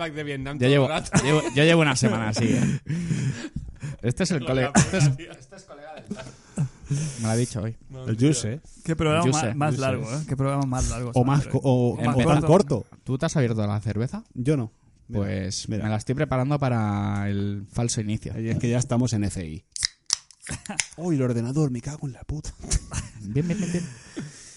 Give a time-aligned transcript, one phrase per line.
[0.00, 0.88] flashback de Vietnam Yo llevo,
[1.22, 2.80] llevo- yo llevo una semana así, ¿eh?
[4.02, 4.72] Este es el colega.
[4.74, 5.10] Este es,
[7.18, 7.76] me lo ha dicho hoy.
[8.08, 8.60] El juice, ¿eh?
[8.84, 10.22] Qué programa más, largo, ¿eh?
[10.26, 11.10] Qué programa más largo.
[11.14, 12.02] O más, co- o, ¿eh?
[12.02, 12.86] o más tan corto.
[13.04, 14.24] ¿Tú te has abierto la cerveza?
[14.34, 14.72] Yo no.
[15.08, 15.84] Mira, Pues mira.
[15.84, 18.32] me la estoy preparando para el falso inicio.
[18.34, 19.64] Es que ya estamos en FI.
[20.96, 22.52] Uy, el ordenador, me cago en la puta.
[23.20, 23.84] Bien, bien, bien, bien.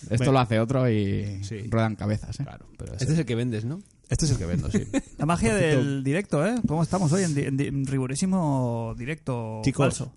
[0.03, 0.31] Esto Bueno.
[0.33, 1.67] lo hace otro y Sí.
[1.69, 2.43] ruedan cabezas, ¿eh?
[2.43, 3.79] Claro, pero Este es el que vendes, ¿no?
[4.09, 4.83] Este es el que vendo, sí.
[5.17, 6.55] La magia del directo, ¿eh?
[6.67, 9.85] ¿Cómo estamos hoy en, di- en di- en rigurísimo directo Chicos.
[9.85, 10.13] falso?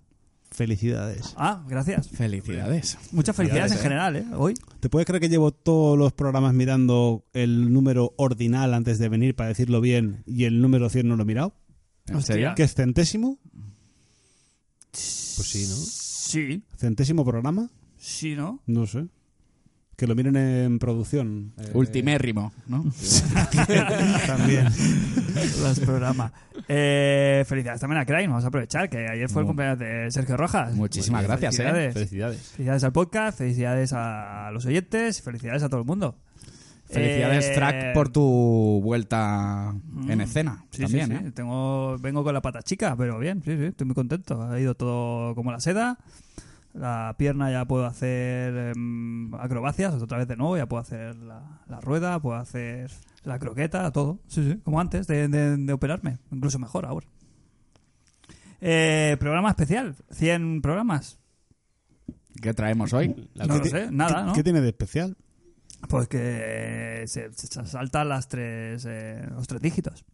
[0.49, 1.33] Felicidades.
[1.35, 2.07] Ah, gracias.
[2.09, 2.97] Felicidades.
[3.11, 4.25] Muchas felicidades en Felicidades, general, ¿eh?
[4.37, 4.53] Hoy.
[4.79, 9.35] ¿Te puedes creer que llevo todos los programas mirando el número ordinal antes de venir
[9.35, 11.53] para decirlo bien y el número 100 no lo he mirado?
[12.07, 12.53] ¿En serio?
[12.55, 13.37] ¿Qué es centésimo?
[14.91, 15.75] Pues sí, ¿no?
[15.75, 17.69] Sí, ¿Centésimo programa?
[17.97, 18.61] sí, ¿no?
[18.67, 19.05] No sé.
[19.97, 21.53] Que lo miren en producción.
[21.57, 22.83] Eh, Ultimérrimo, ¿no?
[24.27, 24.65] También.
[25.63, 26.31] Los programas.
[26.67, 28.27] Eh, felicidades también a Crane.
[28.27, 30.75] Vamos a aprovechar que ayer fue el cumpleaños de Sergio Rojas.
[30.75, 31.63] Muchísimas Pues gracias, ¿eh?
[31.63, 31.93] felicidades.
[31.95, 32.37] Felicidades.
[32.51, 36.15] Felicidades al podcast, felicidades a los oyentes, felicidades a todo el mundo.
[36.89, 39.73] Felicidades, Eh, Track, por tu vuelta
[40.07, 40.21] en Mm.
[40.21, 40.63] escena.
[40.69, 41.21] Sí, también, sí, ¿eh?
[41.25, 41.31] sí.
[41.31, 44.43] Tengo, vengo con la pata chica, pero bien, sí, sí, estoy muy contento.
[44.43, 45.97] Ha ido todo como la seda.
[46.77, 51.61] La pierna ya puedo hacer em, acrobacias otra vez de nuevo, ya puedo hacer la,
[51.67, 52.91] la rueda, puedo hacer
[53.23, 54.19] la croqueta, todo.
[54.27, 57.07] Sí, sí, como antes de, de- de operarme, incluso mejor ahora.
[58.61, 61.19] Eh, programa especial, 100 programas.
[62.41, 63.29] ¿Qué traemos hoy?
[63.33, 64.33] La No ¿Qué lo sé, nada, ¿qué- ¿no?
[64.33, 65.17] ¿Qué tiene de especial?
[65.89, 70.05] Pues que se, se saltan las tres, eh, los tres dígitos.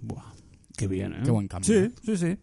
[0.00, 0.32] Buah,
[0.76, 1.20] qué bien, ¿eh?
[1.24, 1.66] Qué buen cambio.
[1.72, 2.38] Sí, sí, sí.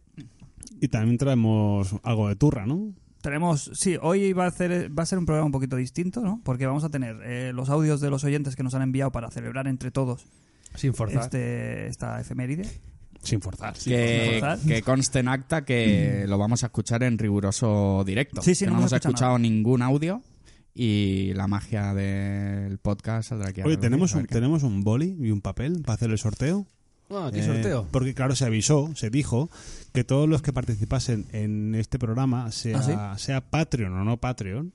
[0.81, 2.93] Y también traemos algo de turra, ¿no?
[3.25, 6.41] Tenemos, sí, hoy va a, hacer, va a ser un programa un poquito distinto, ¿no?
[6.43, 9.31] Porque vamos a tener eh, los audios de los oyentes que nos han enviado para
[9.31, 10.27] celebrar entre todos
[10.75, 11.23] Sin forzar.
[11.23, 12.69] este, esta efeméride.
[13.23, 13.73] Sin forzar.
[13.83, 14.59] Que, forzar.
[14.59, 18.43] que conste en acta que lo vamos a escuchar en riguroso directo.
[18.43, 20.21] Sí, sí, que no no hemos escuchado ningún audio
[20.75, 23.61] y la magia del podcast saldrá aquí.
[23.61, 23.77] a Oye.
[23.77, 26.67] ¿tenemos A un, tenemos un boli y un papel para hacer el sorteo.
[27.09, 27.87] Ah, aquí Eh, sorteo.
[27.91, 29.49] Porque claro, se avisó, se dijo
[29.93, 32.79] que todos los que participasen en este programa, sea,
[33.11, 34.73] ¿Ah, sea Patreon o no Patreon,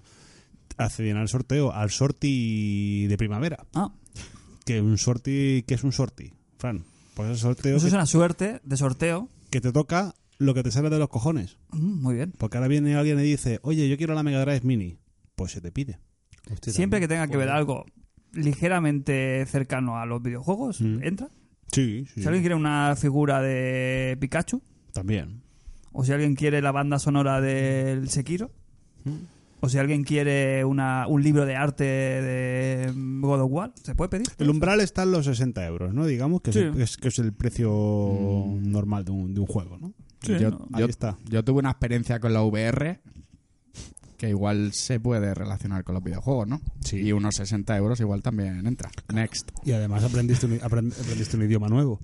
[0.77, 3.67] accedían al sorteo, al sorti de primavera.
[3.75, 3.93] Ah,
[4.65, 6.85] Que un sorti, que es un sorti, Fran.
[7.15, 9.29] Pues es sorteo eso que, es una suerte de sorteo.
[9.51, 11.59] que te toca lo que te sale de los cojones.
[11.73, 12.33] Mm, muy bien.
[12.39, 14.97] Porque ahora viene alguien y dice, oye, yo quiero la Mega Drive Mini.
[15.35, 15.99] Pues se te pide.
[16.51, 17.85] Hostia, Siempre que tenga que ver algo
[18.33, 21.03] ligeramente cercano a los videojuegos, Mm.
[21.03, 21.29] entra.
[21.73, 22.21] Sí, sí.
[22.23, 25.43] Si alguien quiere una figura de Pikachu, También.
[25.93, 28.51] o si alguien quiere la banda sonora del Sekiro,
[29.61, 34.09] o si alguien quiere una, un libro de arte de God of War, se puede
[34.09, 34.27] pedir.
[34.39, 36.07] El umbral está en los 60 euros, ¿no?
[36.07, 36.63] Digamos que, es, Sí.
[36.63, 37.71] el, que es- que es el precio
[38.63, 39.93] normal de un, de un juego, ¿no?
[40.23, 40.69] Sí, yo, no.
[40.73, 41.17] Ahí yo- está.
[41.29, 43.01] yo tuve una experiencia con la VR
[44.21, 46.61] que igual se puede relacionar con los videojuegos, ¿no?
[46.85, 46.99] Sí.
[46.99, 48.91] Y unos 60 euros igual también entra.
[49.11, 49.51] Next.
[49.65, 52.01] Y además aprendiste un, aprend- aprendiste un idioma nuevo.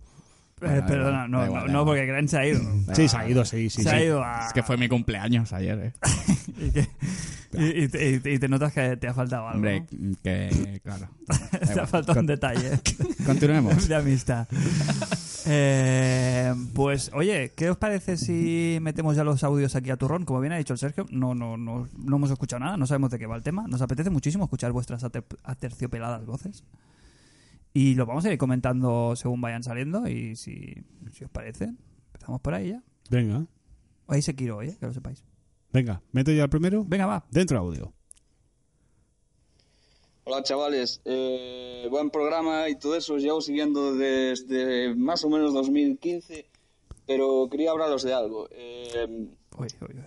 [0.58, 2.60] Eh, Bueno, perdona, no, igual, no, no, porque Gran se ha ido.
[2.94, 3.82] Sí, se ha ido, sí, sí.
[3.82, 3.94] se sí.
[3.94, 4.46] ha ido a...
[4.46, 5.92] Es que fue mi cumpleaños ayer, ¿eh?
[6.58, 6.88] y, que-
[7.52, 9.56] y- y te, y te- y te notas que te ha faltado algo.
[9.56, 9.84] Hombre,
[10.22, 11.08] que claro.
[11.74, 12.70] Te ha faltado un detalle
[13.26, 13.86] Continuemos.
[13.86, 14.48] de amistad.
[15.44, 20.24] Eh, pues, oye, ¿qué os parece si metemos ya los audios aquí a turrón?
[20.24, 23.10] Como bien ha dicho el Sergio, no, no, no, no hemos escuchado nada, no sabemos
[23.10, 23.66] de qué va el tema.
[23.68, 26.64] Nos apetece muchísimo escuchar vuestras ater- aterciopeladas voces.
[27.76, 30.09] Y lo vamos a ir comentando según vayan saliendo.
[30.09, 30.72] Y si,
[31.12, 31.75] si os parece,
[32.06, 32.82] empezamos por ahí ya.
[33.10, 33.47] Venga,
[34.06, 34.75] Ahí se quiero, ¿eh?
[34.81, 35.22] que lo sepáis.
[35.75, 36.84] venga, meto ya el primero.
[36.86, 37.26] Venga, va.
[37.31, 37.92] Dentro audio.
[40.25, 45.53] Hola chavales, Eh, buen programa y todo eso, os llevo siguiendo desde más o menos
[45.53, 46.47] 2015,
[47.06, 48.48] pero quería hablaros de algo.
[48.53, 49.06] Eh,
[49.59, 50.04] Uy, uy, uy.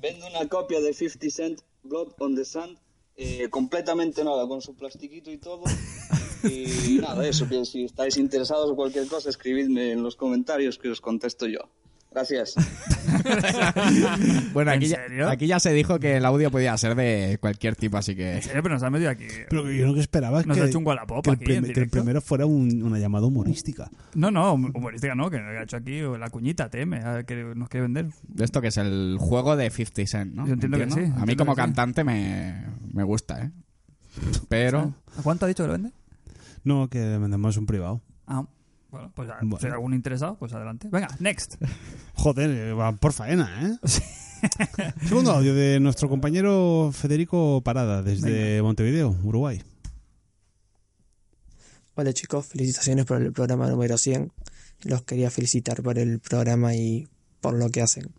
[0.00, 2.78] vendo una copia de 50 Cent Blood on the Sand,
[3.16, 5.62] eh, completamente nueva, con su plastiquito y todo.
[6.44, 10.88] Y nada, eso, que si estáis interesados o cualquier cosa, escribidme en los comentarios que
[10.88, 11.60] os contesto yo.
[12.10, 12.54] Gracias.
[14.52, 17.74] Bueno, ¿En aquí ya, aquí ya se dijo que el audio podía ser de cualquier
[17.76, 18.34] tipo, así que...
[18.36, 19.24] En serio, pero nos ha metido aquí.
[19.48, 21.72] Pero que yo lo que esperaba es Nos que, ha hecho un que el, prim-
[21.72, 23.90] que el primero fuera un- una llamada humorística.
[24.14, 27.82] No, no, humorística no, que nos ha hecho aquí la cuñita, TM, que nos quiere
[27.86, 28.06] vender.
[28.28, 30.46] De esto que es el juego de 50 Cent, ¿no?
[30.46, 31.64] Yo entiendo que sí, A mí como que sí.
[31.64, 32.62] cantante me,
[32.92, 33.50] me gusta, ¿eh?
[34.50, 34.94] Pero...
[35.18, 35.90] ¿A cuánto ha dicho que lo vende?
[36.64, 38.00] No, que vendemos un privado.
[38.26, 38.46] Ah,
[38.90, 39.58] bueno, pues Bueno.
[39.58, 40.88] si hay algún interesado, pues adelante.
[40.90, 41.56] Venga, next.
[42.14, 43.78] Joder, va por faena, ¿eh?
[45.06, 49.62] Segundo audio de nuestro compañero Federico Parada, desde Montevideo, Uruguay.
[51.94, 54.32] Hola chicos, felicitaciones por el programa número 100.
[54.84, 57.06] los quería felicitar por el programa y
[57.40, 58.10] por lo que hacen.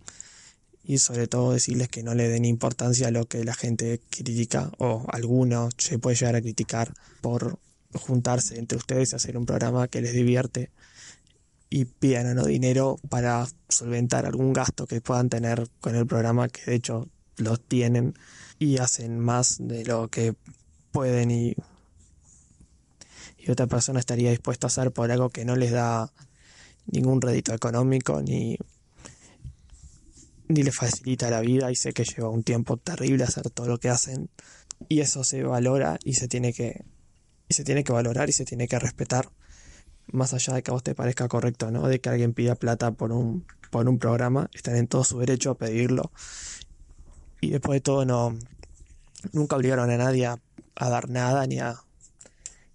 [0.86, 4.72] Y sobre todo decirles que no le den importancia a lo que la gente critica
[4.78, 7.58] o alguno se puede llegar a criticar por
[7.94, 10.72] juntarse entre ustedes y hacer un programa que les divierte
[11.70, 16.64] y pidan no dinero para solventar algún gasto que puedan tener con el programa, que
[16.66, 18.14] de hecho lo tienen
[18.60, 20.36] y hacen más de lo que
[20.92, 21.56] pueden y,
[23.40, 26.14] y otra persona estaría dispuesta a hacer por algo que no les da
[26.86, 28.58] ningún rédito económico ni,
[30.48, 33.80] ni les facilita la vida y sé que lleva un tiempo terrible hacer todo lo
[33.80, 34.30] que hacen.
[34.90, 36.84] Y eso se valora y se tiene que
[37.54, 39.30] se tiene que valorar y se tiene que respetar
[40.12, 41.88] más allá de que a vos te parezca correcto, ¿no?
[41.88, 45.52] De que alguien pida plata por un, por un programa, están en todo su derecho
[45.52, 46.12] a pedirlo.
[47.42, 48.38] Y después de todo, no,
[49.32, 50.40] nunca obligaron a nadie a,
[50.76, 51.76] dar nada ni a,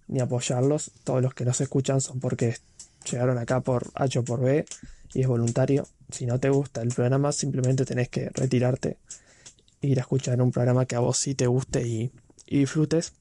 [0.07, 0.91] ni apoyarlos.
[1.03, 2.57] Todos los que nos escuchan son porque
[3.09, 4.65] llegaron acá por H o por B
[5.13, 5.87] y es voluntario.
[6.11, 8.97] Si no te gusta el programa, simplemente tenés que retirarte,
[9.81, 12.11] e ir a escuchar un programa que a vos sí te guste y,
[12.47, 13.13] y disfrutes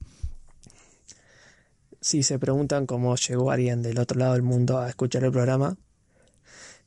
[2.01, 5.77] si se preguntan cómo llegó alguien del otro lado del mundo a escuchar el programa,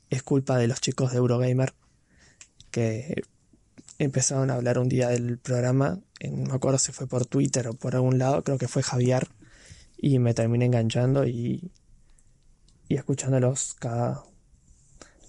[0.10, 1.74] es culpa de los chicos de Eurogamer
[2.70, 3.24] que
[3.98, 7.68] empezaron a hablar un día del programa, en, no me acuerdo si fue por Twitter
[7.68, 9.28] o por algún lado, creo que fue Javier,
[9.98, 11.72] y me terminé enganchando y,
[12.88, 14.24] y escuchándolos cada,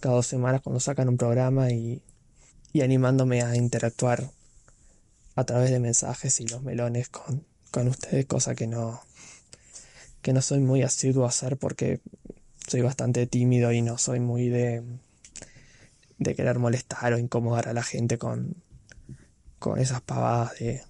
[0.00, 2.02] cada dos semanas cuando sacan un programa y,
[2.72, 4.30] y animándome a interactuar
[5.34, 9.02] a través de mensajes y los melones con, con ustedes, cosa que no,
[10.22, 12.00] que no soy muy asiduo a hacer porque
[12.66, 14.82] soy bastante tímido y no soy muy de,
[16.18, 18.54] de querer molestar o incomodar a la gente con,
[19.58, 20.82] con esas pavadas de,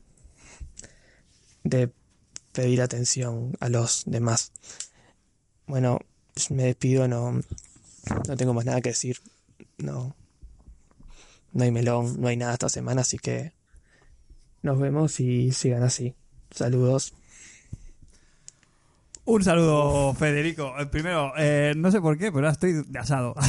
[1.64, 1.90] de
[2.52, 4.52] pedir atención a los demás.
[5.66, 6.00] Bueno,
[6.50, 7.40] me despido, no,
[8.28, 9.18] no tengo más nada que decir.
[9.78, 10.14] No,
[11.52, 13.52] no hay melón, no hay nada esta semana, así que
[14.62, 16.14] nos vemos y sigan así.
[16.50, 17.14] Saludos.
[19.24, 20.72] Un saludo, Federico.
[20.80, 23.34] Eh, Primero, eh, no sé por qué, pero ahora estoy de asado.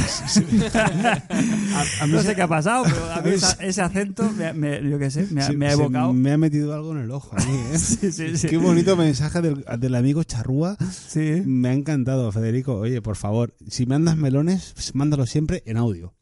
[0.53, 4.29] A, a mí no se- sé qué ha pasado, pero a mí esa- ese acento,
[4.37, 6.13] me, me- yo qué sé, me, ha- se- me ha se evocado.
[6.13, 7.35] me ha metido algo en el ojo.
[7.35, 7.79] a mí, ¿eh?
[7.79, 8.47] Sí, sí, sí.
[8.47, 10.77] Qué bonito mensaje del, del amigo Charrúa.
[11.07, 11.41] Sí.
[11.45, 12.75] Me ha encantado, Federico.
[12.75, 16.13] Oye, por favor, si mandas melones, mándalos siempre en audio.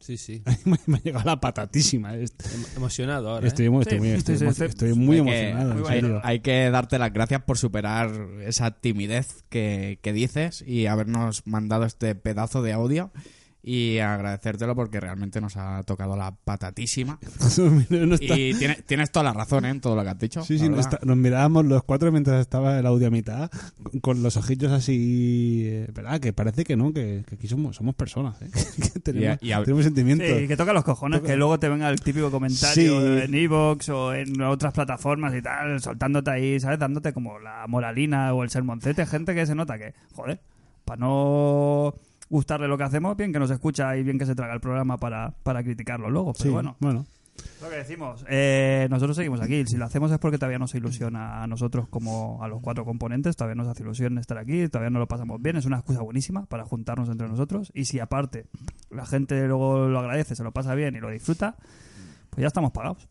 [0.00, 0.42] Sí, sí.
[0.86, 2.16] me, ha llegado la patatísima.
[2.16, 3.46] Est- Em- emocionado ahora.
[3.46, 3.70] Estoy, ¿eh?
[3.70, 4.64] muy- estoy Sí, muy, estoy sí, emo- sí.
[4.64, 8.10] estoy muy Hay que- emocionado, hay, hay que darte las gracias por superar
[8.46, 13.12] esa timidez que, que dices y habernos mandado este pedazo de audio
[13.62, 17.18] y agradecértelo porque realmente nos ha tocado la patatísima.
[17.90, 19.70] No está- Y tiene- tienes toda la razón ¿eh?
[19.70, 20.42] en todo lo que has dicho.
[20.42, 20.92] Sí, sí, nos, verdad.
[20.94, 23.50] está- nos mirábamos los cuatro mientras estaba el audio a mitad,
[23.82, 26.20] con, con los ojillos así, eh, ¿verdad?
[26.20, 28.50] Que parece que no, que, que aquí somos, somos personas, ¿eh?
[28.94, 30.26] que tenemos, Y y a- tenemos sentimientos.
[30.28, 33.24] Sí, que toca los cojones, que luego te venga el típico comentario Sí.
[33.24, 36.78] en Evox o en otras plataformas y tal, soltándote ahí, ¿sabes?
[36.78, 39.04] Dándote como la moralina o el sermoncete.
[39.06, 40.40] Gente que se nota que, joder,
[40.84, 41.94] para no
[42.30, 44.96] gustarle lo que hacemos, bien que nos escucha y bien que se traga el programa
[44.96, 46.32] para, para criticarlo luego.
[46.32, 47.04] Pero Sí, bueno, bueno.
[47.60, 49.64] lo que decimos, eh, nosotros seguimos aquí.
[49.66, 53.36] Si lo hacemos es porque todavía nos ilusiona a nosotros como a los cuatro componentes,
[53.36, 56.46] todavía nos hace ilusión estar aquí, todavía no lo pasamos bien, es una excusa buenísima
[56.46, 57.70] para juntarnos entre nosotros.
[57.74, 58.46] Y si aparte
[58.90, 61.56] la gente luego lo agradece, se lo pasa bien y lo disfruta,
[62.30, 63.08] pues ya estamos pagados.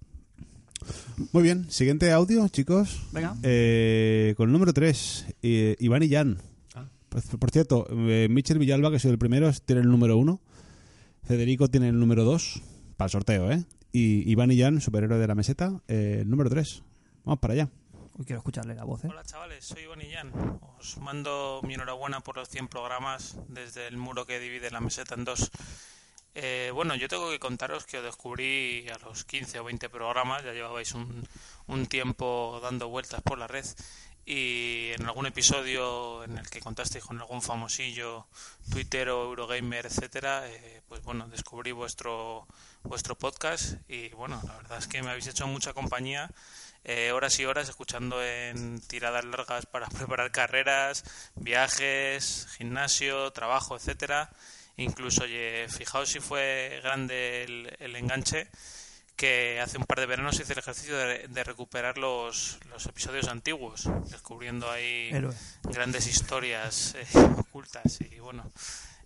[1.33, 3.05] Muy bien, siguiente audio, chicos.
[3.11, 3.35] Venga.
[3.43, 5.35] Eh, con el número 3,
[5.79, 6.37] Iván y Jan.
[7.15, 7.19] Ah.
[7.39, 10.39] Por, cierto, eh, Michel Villalba, que soy el primero, tiene el número 1.
[11.23, 12.61] Federico tiene el número 2,
[12.97, 13.63] para el sorteo, ¿eh?
[13.91, 16.83] Y Iván y Jan, superhéroe de la meseta, eh, el número 3.
[17.25, 17.69] Vamos para allá.
[18.17, 19.07] Uy, quiero escucharle la voz, ¿eh?
[19.09, 20.31] Hola chavales, soy Iván Illán.
[20.79, 25.15] Os mando mi enhorabuena por los 100 programas desde el muro que divide la meseta
[25.15, 25.51] en dos.
[26.35, 30.43] Eh, bueno, yo tengo que contaros que os descubrí a los 15 o 20 programas,
[30.43, 31.27] ya llevabais un,
[31.67, 33.65] un tiempo dando vueltas por la red
[34.29, 38.27] y en algún episodio en el que contasteis con algún famosillo,
[38.69, 42.45] tuitero, Eurogamer, etcétera, eh, pues bueno, descubrí vuestro
[42.83, 46.29] vuestro podcast y bueno, la verdad es que me habéis hecho mucha compañía
[46.83, 54.29] eh, horas y horas escuchando en tiradas largas para preparar carreras, viajes, gimnasio, trabajo, etcétera.
[54.77, 57.45] Incluso, oye, fijaos si fue grande
[57.79, 58.47] el enganche
[59.19, 63.27] que hace un par de veranos hice el ejercicio de, de recuperar los, los episodios
[63.27, 65.35] antiguos, descubriendo ahí Héroe.
[65.63, 67.05] grandes historias eh,
[67.37, 68.49] ocultas y bueno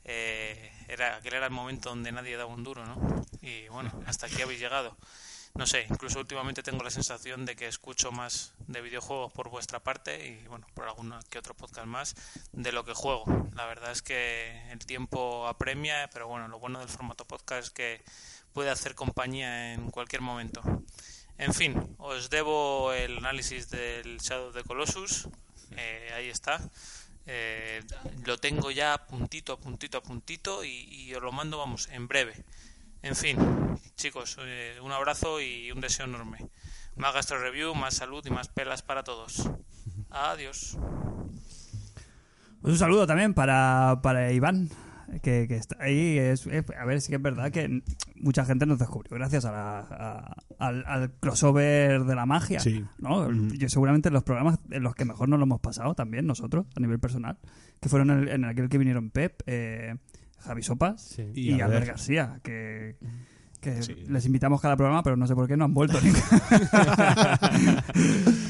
[0.06, 4.28] eh, era aquel era el momento donde nadie daba un duro no y bueno hasta
[4.28, 4.96] aquí habéis llegado
[5.56, 9.80] no sé, incluso últimamente tengo la sensación de que escucho más de videojuegos por vuestra
[9.80, 12.16] parte y bueno, por alguno que otro podcast más
[12.54, 13.26] de lo que juego.
[13.54, 17.70] La verdad es que el tiempo apremia, pero bueno, lo bueno del formato podcast es
[17.70, 18.04] que
[18.54, 20.62] puede hacer compañía en cualquier momento.
[21.38, 25.28] En fin, os debo el análisis del Shadow the Colossus.
[25.72, 26.60] Eh, ahí está.
[27.26, 27.82] Eh,
[28.26, 32.08] lo tengo ya puntito a puntito a puntito y, y os lo mando, vamos, en
[32.08, 32.36] breve.
[33.02, 33.38] En fin,
[33.96, 36.48] chicos, eh, un abrazo y un deseo enorme.
[36.96, 39.50] Más gastro review, más salud y más pelas para todos.
[40.10, 40.78] Adiós.
[42.62, 44.70] Pues un saludo también para, para Iván,
[45.22, 46.18] que, que está ahí.
[46.18, 47.82] Es, es- a ver, sí que es verdad que
[48.16, 52.60] mucha gente nos descubrió gracias a la- a- al, al crossover de la magia.
[52.60, 52.84] Sí.
[53.00, 53.30] ¿no?
[53.54, 56.80] Yo seguramente los programas en los que mejor nos lo hemos pasado también nosotros, a
[56.80, 57.38] nivel personal,
[57.80, 59.96] que fueron en, el- en aquel que vinieron Pep, eh,
[60.40, 61.24] Javi Sopas Sí.
[61.34, 61.64] y, Y Albert.
[61.68, 62.96] Albert García, que...
[63.64, 63.96] que Sí.
[64.10, 65.98] les invitamos cada programa, pero no sé por qué no han vuelto.
[66.04, 66.12] ni-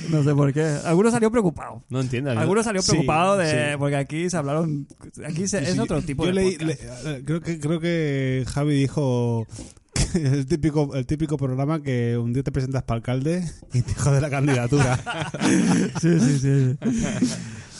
[0.10, 0.78] no sé por qué.
[0.86, 1.84] Algunos salió preocupado.
[1.90, 2.32] No entiendo.
[2.32, 3.78] Algunos salió Sí, preocupado de sí.
[3.78, 4.88] porque aquí se hablaron
[5.26, 6.74] aquí se- es otro tipo yo de leí- le-
[7.06, 9.48] eh, creo que creo que Javi dijo
[10.16, 13.44] el típico el típico programa que un día te presentas para alcalde
[13.74, 15.00] y te jode la candidatura.
[16.02, 16.78] sí, sí, sí.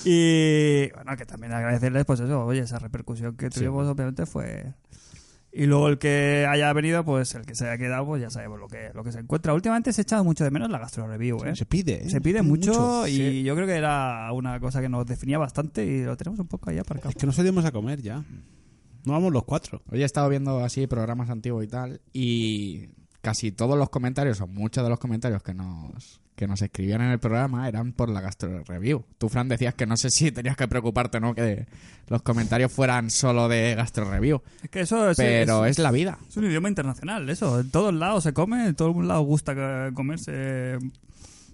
[0.06, 4.74] Y bueno, que también agradecerles pues eso, oye, esa repercusión que tuvimos obviamente fue
[5.56, 8.60] y luego el que haya venido, pues el que se haya quedado, pues ya sabemos
[8.60, 9.54] lo que lo que se encuentra.
[9.54, 11.56] Últimamente se ha echado mucho de menos la gastro review, ¿eh?
[11.56, 12.10] Se pide, ¿eh?
[12.10, 13.44] Se pide mucho, y Sí.
[13.44, 16.70] yo creo que era una cosa que nos definía bastante y lo tenemos un poco
[16.70, 17.10] ahí aparcado.
[17.10, 18.24] Es que no salimos a comer ya.
[19.06, 19.82] No vamos los cuatro.
[19.92, 22.90] Hoy he estado viendo así programas antiguos y tal, y
[23.22, 27.12] casi todos los comentarios, o muchos de los comentarios que nos, que nos escribían en
[27.12, 29.06] el programa eran por la Gastro Review.
[29.18, 31.68] Tú, Fran, decías que no sé si tenías que preocuparte no que
[32.08, 35.92] los comentarios fueran solo de Gastro Review, Es que eso es, pero es- es la
[35.92, 36.18] vida.
[36.28, 37.60] Es un idioma internacional, eso.
[37.60, 40.78] En todos lados se come, en todos lados gusta comerse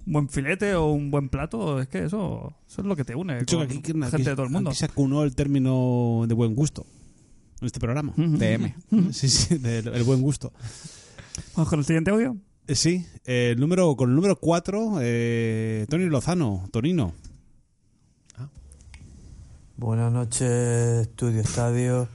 [0.05, 1.81] un buen filete o un buen plato.
[1.81, 4.45] Es que eso, eso es lo que te une con aquí, aquí- gente de todo
[4.45, 4.69] el mundo.
[4.69, 6.85] aquí se acunó el término de buen gusto
[7.61, 8.13] en este programa.
[8.15, 8.73] DM.
[9.11, 10.53] Sí, sí, del el buen gusto.
[11.55, 12.37] Vamos con el siguiente audio.
[12.69, 17.13] Eh, Sí, eh, el número, con el número 4, eh, Tony Lozano, Torino.
[19.75, 22.07] Buenas noches, Estudio Estadio.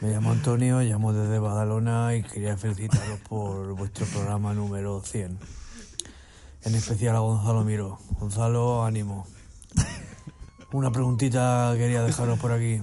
[0.00, 5.38] Me llamo Antonio, llamo desde Badalona y quería felicitaros por vuestro programa número 100.
[6.64, 8.00] En especial a Gonzalo Miro.
[8.18, 9.24] Gonzalo, ánimo.
[10.72, 12.80] Una preguntita quería dejaros por aquí.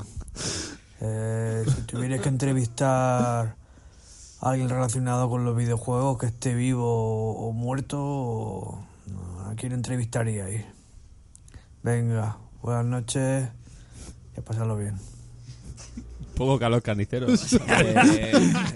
[1.02, 3.58] Eh, si tuvierais que entrevistar
[4.42, 8.80] alguien relacionado con los videojuegos que esté vivo o muerto,
[9.50, 10.66] ¿a quién entrevistaríais?
[11.84, 13.50] Venga, buenas noches
[14.36, 14.96] y a pasarlo bien.
[16.36, 17.28] Poco calor carnicero.
[17.68, 18.34] Eh,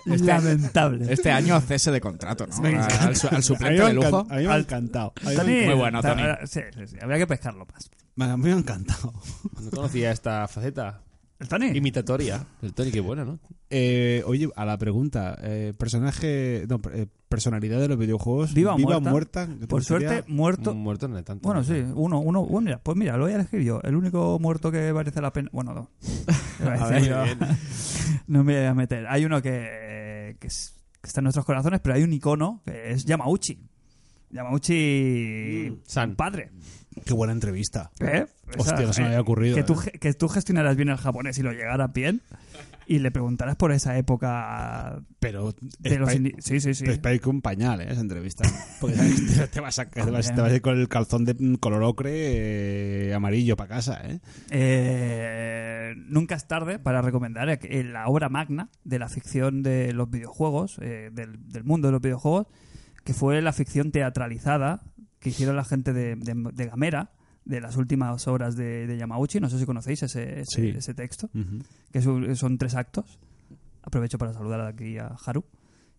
[0.08, 1.14] este, Lamentable.
[1.14, 2.56] este año cese de contrato, ¿no?
[2.84, 4.26] Al, su- suplente de lujo.
[4.30, 5.14] a mí me ha Al- encantado.
[5.24, 6.24] Muy bueno, Tony.
[6.24, 7.90] ta- Sí, sí, sí, habría que pescarlo más.
[8.16, 9.14] Me ha encantado.
[9.62, 11.02] No conocía esta faceta
[11.42, 11.68] ¿El Tony?
[11.76, 12.46] imitatoria.
[12.62, 13.40] El Tony, qué bueno, ¿no?
[13.70, 19.02] Eh, oye, a la pregunta, eh, personaje, no, eh, personalidad de los videojuegos, Viva o
[19.02, 19.48] muerta.
[19.48, 20.74] ¿qué te Por suerte, muerto.
[20.76, 21.48] Muerto no hay tanto.
[21.48, 23.82] Bueno, sí, uno, uno, bueno, mira, pues mira, lo voy a elegir yo.
[23.84, 25.50] El único muerto que merece la pena.
[25.52, 25.90] Bueno, no.
[26.80, 27.24] A ver, yo.
[28.28, 29.08] No me voy a meter.
[29.08, 32.92] Hay uno que, que, es- que está en nuestros corazones, pero hay un icono que
[32.92, 33.60] es Yamauchi.
[34.30, 36.16] Yamauchi, San.
[36.16, 36.52] padre.
[37.06, 37.92] Qué buena entrevista.
[38.00, 38.26] ¿Eh?
[38.58, 39.56] Hostia, Esa- no se me eh, había ocurrido.
[39.56, 39.92] Que tú, eh.
[40.00, 42.22] que tú gestionaras bien el japonés y lo llegaras bien
[42.86, 46.10] y le preguntaras por esa época Pero de los...
[46.10, 46.84] es indi- Sí, sí, sí.
[46.84, 47.88] pa- es para ir con un pañal, ¿eh?
[47.90, 48.44] Esa entrevista.
[48.82, 51.24] Porque que te, te vas a, te vas- te vas a ir con el calzón
[51.24, 54.20] de color ocre eh, amarillo para casa, ¿eh?
[54.50, 60.78] Eh, nunca es tarde para recomendar la obra magna de la ficción de los videojuegos,
[60.82, 62.48] eh, del, del mundo de los videojuegos,
[63.04, 64.82] que fue la ficción teatralizada
[65.22, 67.12] que hicieron la gente de, de- de Gamera,
[67.46, 69.40] de las últimas obras de, de Yamauchi.
[69.40, 70.68] No sé si conocéis ese, ese, Sí.
[70.78, 71.30] ese texto,
[71.94, 73.18] que son, son tres actos.
[73.84, 75.46] Aprovecho para saludar aquí a Haru.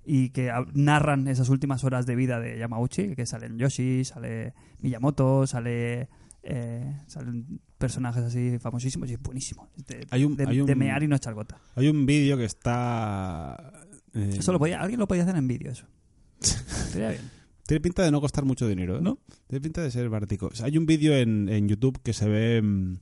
[0.04, 5.46] Y que narran esas últimas horas de vida de Yamauchi, que salen Yoshi, sale Miyamoto,
[5.46, 6.08] sale
[6.44, 9.68] eh, salen personajes así famosísimos y es buenísimo.
[9.86, 11.56] De, Hay un- de- hay un- de mear y no echar gota.
[11.76, 13.72] Hay un vídeo que está...
[14.14, 15.86] eh, Eso lo podía, alguien lo podía hacer en vídeo, eso.
[16.40, 17.30] Estaría bien.
[17.66, 19.00] Tiene pinta de no costar mucho dinero, ¿eh?
[19.02, 19.18] ¿No?
[19.46, 20.46] Tiene pinta de ser baratico.
[20.46, 22.60] O sea, hay un vídeo en, en YouTube que se ve...
[22.62, 22.96] mm,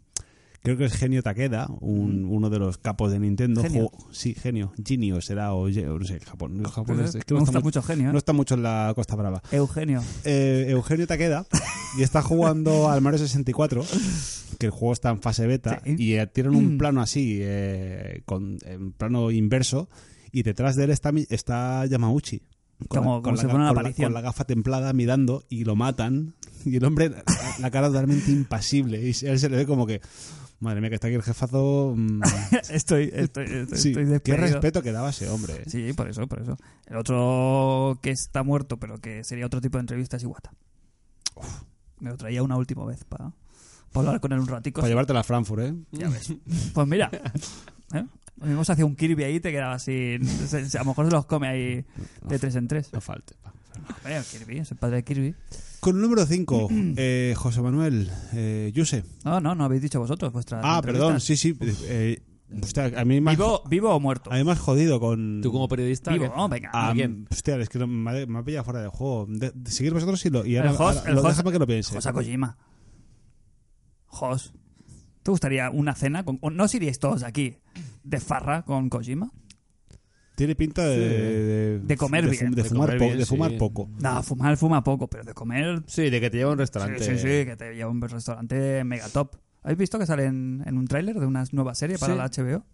[0.62, 3.62] Creo que es Genio Takeda, un- uno de los capos de Nintendo.
[3.62, 3.64] Mm.
[3.64, 3.90] Genio.
[4.10, 4.74] Sí, Genio.
[4.86, 6.62] Genio será, o, no sé, Japón.
[6.62, 8.10] Los japoneses, es que me no está, mucho genio.
[8.10, 8.12] ¿eh?
[8.12, 9.42] no está mucho en la Costa Brava.
[9.52, 10.02] Eugenio.
[10.24, 11.46] Eh, Eugenio Takeda
[11.98, 13.82] y está jugando al Mario 64
[14.58, 15.94] que el juego está en fase beta Sí.
[15.98, 16.78] y eh, tienen un Mm.
[16.78, 19.88] plano así eh, con en plano inverso
[20.30, 22.42] y detrás de él está, está Yamauchi
[22.88, 26.34] Como- como la si fuera una con la- con gafa templada mirando y lo matan.
[26.64, 27.25] Y el hombre, la,
[27.58, 28.99] la cara totalmente impasible.
[29.00, 30.00] Y a él se le ve como que,
[30.60, 31.94] madre mía, que está aquí el jefazo.
[31.96, 32.20] mm,
[32.70, 35.54] estoy, estoy, estoy, sí, estoy qué respeto que daba ese hombre.
[35.54, 35.64] eh.
[35.66, 36.56] Sí, por eso, por eso.
[36.87, 40.52] El otro que está muerto, pero que sería otro tipo de entrevista es Iwata.
[42.00, 43.32] Me lo traía una última vez para
[43.94, 44.80] hablar con él un ratico.
[44.80, 45.75] Para llevártela a Frankfurt, ¿eh?
[45.92, 46.32] Ya ves.
[46.75, 47.10] Pues mira,
[47.94, 48.04] ¿eh?
[48.40, 51.12] Lo mismo se hacía un Kirby ahí y te quedaba se- a lo mejor se
[51.12, 51.85] los come ahí
[52.26, 52.92] de tres en tres.
[52.92, 53.35] No falte.
[53.97, 55.35] Hombre, el Kirby, es el padre de Kirby.
[55.80, 59.04] Con el número 5, eh, José Manuel, eh, Yuse.
[59.25, 61.56] No, no, no habéis dicho vosotros vuestras Ah, perdón, sí, sí.
[61.85, 62.23] eh,
[62.62, 64.30] hostia, a mí has- ¿Vivo, ¿Vivo o muerto?
[64.32, 65.40] a mí me has jodido con.
[65.42, 66.12] Tú como periodista...
[66.12, 66.70] Vivo, no, venga.
[66.73, 66.94] Ah.
[67.30, 69.26] Hostia, es que me ha, me ha pillado fuera de juego.
[69.28, 71.52] De, de seguir vosotros y, lo, y el ahora, host, ahora el lo- host- déjame
[71.52, 71.94] que lo piense.
[71.94, 72.56] Josa Kojima.
[74.06, 74.52] Jos.
[75.22, 76.38] ¿Te gustaría una cena con...
[76.40, 77.56] o ¿No os iríais todos aquí
[78.04, 79.30] de farra con Kojima?
[80.34, 82.50] Tiene pinta de, de, De comer de, bien.
[82.52, 83.56] de De fumar, comer po- bien, de fumar sí.
[83.58, 83.90] poco.
[84.00, 85.82] No, fumar fuma poco, pero de comer...
[85.86, 87.04] Sí, de que te lleva a un Sí, restaurante.
[87.04, 89.36] sí, sí, que te lleva a un restaurante mega top.
[89.62, 92.18] ¿Habéis visto que sale en, en un tráiler de una nueva serie para Sí.
[92.18, 92.64] la HBO?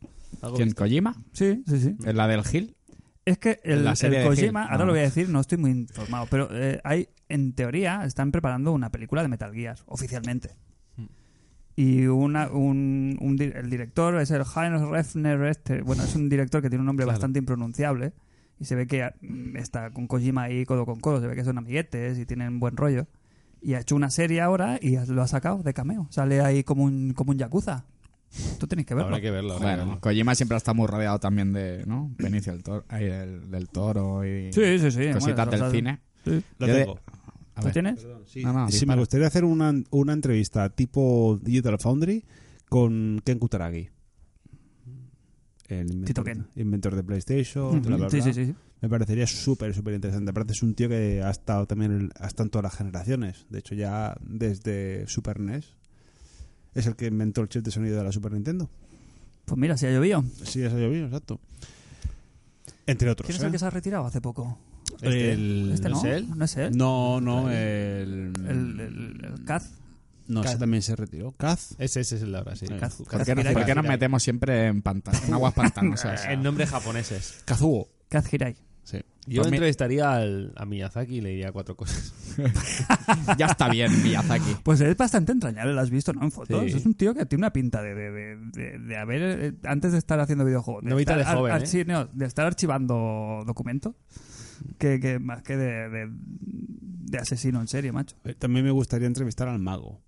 [0.42, 0.70] Algo ¿Quién?
[0.72, 1.16] ¿Kojima?
[1.32, 1.96] Sí, sí, sí.
[2.06, 2.76] ¿Es la del Gil?
[3.24, 4.68] Es que el, La serie el de Kojima, Hill.
[4.70, 4.86] ahora Ah.
[4.86, 8.70] lo voy a decir, no estoy muy informado, pero eh, hay, en teoría, están preparando
[8.70, 10.50] una película de Metal Gear, oficialmente.
[11.78, 16.62] Y una, un, un el director es el Heinz Refner, este, bueno, es un director
[16.62, 17.16] que tiene un nombre Claro.
[17.16, 18.12] bastante impronunciable
[18.58, 19.10] y se ve que
[19.56, 22.76] está con Kojima ahí codo con codo, se ve que son amiguetes y tienen buen
[22.78, 23.06] rollo.
[23.60, 26.06] Y ha hecho una serie ahora y lo ha sacado de cameo.
[26.10, 27.84] Sale ahí como un, como un yakuza.
[28.58, 29.08] Tú tenéis que verlo.
[29.08, 29.54] Habrá que verlo.
[29.54, 30.00] habrá que Bueno, verlo.
[30.00, 32.10] Kojima siempre está muy rodeado también de, ¿no?
[32.18, 35.10] Benicio del Toro, del, del Toro y Sí, sí, sí.
[35.12, 36.00] cositas bueno, del o sea, cine.
[36.24, 36.42] sí.
[36.58, 37.00] Lo tengo.
[37.56, 37.72] A ¿Lo ver.
[37.72, 38.06] tienes?
[38.26, 42.22] Sí, No, no, sí, me gustaría hacer una, una entrevista tipo Digital Foundry
[42.68, 43.88] con Ken Kutaragi.
[45.68, 46.46] El inventor, Tito Ken.
[46.54, 48.32] inventor de PlayStation, bla, bla, Sí, bla.
[48.32, 48.54] sí, sí.
[48.82, 50.30] Me parecería súper, súper interesante.
[50.30, 53.46] Aparte es un tío que ha estado también en- ha estado en todas las generaciones.
[53.48, 55.74] De hecho, ya desde Super NES
[56.74, 58.68] es el que inventó el chip de sonido de la Super Nintendo.
[59.46, 60.22] Pues mira, si ha llovido.
[60.44, 61.40] Sí, se ha llovido, exacto.
[62.86, 63.26] Entre otros.
[63.26, 63.46] ¿Quién es ¿eh?
[63.46, 64.58] el que se ha retirado hace poco?
[65.02, 65.98] El- ¿Este no?
[65.98, 66.28] ¿Es él?
[66.36, 66.76] ¿No es él?
[66.76, 68.32] No, no, el...
[68.48, 69.70] El, el, el Kaz.
[70.28, 70.58] No, ese Kaz.
[70.58, 71.32] también se retiró.
[71.32, 71.72] Kaz.
[71.78, 72.66] Ese, ese es el de ahora, sí.
[72.68, 72.96] Eh, Kaz.
[72.96, 73.54] ¿Por Kaz qué, no- Hirai.
[73.54, 76.24] por qué nos metemos siempre en, panta- en aguas pantanosas?
[76.28, 77.42] En nombres japoneses.
[77.44, 77.88] Kazuo.
[78.08, 78.56] Kaz Hirai.
[78.82, 78.98] Sí.
[79.26, 82.12] Yo Pues mi- entrevistaría al, a Miyazaki y le diría cuatro cosas.
[83.38, 84.56] ya está bien, Miyazaki.
[84.62, 86.22] Pues es bastante entrañable, lo has visto, ¿no?
[86.22, 86.60] En fotos.
[86.70, 86.76] Sí.
[86.76, 89.90] Es un tío que tiene una pinta de, de, de, de- de haber, eh, antes
[89.92, 91.66] de estar haciendo videojuegos, de, estar de joven, ar- ¿eh?
[91.66, 93.94] sí, no, de estar archivando documentos,
[94.78, 98.16] que, que más que de, de, de asesino en serie, macho.
[98.24, 100.00] Eh, También me gustaría entrevistar al mago.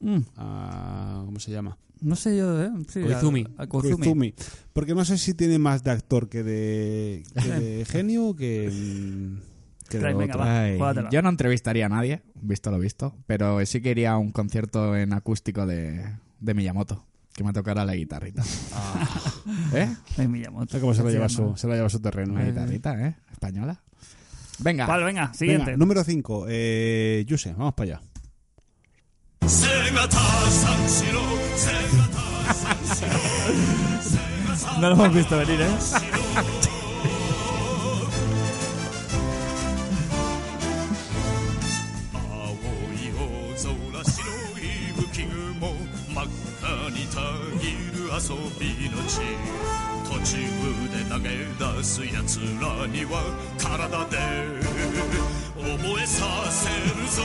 [0.00, 1.76] Mm, A- ¿Cómo se llama?
[2.00, 2.70] no sé yo, ¿eh?
[2.88, 3.44] Sí, Koizumi.
[3.56, 3.96] a- a Koizumi.
[3.96, 4.34] Koizumi.
[4.72, 8.70] Porque no sé si tiene más de actor que de, que de genio que,
[9.88, 11.10] que de Trae, venga, va.
[11.10, 14.94] Yo no entrevistaría a nadie, visto lo visto, pero sí que iría a un concierto
[14.96, 16.04] en acústico de,
[16.38, 18.44] de Miyamoto, que me tocara la guitarrita.
[19.74, 19.88] ¿Eh?
[20.18, 20.78] Ay, Miyamoto.
[20.80, 22.34] Cómo se lo lleva se lo lleva su terreno.
[22.34, 22.50] Una ¿eh?
[22.52, 23.16] guitarrita, ¿eh?
[23.38, 23.80] Española.
[24.58, 24.86] Venga.
[24.86, 25.66] Vale, venga, siguiente.
[25.66, 26.46] Venga, número 5.
[26.48, 28.00] Eh, Yuse, vamos para allá.
[34.80, 35.68] No lo hemos visto venir, ¿eh?
[50.27, 53.23] 青い大空白い浮雲真っ赤にたぎる遊びの地途中で投げ出す奴らには
[53.57, 54.17] 体で
[55.55, 57.23] 覚えさせるぞ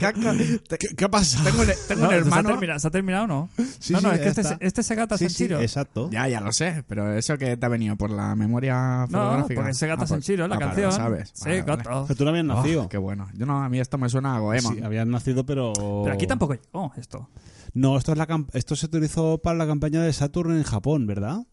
[0.00, 1.42] ¿Qué, qué pasa?
[1.44, 2.48] Tengo un, tengo No, un ¿se, ha hermano.
[2.50, 3.48] terminado, ¿Se ha terminado o no?
[3.78, 4.56] Sí, no, no, sí, es que ya este, está.
[4.60, 5.60] este Segata Sí, sí, Senshiro.
[5.60, 6.08] exacto.
[6.10, 9.54] Ya, ya lo sé, pero eso que te ha venido por la memoria No, fotográfica.
[9.56, 10.86] porque es Segata Ah, por- Senshiro, la ah, pero canción.
[10.90, 11.30] lo sabes.
[11.34, 11.82] Sí, Vale, vale.
[11.84, 12.04] gato.
[12.08, 12.88] Pero tú no habías Oh, nacido.
[12.88, 13.28] qué bueno.
[13.34, 14.74] Yo no, a mí esto me suena a Goemon.
[14.76, 15.72] Sí, habías nacido, pero...
[15.74, 17.28] Pero aquí tampoco llegó esto.
[17.75, 21.45] No, esto, es la esto se utilizó para la campaña de Saturn en Japón, ¿verdad?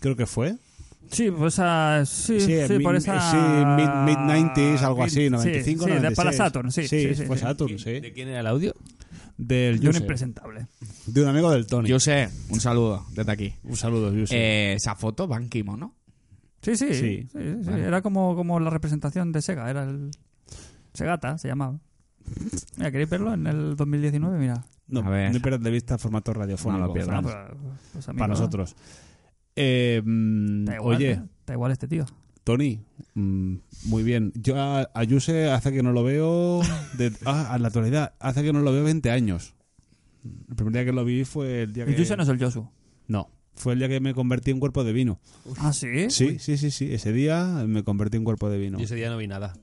[0.00, 0.56] Creo que fue.
[1.10, 3.30] Sí, pues esa, sí, sí, en por esa...
[3.30, 6.16] sí, mid, mid 90s, algo así, Sí, 95, sí, de- 96.
[6.16, 6.88] para Saturn, sí.
[6.88, 7.42] Sí, sí, sí, fue sí.
[7.42, 8.00] Saturn, sí.
[8.00, 8.74] ¿De quién era el audio?
[9.36, 10.66] Del De un impresentable.
[11.06, 11.88] De un amigo del Tony.
[11.88, 13.54] Yo sé, un saludo desde aquí.
[13.64, 14.34] Un saludo, Yuse.
[14.34, 15.94] Eh, esa foto, Ban Kimono.
[16.62, 17.28] Sí, sí, sí, Sí.
[17.32, 17.84] sí, sí, Vale.
[17.84, 20.10] Era como, como la representación de Sega, era el...
[20.94, 21.78] Segata se llamaba.
[22.78, 24.38] Mira, ¿queréis verlo en el 2019?
[24.38, 24.64] Mira.
[24.88, 25.32] No, a ver.
[25.32, 26.80] no pierdas de vista formato radiofónico.
[26.80, 27.24] No lo pierdas.
[27.26, 28.28] Ah, pues, pues para no.
[28.28, 28.76] nosotros.
[29.56, 31.22] Eh, mm, igual, oye, ¿eh?
[31.46, 32.04] Da igual este tío.
[32.44, 32.80] Tony,
[33.14, 34.32] mm, muy bien.
[34.36, 36.60] Yo a, a Yuse hace que no lo veo.
[36.96, 39.54] De, ah, a la actualidad, hace que no lo veo 20 años.
[40.48, 41.92] El primer día que lo vi fue el día que.
[41.92, 42.68] El Yuse no es el Yosu.
[43.08, 43.30] No.
[43.54, 45.18] Fue el día que me convertí en cuerpo de vino.
[45.58, 46.10] ¿Ah, sí?
[46.10, 46.92] Sí, sí, sí, sí.
[46.92, 48.78] Ese día me convertí en cuerpo de vino.
[48.78, 49.54] Yo ese día no vi nada.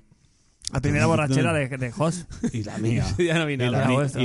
[0.73, 3.05] La primera borrachera de, de Jos Y la mía.
[3.17, 3.57] Día no vi y,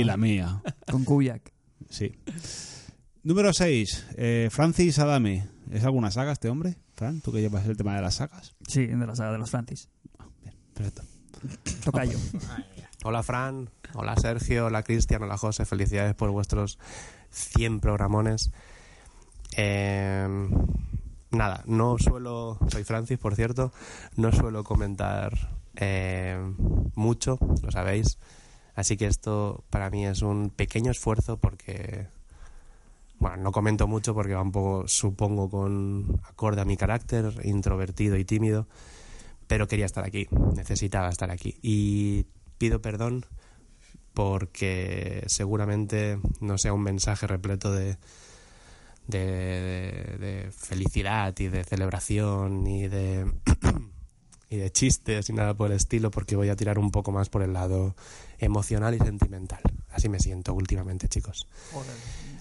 [0.03, 0.61] la y mía.
[0.89, 1.53] con Kubiak.
[1.89, 2.17] Sí.
[3.23, 4.07] Número 6.
[4.49, 5.47] Francis Adame.
[5.71, 6.75] ¿Es alguna saga este hombre?
[6.95, 8.55] Fran, tú que llevas el tema de las sagas.
[8.67, 9.87] Sí, de la saga de los Francis.
[10.73, 11.03] Perfecto.
[11.85, 12.17] Tocayo.
[13.03, 16.79] Hola Fran, hola Sergio, hola Cristian, hola José, felicidades por vuestros
[17.29, 18.51] 100 programones.
[19.55, 20.27] Eh,
[21.31, 23.71] nada, no suelo, soy Francis por cierto,
[24.17, 26.37] no suelo comentar eh,
[26.95, 28.17] mucho, lo sabéis,
[28.75, 32.07] así que esto para mí es un pequeño esfuerzo porque,
[33.19, 38.17] bueno, no comento mucho porque va un poco, supongo, con acorde a mi carácter, introvertido
[38.17, 38.67] y tímido,
[39.47, 41.57] pero quería estar aquí, necesitaba estar aquí.
[41.61, 42.25] Y
[42.57, 43.25] pido perdón
[44.13, 47.97] porque seguramente no sea un mensaje repleto de,
[49.07, 53.31] de, de- de felicidad y de celebración y de,
[54.49, 57.29] y de chistes y nada por el estilo, porque voy a tirar un poco más
[57.29, 57.95] por el lado
[58.39, 59.61] emocional y sentimental.
[59.91, 61.47] Así me siento últimamente, chicos.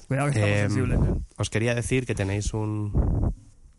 [0.07, 0.95] Cuidado que estamos Eh.
[0.95, 1.21] ¿eh?
[1.37, 3.35] Os quería decir que tenéis un,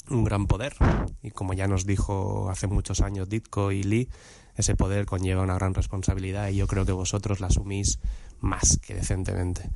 [0.10, 0.76] un gran poder
[1.22, 4.10] y como ya nos dijo hace muchos años Ditko y Lee,
[4.56, 8.00] ese poder conlleva una gran responsabilidad y yo creo que vosotros la asumís
[8.40, 9.70] más que decentemente.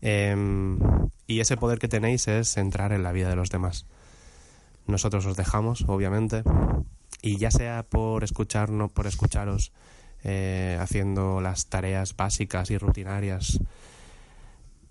[0.00, 0.78] Em,
[1.26, 3.86] y ese poder que tenéis es entrar en la vida de los demás.
[4.86, 6.42] Nosotros os dejamos, obviamente,
[7.20, 9.72] y ya sea por escucharnos, por escucharos
[10.24, 13.60] eh, haciendo las tareas básicas y rutinarias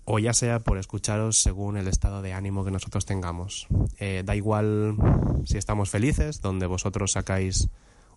[0.04, 3.66] o ya sea por escucharos según el estado de ánimo que nosotros tengamos.
[3.98, 4.96] Eh, da igual
[5.44, 7.68] si estamos felices, donde vosotros sacáis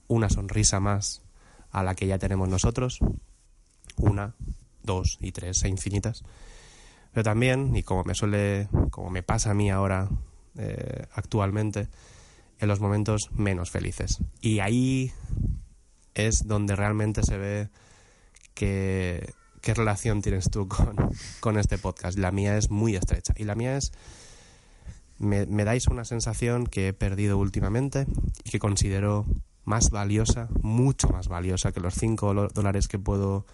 [0.08, 1.22] una sonrisa más
[1.72, 3.00] a la que ya tenemos nosotros,
[3.98, 4.34] una,
[4.84, 6.24] dos y tres e infinitas.
[7.14, 10.10] Pero también, y como me suele, como me pasa a mí ahora
[10.58, 11.88] eh, actualmente,
[12.60, 14.20] en los momentos menos felices.
[14.42, 15.12] Y ahí
[16.14, 17.70] es donde realmente se ve
[18.54, 19.34] qué
[19.74, 20.68] relación tienes tú
[21.42, 22.18] con, este podcast.
[22.18, 23.34] La mía es muy estrecha.
[23.38, 23.92] Y la mía es,
[25.18, 28.06] me, dais una sensación que he perdido últimamente
[28.44, 29.26] y que considero
[29.66, 33.46] más valiosa, mucho más valiosa que los 5 dólares que puedo,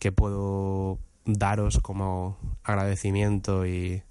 [0.00, 4.02] que puedo daros como agradecimiento y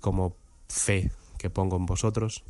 [0.00, 0.36] como
[0.68, 2.44] fe que pongo en vosotros.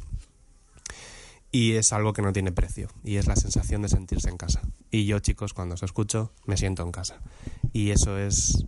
[1.52, 2.88] Y es algo que no tiene precio.
[3.02, 4.62] Y es la sensación de sentirse en casa.
[4.90, 7.20] Y yo, chicos, cuando os escucho, me siento en casa.
[7.72, 8.64] Y eso es...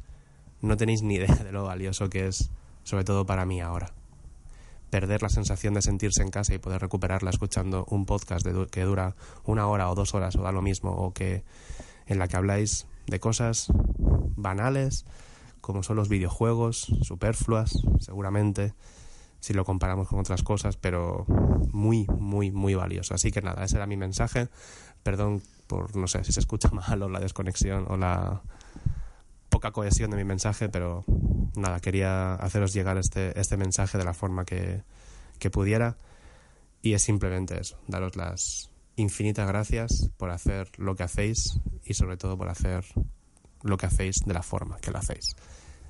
[0.60, 2.50] No tenéis ni idea de lo valioso que es,
[2.84, 3.92] sobre todo para mí ahora.
[4.90, 8.82] Perder la sensación de sentirse en casa y poder recuperarla escuchando un podcast de que
[8.82, 11.42] dura una hora o dos horas o da lo mismo, o que
[12.06, 13.68] en la que habláis de cosas
[14.36, 15.04] banales,
[15.60, 18.74] como son los videojuegos, superfluas, seguramente,
[19.42, 21.26] si lo comparamos con otras cosas, pero
[21.72, 23.12] muy, muy, muy valioso.
[23.12, 24.48] Así que nada, ese era mi mensaje.
[25.02, 28.40] Perdón por, no sé, si se escucha mal o la desconexión o la
[29.48, 31.04] poca cohesión de mi mensaje, pero
[31.56, 34.84] nada, quería haceros llegar este, este mensaje de la forma que,
[35.40, 35.96] que pudiera.
[36.80, 42.16] Y es simplemente eso, daros las infinitas gracias por hacer lo que hacéis y sobre
[42.16, 42.84] todo por hacer
[43.62, 45.34] lo que hacéis de la forma que lo hacéis.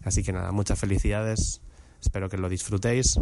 [0.04, 1.61] Así que nada, muchas felicidades,
[2.02, 3.18] espero que lo disfrutéis,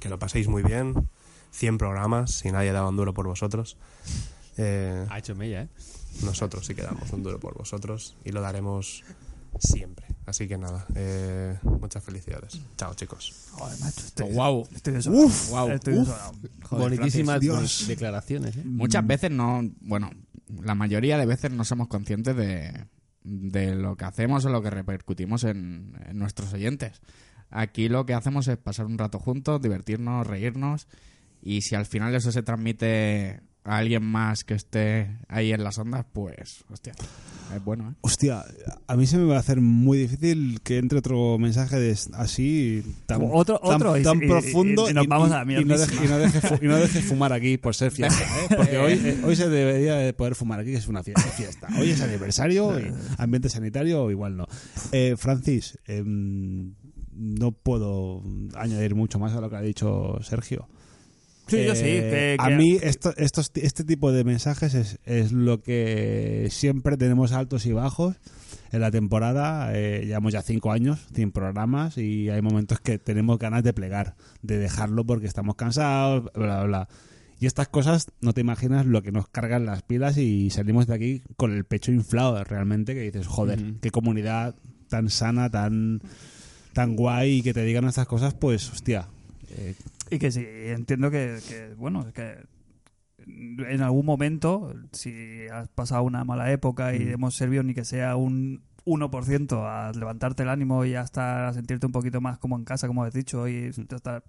[0.00, 1.08] que lo paséis muy bien.
[1.52, 3.78] 100 programas y nadie daba un duro por vosotros.
[4.58, 5.68] Eh, Ha hecho mella, ¿eh?
[6.22, 9.02] nosotros sí que damos un duro por vosotros y lo daremos
[9.58, 10.04] siempre.
[10.26, 12.60] Así que nada, eh, muchas felicidades.
[12.76, 13.32] Chao, chicos.
[13.52, 14.68] Joder, macho, estoy, wow.
[14.74, 15.24] estoy desolado.
[15.24, 16.00] Uf, wow, Estoy uf.
[16.08, 16.32] desolado.
[16.64, 17.84] Joder, Bonitísimas Dios.
[17.88, 18.62] declaraciones, ¿eh?
[18.64, 20.10] Muchas veces no, bueno,
[20.62, 22.86] la mayoría de veces no somos conscientes de,
[23.24, 27.00] de lo que hacemos o lo que repercutimos en, en nuestros oyentes.
[27.50, 30.86] Aquí lo que hacemos es pasar un rato juntos, divertirnos, reírnos
[31.42, 35.78] y si al final eso se transmite a alguien más que esté ahí en las
[35.78, 36.92] ondas, pues, hostia,
[37.54, 37.94] es bueno, ¿eh?
[38.00, 38.44] Hostia,
[38.86, 42.84] a mí se me va a hacer muy difícil que entre otro mensaje de, así
[43.06, 46.08] tan, Otro- tan, otro tan y- profundo y nos vamos a la y no, deje,
[46.08, 48.54] no deje fu- y no deje fumar aquí por ser fiesta, ¿eh?
[48.56, 51.66] porque hoy, eh, hoy se debería de poder fumar aquí, que es una fiesta.
[51.78, 54.46] Hoy es aniversario, y ambiente sanitario, igual no.
[54.92, 56.74] Eh, Francis, em,
[57.16, 58.22] no puedo
[58.54, 60.68] añadir mucho más a lo que ha dicho Sergio.
[61.48, 61.82] Sí, yo sí.
[61.86, 66.96] Eh, que- a mí esto, estos, este tipo de mensajes es, es lo que siempre
[66.96, 68.16] tenemos altos y bajos
[68.72, 69.70] en la temporada.
[69.72, 74.16] Eh, llevamos ya cinco años, 100 programas y hay momentos que tenemos ganas de plegar,
[74.42, 76.88] de dejarlo porque estamos cansados, bla, bla, bla.
[77.38, 80.94] Y estas cosas no te imaginas lo que nos cargan las pilas y salimos de
[80.94, 84.56] aquí con el pecho inflado realmente que dices, joder, qué comunidad
[84.88, 86.00] tan sana, tan,
[86.76, 89.08] tan guay y que te digan estas cosas, pues hostia,
[89.50, 89.74] Eh,
[90.10, 92.36] Y que sí, entiendo que, que, bueno, que
[93.26, 97.12] en algún momento, si has pasado una mala época y Mm.
[97.14, 101.86] hemos servido ni que sea un 1% a levantarte el ánimo y hasta a sentirte
[101.86, 103.94] un poquito más como en casa, como has dicho, y Mm.
[103.94, 104.22] hasta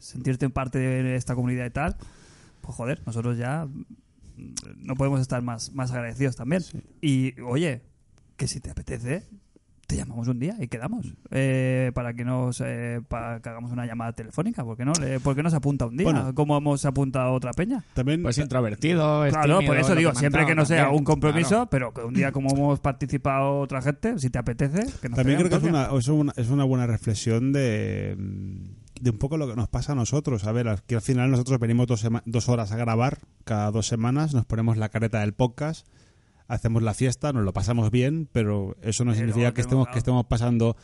[0.00, 1.96] sentirte parte de esta comunidad y tal,
[2.60, 3.66] pues joder, nosotros ya
[4.76, 6.62] no podemos estar más, más agradecidos también.
[7.00, 7.82] Y oye,
[8.36, 9.22] que si te apetece,
[9.96, 13.86] te llamamos un día y quedamos eh, para que nos eh, para que hagamos una
[13.86, 14.92] llamada telefónica ¿por qué no?
[15.00, 16.04] Le- ¿por qué no se apunta un día?
[16.04, 16.34] Bueno.
[16.34, 20.14] como hemos apuntado a otra peña también Pues introvertido, es claro tímido, por eso digo
[20.14, 20.98] siempre que no sea también.
[20.98, 21.66] un compromiso Claro.
[21.70, 25.38] pero que un día como hemos participado otra gente si te apetece que nos También
[25.38, 28.16] creo que es una, es una, es una buena reflexión de,
[29.00, 30.44] de un poco lo que nos pasa a nosotros.
[30.44, 34.34] A ver, aquí al final nosotros venimos dos, dos horas a grabar cada dos semanas,
[34.34, 35.86] nos ponemos la careta del podcast,
[36.48, 39.98] hacemos la fiesta, nos lo pasamos bien, pero eso no Pero significa que estemos, que
[39.98, 40.76] estemos pasando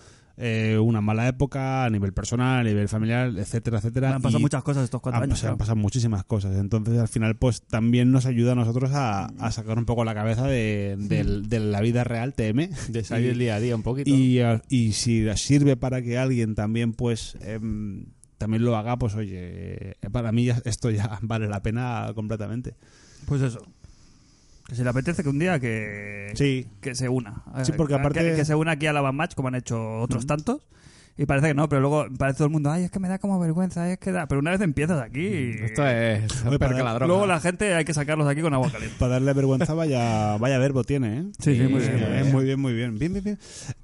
[0.42, 4.14] eh, una mala época a nivel personal, a nivel familiar, etcétera, etcétera.
[4.16, 6.56] Han pasado muchas cosas estos cuatro han, años pasado- han pasado muchísimas cosas.
[6.56, 10.14] Entonces, al final, pues también nos ayuda a nosotros a, a sacar un poco la
[10.14, 10.96] cabeza de,
[11.50, 12.70] la vida real, TM.
[12.88, 14.08] De salir Y- el día a día un poquito.
[14.10, 18.06] y, si sirve para que alguien también pues em,
[18.38, 19.36] también lo haga pues oye
[19.90, 22.74] eh, para mí ya- esto ya vale la pena completamente
[23.26, 23.60] pues eso
[24.70, 26.66] que si le apetece que un día que sí.
[26.80, 27.42] que se una.
[27.64, 29.56] Sí, porque Que- aparte- que, que se una aquí a la Van Match como han
[29.56, 30.62] hecho otros tantos
[31.22, 33.18] y parece que no pero luego parece todo el mundo ay es que me da
[33.18, 35.26] como vergüenza ay, es que da pero una vez empiezas aquí
[35.62, 37.06] Esto es Oye, para- que la droga.
[37.06, 40.58] luego la gente hay que sacarlos aquí con agua caliente para darle vergüenza vaya vaya
[40.58, 41.24] verbo tiene ¿eh?
[41.38, 42.32] Sí, sí, muy bien, muy bien.
[42.32, 43.38] muy bien muy bien bien bien, bien.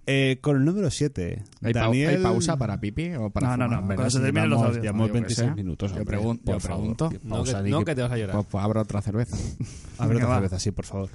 [0.06, 3.56] Eh, con el número 7 ¿Hay, pau- Daniel hay pausa para pipi o para No,
[3.56, 3.80] no, fumar?
[3.82, 4.82] no, cuando se terminen los audios.
[4.82, 5.54] llevamos yo qué 26 sé.
[5.54, 7.04] minutos Yo, pregun- por yo favor, pregunto.
[7.24, 8.36] no, que, no te vas a llorar.
[8.36, 9.36] Pues, pues abro otra cerveza.
[9.98, 10.34] Abre otra va.
[10.36, 11.08] cerveza, sí, por favor.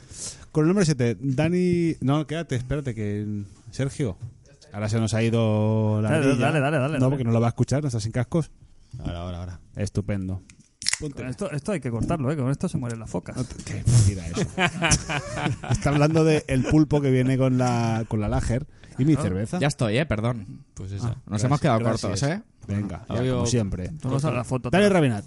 [0.51, 1.95] Con el número 7, Dani.
[2.01, 3.43] No, quédate, espérate, que.
[3.71, 4.17] Sergio.
[4.73, 6.11] Ahora se nos ha ido la.
[6.11, 6.45] Dale, ardilla.
[6.45, 7.09] dale, dale, dale, No, dale.
[7.09, 8.51] porque no lo va a escuchar, no está sin cascos.
[8.99, 9.59] Ahora, ahora, ahora.
[9.75, 10.41] Estupendo.
[10.99, 12.37] Con esto, esto hay que cortarlo, ¿eh?
[12.37, 13.35] Con esto se mueren las focas.
[13.35, 14.41] No te- Qué mentira eso.
[15.71, 18.67] está hablando de el pulpo que viene con la, con la lager
[18.99, 19.57] y mi cerveza.
[19.59, 20.63] Ya estoy, eh, perdón.
[20.75, 21.05] Pues eso.
[21.07, 22.01] Nos Gracias, hemos quedado gracias.
[22.01, 22.41] cortos, eh.
[22.67, 23.89] Venga, ya, como siempre.
[24.03, 24.69] Vamos a la foto.
[24.69, 25.25] Dale, Rabinat.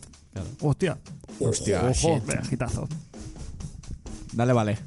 [0.60, 0.96] Hostia.
[1.40, 2.26] Hostia, Ojo, shit.
[2.26, 2.88] venga, gitazo.
[4.32, 4.78] Dale, vale.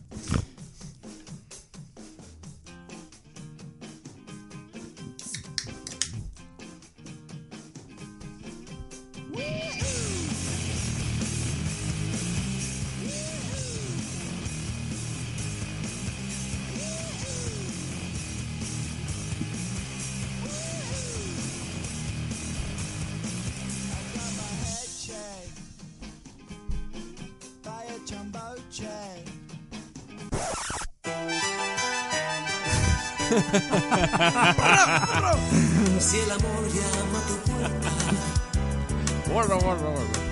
[36.00, 37.92] Si el amor llama a tu puerta,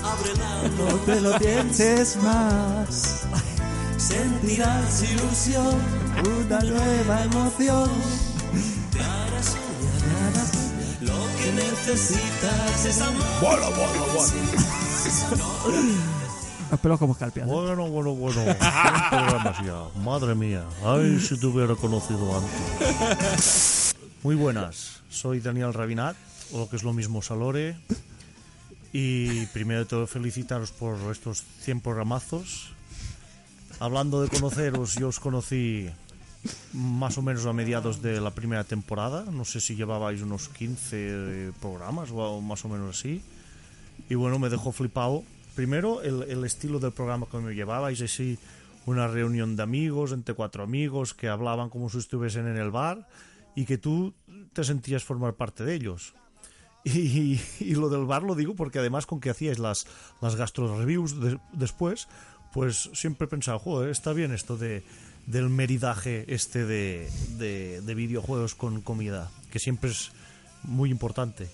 [0.03, 3.25] ábrela, no te lo pienses más.
[3.97, 5.75] sentirás ilusión,
[6.45, 7.89] Una nueva emoción.
[8.91, 10.33] te hará soñar.
[11.01, 13.59] Lo que necesitas es amor.
[16.71, 17.47] Los pelos como escarpias.
[17.47, 17.51] ¿eh?
[17.51, 18.43] Bueno, bueno, bueno.
[18.45, 19.83] Ya.
[20.03, 20.63] Madre mía.
[20.83, 23.95] Ay, si te hubiera conocido antes.
[24.23, 25.01] Muy buenas.
[25.09, 26.15] Soy Daniel Rabinat,
[26.51, 27.77] o lo que es lo mismo Salore.
[28.91, 32.71] Y primero de todo felicitaros por estos 100 programazos.
[33.79, 35.89] Hablando de conoceros, yo os conocí
[36.73, 39.25] más o menos a mediados de la primera temporada.
[39.29, 43.21] No sé si llevabais unos 15 programas o más o menos así.
[44.09, 45.23] Y bueno, me dejó flipado.
[45.55, 48.37] Primero, el, estilo del programa que me llevabais, así
[48.85, 53.07] una reunión de amigos, entre cuatro amigos, que hablaban como si estuviesen en el bar
[53.55, 54.13] y que tú
[54.51, 56.13] te sentías formar parte de ellos.
[56.87, 57.39] Y,
[57.73, 59.87] lo del bar lo digo porque además con que hacíais las,
[60.21, 62.07] las gastro reviews de- después,
[62.53, 64.83] pues siempre he pensado, está bien esto de,
[65.25, 70.11] del meridaje este de, de, de videojuegos con comida, que siempre es
[70.61, 71.49] muy importante.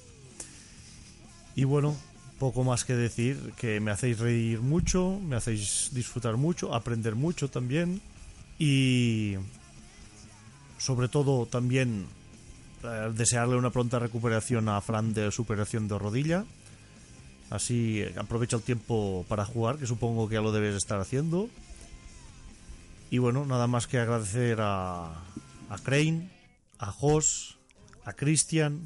[1.55, 1.95] Y bueno,
[2.41, 7.51] poco más que decir, que me hacéis reír mucho, me hacéis disfrutar mucho, aprender mucho
[7.51, 8.01] también
[8.57, 9.35] y
[10.79, 12.07] sobre todo también
[12.81, 16.43] eh, desearle una pronta recuperación a Fran de su operación de rodilla.
[17.51, 21.47] Así eh, aprovecha el tiempo para jugar, que supongo que ya lo debes estar haciendo.
[23.11, 25.13] Y bueno, nada más que agradecer a,
[25.69, 26.31] a Crane,
[26.79, 27.59] a Jos,
[28.03, 28.81] a Christian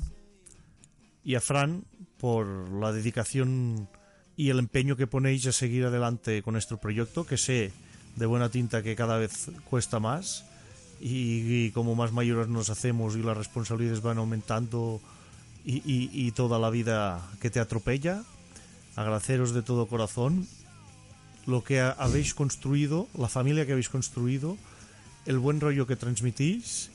[1.23, 1.85] y a Fran
[2.25, 2.47] por
[2.81, 3.87] la dedicación
[4.35, 7.71] y el empeño que ponéis a seguir adelante con este proyecto, que sé
[8.15, 10.43] de buena tinta que cada vez cuesta más
[10.99, 14.99] y, y como más mayores nos hacemos y las responsabilidades van aumentando
[15.63, 18.23] y, y- y toda la vida que te atropella.
[18.95, 20.47] Agradeceros de todo corazón
[21.45, 24.57] lo que ha- habéis construido, la familia que habéis construido,
[25.27, 26.89] el buen rollo que transmitís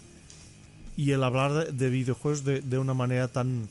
[0.97, 3.69] y el hablar de, de videojuegos de, de una manera tan,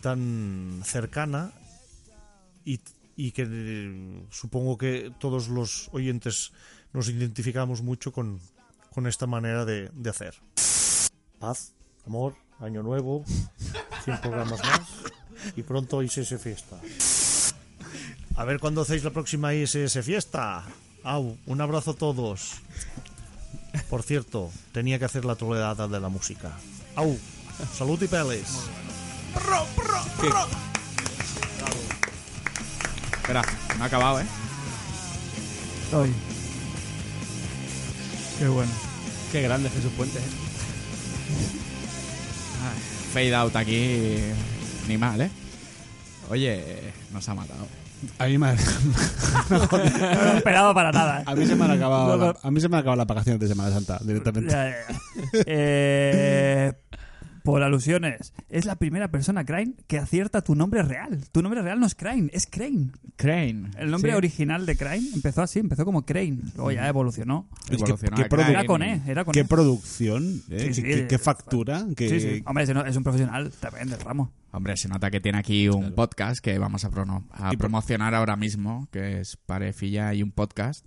[0.00, 1.52] tan cercana
[2.64, 2.80] y,
[3.16, 6.52] y que eh, supongo que todos los oyentes
[6.92, 8.40] nos identificamos mucho con,
[8.92, 10.34] con esta manera de, de hacer.
[11.38, 11.72] Paz,
[12.06, 13.24] amor, año nuevo,
[14.04, 14.80] 100 programas más
[15.56, 16.80] y pronto ISS Fiesta.
[18.36, 20.64] A ver cuándo hacéis la próxima ISS Fiesta.
[21.04, 22.54] Au, un abrazo a todos.
[23.88, 26.52] Por cierto, tenía que hacer la toledada de la música.
[26.96, 27.16] Au,
[27.72, 28.48] salud y peles.
[33.22, 33.42] Espera,
[33.76, 34.24] no ha acabado, ¿eh?
[35.94, 36.14] Ay.
[38.38, 38.70] Qué bueno.
[39.32, 40.18] Qué grande Jesús Puente.
[40.18, 40.22] ¿eh?
[43.12, 44.18] Fade out aquí.
[44.88, 45.30] Ni mal, ¿eh?
[46.30, 47.66] Oye, nos ha matado.
[48.18, 48.54] A mí me,
[49.50, 51.20] No lo he esperado para nada.
[51.20, 51.24] ¿eh?
[51.26, 52.32] a mí se me han acabado, No, no.
[52.32, 54.52] la- a mí se me han acabado las vacaciones de Semana Santa directamente.
[54.52, 55.00] Ya, ya, ya.
[55.46, 56.72] Eh,
[57.46, 61.20] por alusiones, es la primera persona, Crane, que acierta tu nombre real.
[61.32, 62.90] Tu nombre real no es Crane, es Crane.
[63.16, 63.70] Crane.
[63.78, 64.16] El nombre Sí.
[64.16, 66.38] original de Crane empezó así, empezó como Crane.
[66.56, 67.48] Luego ya evolucionó.
[67.62, 68.50] Es que- Evolucionó qué a produ- Crane.
[68.52, 69.44] Era con E, era con qué E.
[69.44, 70.58] producción, ¿eh?
[70.60, 70.82] Sí, qué, sí.
[70.82, 71.86] qué- qué factura.
[71.96, 72.42] qué- Sí, sí.
[72.44, 74.32] Hombre, es un profesional también del ramo.
[74.52, 78.36] Hombre, se nota que tiene aquí un podcast que vamos a, prono- a promocionar ahora
[78.36, 80.84] mismo, que es Parefilla y un podcast.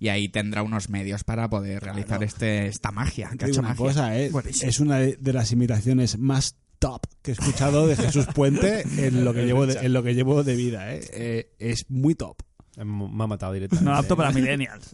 [0.00, 3.30] Y ahí tendrá unos medios para poder realizar este esta magia.
[3.38, 3.84] Que ha hecho una magia.
[3.84, 4.32] cosa, ¿eh?
[4.62, 9.34] Es una de, las imitaciones más top que he escuchado de Jesús Puente en lo
[9.34, 10.94] que llevo de, en lo que llevo de vida.
[10.94, 11.00] ¿eh?
[11.12, 12.36] Eh, es muy top.
[12.78, 13.88] Eh, Me ha matado directamente.
[13.90, 14.90] No apto para millennials.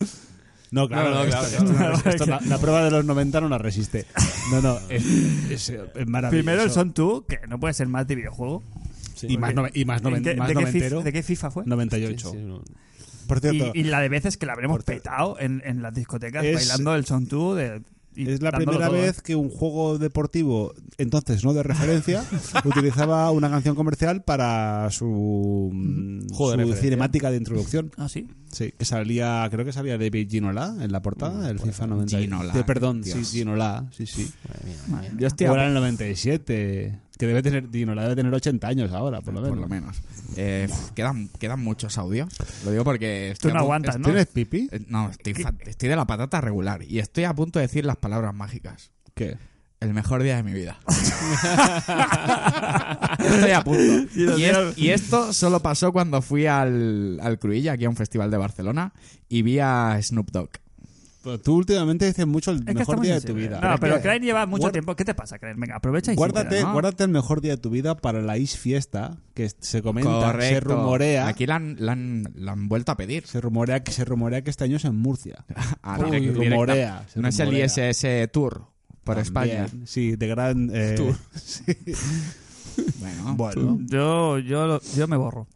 [0.73, 1.99] No, claro, No, no, esto- claro, esto claro.
[2.05, 4.05] no- esto la, la prueba de los 90 no la resiste.
[4.51, 5.05] No, no, es,
[5.49, 6.31] es, es maravilloso.
[6.31, 8.65] Primero el Son tú, que no puede ser más de videojuego.
[9.23, 11.51] y más, nove- y más, noven- ¿En qué- más de, qué FIFA, ¿De qué FIFA
[11.53, 11.63] fue?
[11.67, 12.31] 98.
[12.33, 12.63] Sí, sí, no.
[13.27, 16.45] Por cierto, Y, y la de veces que la habremos petado en, en las discotecas
[16.45, 17.55] Es- bailando el Son tú.
[17.55, 17.83] De,
[18.19, 19.03] y es la primera todo, ¿eh?
[19.03, 22.25] vez que un juego deportivo, entonces no de referencia,
[22.65, 26.21] utilizaba una canción comercial para su, mm,
[26.57, 27.91] de su cinemática de introducción.
[27.99, 28.27] Ah, sí.
[28.51, 32.19] Sí, que salía, creo que salía David Ginola en la portada del FIFA 90.
[32.19, 33.19] Ginola, de- perdón, Dios.
[33.19, 34.31] sí, Ginola, sí, sí.
[35.19, 38.93] Yo estoy O a- era el 97, que debe tener, Ginola debe tener 80 años
[38.93, 39.55] ahora, por lo menos.
[39.57, 39.97] por lo menos.
[40.37, 42.29] Eh, quedan, quedan muchos audios.
[42.65, 44.05] Lo digo porque estoy Tú no aguantas, ¿no?
[44.05, 44.69] ¿Tienes pipi?
[44.71, 47.85] Eh, No, estoy, fa- estoy de la patata regular y estoy a punto de decir
[47.87, 48.91] las palabras mágicas.
[49.15, 49.39] ¿Qué?
[49.81, 50.79] El mejor día de mi vida.
[53.19, 54.09] estoy a punto.
[54.15, 58.31] Y, es- y esto solo pasó cuando fui al, al Cruïlla, aquí a un festival
[58.31, 58.93] de Barcelona,
[59.29, 60.51] y vi a Snoop Dogg.
[61.27, 63.61] Pero tú últimamente dices mucho el Es mejor día de tu vida.
[63.61, 64.95] No, Es pero Crane lleva mucho guarda- tiempo.
[64.95, 65.57] ¿Qué te pasa, Crane?
[65.59, 66.73] Venga, aprovecha y Guárdate, supera, ¿no?
[66.73, 70.55] guárdate el mejor día de tu vida para la Is Fiesta, que se comenta, Correcto.
[70.55, 73.27] se rumorea, Aquí la han, la han- la han vuelto a pedir.
[73.27, 75.45] se rumorea que se rumorea que este año es en Murcia.
[75.83, 77.67] Ah, Uy, directa- rumorea, se No es el rumorea.
[77.67, 78.67] ISS Tour
[79.03, 79.67] por También, España.
[79.85, 81.15] Sí, de gran eh, Tour.
[81.35, 81.65] sí.
[82.99, 85.47] Bueno, Bueno, Yo, yo, lo- yo me borro.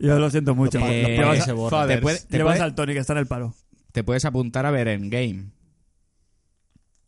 [0.00, 0.78] yo lo siento mucho.
[0.78, 1.86] Se a- borra.
[1.86, 3.54] te puede- te llevas puede- al Tony que está en el paro.
[3.92, 5.44] te puedes apuntar a ver en Game.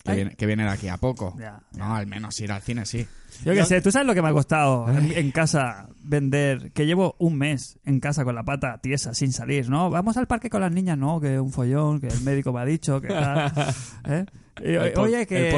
[0.03, 1.37] Que viene, que viene de aquí a poco.
[1.39, 3.07] Ya, No, al menos ir al cine sí.
[3.45, 6.73] Yo qué sé, ¿tú sabes lo que me ha costado en, en casa vender?
[6.73, 9.89] Que llevo un mes en casa con la pata tiesa, sin salir, ¿no?
[9.91, 12.65] Vamos al parque con las niñas, no, que un follón, que el médico me ha
[12.65, 13.53] dicho, que tal.
[14.09, 14.25] ¿eh?
[14.63, 15.55] Y, El po- oye, que.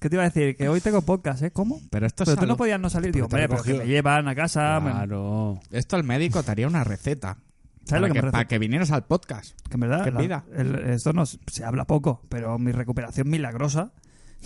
[0.00, 0.56] ¿qué te iba a decir?
[0.56, 1.50] Que hoy tengo podcast, ¿eh?
[1.50, 1.80] ¿Cómo?
[1.90, 3.12] Pero esto es Pero tú no podías no salir.
[3.12, 3.86] Digo, Porque hombre, pero que recogió.
[3.86, 4.80] me llevan a casa.
[4.80, 5.60] me- claro.
[5.70, 7.38] Esto el médico te haría una receta.
[7.84, 8.48] ¿Sabes para, que que, me para receta?
[8.48, 9.58] que vinieras al podcast.
[9.68, 13.92] Que en verdad, la- el- esto no se habla poco, pero mi recuperación milagrosa,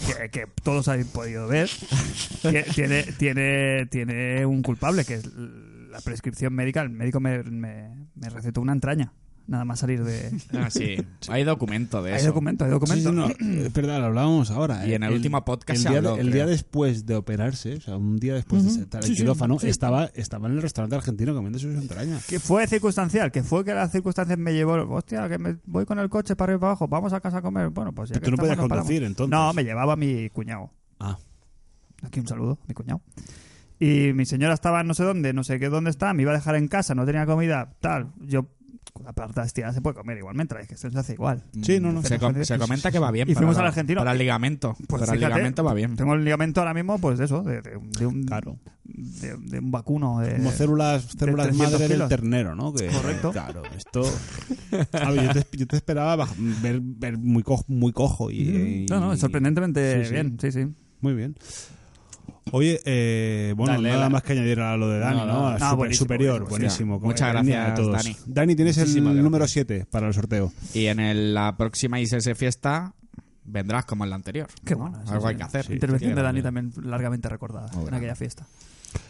[0.07, 1.69] que, que todos habéis podido ver,
[2.43, 6.83] que tiene, tiene, tiene un culpable, que es la prescripción médica.
[6.83, 9.13] El médico me, me, me recetó una entraña,
[9.49, 10.31] nada más salir de...
[10.53, 10.97] Ah, sí.
[11.29, 12.29] Hay documento de Hay eso.
[12.29, 13.11] documento, hay documento.
[13.11, 14.87] sí, no, es verdad, lo hablábamos ahora.
[14.87, 14.97] Y ¿eh?
[14.97, 16.35] en el último podcast el se día, habló, el creo.
[16.35, 19.69] día después de operarse, o sea, un día después de sentar el sí, quirófano, sí.
[19.69, 22.27] estaba, estaba en el restaurante argentino comiendo sus entrañas.
[22.27, 25.99] Que fue circunstancial, que fue que las circunstancias me llevó, hostia, que me voy con
[25.99, 27.71] el coche para arriba y para abajo, vamos a casa a comer.
[27.71, 29.31] Bueno, pues ya que tú no estamos, podías conducir, entonces.
[29.31, 30.71] No, me llevaba mi cuñado.
[31.01, 31.19] Ah.
[32.03, 33.01] Aquí un saludo, mi cuñado.
[33.81, 36.35] Y mi señora estaba no sé dónde, no sé qué dónde está, me iba a
[36.35, 38.13] dejar en casa, no tenía comida, tal.
[38.21, 38.47] Yo,
[39.05, 41.43] la plata estirada se puede comer igualmente, es que esto se hace igual.
[41.63, 42.03] Sí, no, no.
[42.03, 43.29] Se, com- se comenta que va bien.
[43.29, 44.01] Y para fuimos la- al argentino.
[44.01, 44.77] Para el ligamento.
[44.87, 45.97] Pues para el ligamento va bien.
[45.97, 48.59] Tengo el ligamento ahora mismo, pues de eso, de, de- de un, Claro.
[48.85, 50.21] de, de un vacuno.
[50.21, 52.73] De, Como células, células 300 madre del ternero, ¿no?
[52.73, 53.33] Que, Correcto.
[53.33, 54.03] Claro, esto.
[54.93, 56.29] A ver, yo te, yo te esperaba
[56.63, 60.13] ver, ver muy, cojo, muy cojo y, y- No, no, sorprendentemente Sí, sí.
[60.15, 60.67] bien, sí, sí.
[61.01, 61.37] Muy bien.
[62.53, 65.51] Oye, eh, bueno, Dale, nada la- más que añadir a lo de Dani, No, ¿no?
[65.51, 67.01] no, Super- buenísimo, superior, buenísimo.
[67.01, 67.93] muchas gracias, a todos.
[67.93, 68.17] Dani.
[68.27, 69.23] Dani, tienes el gracias.
[69.25, 70.53] número 7 para el sorteo.
[70.75, 72.95] Y en el- la próxima ISS fiesta
[73.45, 74.49] vendrás como en la anterior.
[74.65, 75.01] Qué bueno.
[75.03, 75.29] eso Algo sí.
[75.31, 75.71] hay que hacer.
[75.73, 78.47] Intervención de Dani también largamente recordada Muy en aquella fiesta.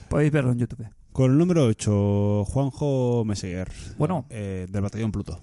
[0.08, 0.86] Podéis verlo en YouTube.
[1.12, 3.68] Con el número 8, Juanjo Meseguer.
[3.98, 4.26] Bueno.
[4.30, 5.40] eh, del batallón Pluto.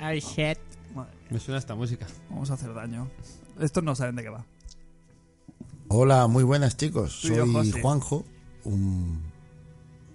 [0.00, 0.58] Ay, shit.
[0.94, 2.06] Madre mía, Me suena esta música.
[2.30, 3.08] vamos a hacer daño.
[3.60, 4.44] Estos no saben de qué va.
[5.88, 7.20] Hola, muy buenas chicos.
[7.22, 7.72] Yo, Soy.
[7.82, 8.24] Juanjo,
[8.64, 9.20] un,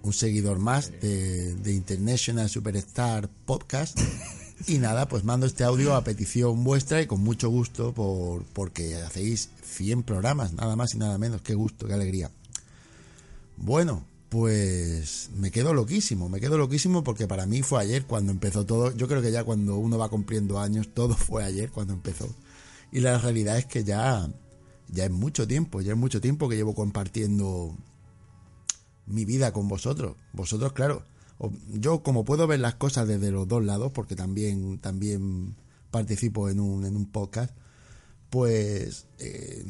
[0.02, 3.98] un seguidor más de, de International Superstar Podcast.
[4.66, 8.96] Y nada, pues mando este audio a petición vuestra y con mucho gusto por, porque
[8.96, 11.42] hacéis 100 programas, nada más y nada menos.
[11.42, 12.30] Qué gusto, qué alegría.
[13.58, 18.66] Bueno, pues me quedo loquísimo, me quedo loquísimo porque para mí fue ayer cuando empezó
[18.66, 18.94] todo.
[18.94, 22.28] Yo creo que ya cuando uno va cumpliendo años, todo fue ayer cuando empezó.
[22.92, 24.28] Y la realidad es que ya,
[24.88, 27.76] ya es mucho tiempo, ya es mucho tiempo que llevo compartiendo
[29.06, 30.16] mi vida con vosotros.
[30.32, 31.04] Vosotros, claro,
[31.68, 35.54] yo como puedo ver las cosas desde los dos lados, porque también, también
[35.90, 37.54] participo en un, en un podcast,
[38.30, 39.64] pues eh,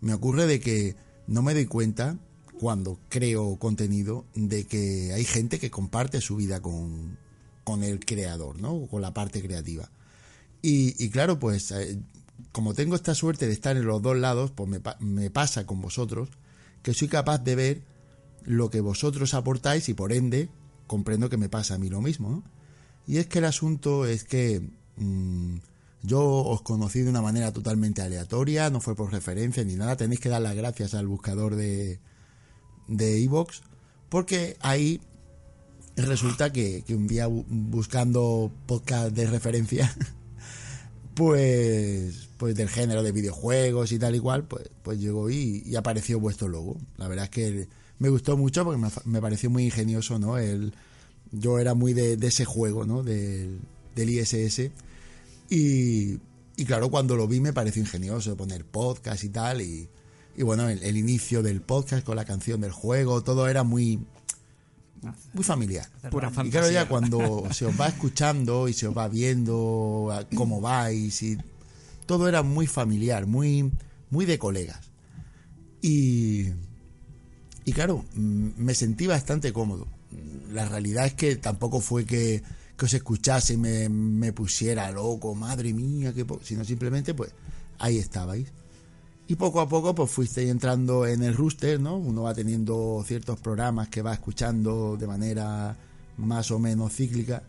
[0.00, 0.96] me ocurre de que
[1.26, 2.18] no me doy cuenta
[2.58, 7.16] cuando creo contenido de que hay gente que comparte su vida con,
[7.64, 8.86] con el creador, ¿no?
[8.86, 9.90] Con la parte creativa.
[10.60, 11.98] Y, claro, pues eh,
[12.52, 15.80] como tengo esta suerte de estar en los dos lados, pues me, me pasa con
[15.80, 16.30] vosotros
[16.82, 17.82] que soy capaz de ver
[18.44, 20.48] lo que vosotros aportáis y por ende
[20.86, 22.30] comprendo que me pasa a mí lo mismo.
[22.30, 22.42] ¿no?
[23.06, 24.60] Y es que el asunto es que
[24.96, 25.56] mm,
[26.02, 30.20] yo os conocí de una manera totalmente aleatoria, no fue por referencia ni nada, tenéis
[30.20, 32.00] que dar las gracias al buscador de
[32.88, 33.62] de Evox,
[34.08, 35.00] porque ahí
[35.96, 39.94] resulta que, que un día bu- buscando podcast de referencia,
[41.14, 45.76] pues, pues del género de videojuegos y tal y cual, pues, pues llegó y, y
[45.76, 46.76] apareció vuestro logo.
[46.96, 47.68] La verdad es que
[47.98, 50.38] me gustó mucho porque me, me pareció muy ingenioso, ¿no?
[50.38, 50.72] El,
[51.32, 53.02] yo era muy de, de ese juego, ¿no?
[53.02, 53.60] Del,
[53.94, 54.70] del ISS.
[55.50, 56.18] Y,
[56.56, 59.60] y claro, cuando lo vi me pareció ingenioso poner podcast y tal.
[59.60, 59.88] Y,
[60.38, 63.98] y bueno, el, el inicio del podcast con la canción del juego, todo era muy,
[65.32, 65.88] muy familiar.
[66.12, 70.60] Pura Y claro, ya cuando se os va escuchando y se os va viendo cómo
[70.60, 71.38] vais y
[72.06, 73.72] todo era muy familiar, muy,
[74.10, 74.78] muy de colegas.
[75.82, 76.50] Y,
[77.64, 79.88] y claro, mm, me sentí bastante cómodo.
[80.52, 82.44] La realidad es que tampoco fue que,
[82.76, 87.32] que os escuchase y me, me pusiera loco, madre mía, que sino simplemente pues
[87.80, 88.52] ahí estabais.
[89.30, 91.98] Y poco a poco pues fuisteis entrando en el rooster, ¿no?
[91.98, 95.76] Uno va teniendo ciertos programas que va escuchando de manera
[96.16, 97.42] más o menos cíclica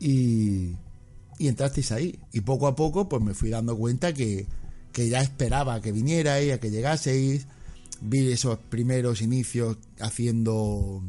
[0.00, 0.70] y,
[1.38, 2.18] y entrasteis ahí.
[2.32, 4.46] Y poco a poco pues me fui dando cuenta que,
[4.92, 7.46] que ya esperaba que vinierais, a que llegaseis.
[8.00, 11.02] Vi esos primeros inicios haciendo...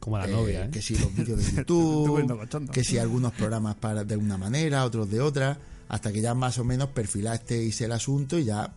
[0.00, 0.70] Como la eh, novia, ¿eh?
[0.70, 5.08] Que si los vídeos de YouTube, que si algunos programas para de una manera, otros
[5.08, 5.56] de otra,
[5.88, 8.72] hasta que ya más o menos perfilasteis el asunto y ya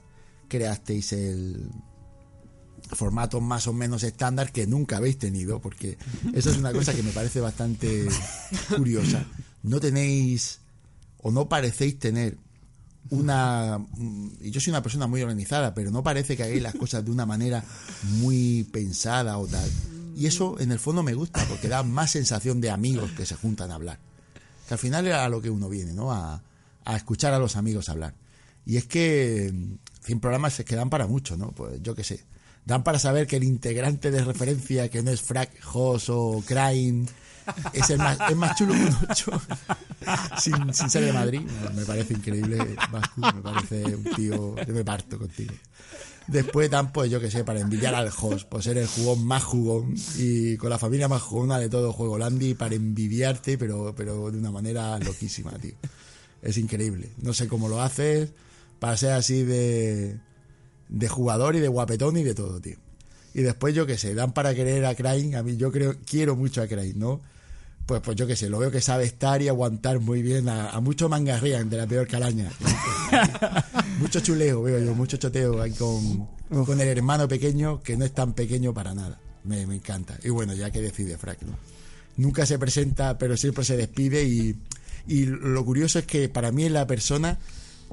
[0.55, 1.69] creasteis el
[2.91, 5.97] formato más o menos estándar que nunca habéis tenido, porque
[6.33, 8.07] eso es una cosa que me parece bastante
[8.75, 9.25] curiosa.
[9.63, 10.59] No tenéis
[11.21, 12.37] o no parecéis tener
[13.09, 13.79] una
[14.41, 17.25] yo soy una persona muy organizada, pero no parece que hagáis las cosas de una
[17.25, 17.63] manera
[18.19, 19.69] muy pensada o tal.
[20.15, 23.35] Y eso en el fondo me gusta porque da más sensación de amigos que se
[23.35, 23.99] juntan a hablar.
[24.67, 26.11] Que al final era a lo que uno viene, ¿no?
[26.11, 26.41] A,
[26.85, 28.15] a escuchar a los amigos hablar.
[28.65, 29.53] Y es que
[30.05, 31.51] 100 programas se quedan para mucho, ¿no?
[31.51, 32.23] Pues yo qué sé.
[32.63, 37.05] Dan para saber que el integrante de referencia, que no es Frack, Hoss o Crane,
[37.73, 39.41] es, el más, es más chulo que un 8
[40.39, 41.41] sin, ser de Madrid.
[41.75, 42.57] Me parece increíble,
[43.17, 45.53] me parece un tío, yo me parto contigo.
[46.27, 49.43] Después dan, pues yo que sé, para envidiar al host, por ser el jugón más
[49.43, 54.31] jugón y con la familia más jugona de todo Juego Landy, para envidiarte, pero, pero
[54.31, 55.75] de una manera loquísima, tío.
[56.41, 57.11] Es increíble.
[57.21, 58.31] No sé cómo lo haces
[58.85, 60.19] para ser así de,
[60.89, 62.77] de jugador y de guapetón y de todo, tío.
[63.33, 65.35] Y después, yo que sé, dan para querer a Crane.
[65.35, 67.19] A mí, yo creo, quiero mucho a Crane, ¿no?
[67.87, 70.69] Pues, pues yo que sé, lo veo que sabe estar y aguantar muy bien a,
[70.69, 72.51] a mucho mangarrían de la peor calaña.
[73.99, 76.27] mucho chuleo, veo yo, mucho choteo ahí con,
[76.63, 79.19] con el hermano pequeño que no es tan pequeño para nada.
[79.45, 80.15] Me, me encanta.
[80.23, 81.57] Y bueno, ya que decide Frank, ¿no?
[82.17, 84.55] Nunca se presenta, pero siempre se despide y,
[85.07, 87.39] y lo curioso es que para mí es la persona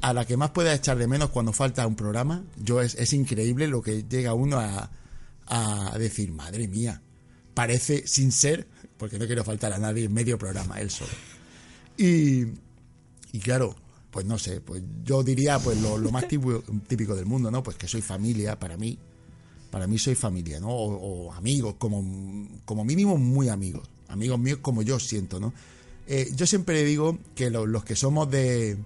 [0.00, 2.44] a la que más pueda echar de menos cuando falta un programa.
[2.62, 4.90] Yo es, es increíble lo que llega uno a,
[5.46, 7.02] a decir, madre mía,
[7.54, 8.66] parece sin ser,
[8.96, 11.10] porque no quiero faltar a nadie, medio programa, él solo.
[11.96, 12.44] Y,
[13.32, 13.76] y claro,
[14.10, 17.62] pues no sé, pues yo diría pues lo, lo más típico, del mundo, ¿no?
[17.62, 18.98] Pues que soy familia para mí.
[19.70, 20.68] Para mí soy familia, ¿no?
[20.68, 23.88] O, amigos, como, como mínimo muy amigos.
[24.08, 25.54] Amigos míos como yo siento, ¿no?
[26.06, 28.76] Eh, yo siempre digo que lo- los que somos de,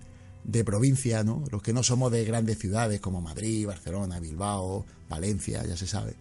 [0.46, 1.42] de provincia, ¿no?
[1.50, 6.14] Los que no somos de grandes ciudades como Madrid, Barcelona, Bilbao, Valencia, ya se sabe.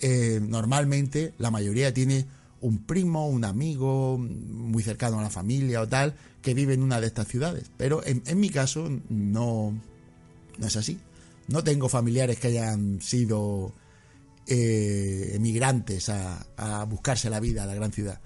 [0.00, 2.26] eh, normalmente la mayoría tiene
[2.60, 7.00] un primo, un amigo muy cercano a la familia o tal, que vive en una
[7.00, 7.70] de estas ciudades.
[7.76, 9.72] Pero en, mi caso no,
[10.58, 10.98] no es así.
[11.46, 13.72] No tengo familiares que hayan sido
[14.46, 18.20] eh, emigrantes a, a buscarse la vida a la gran ciudad.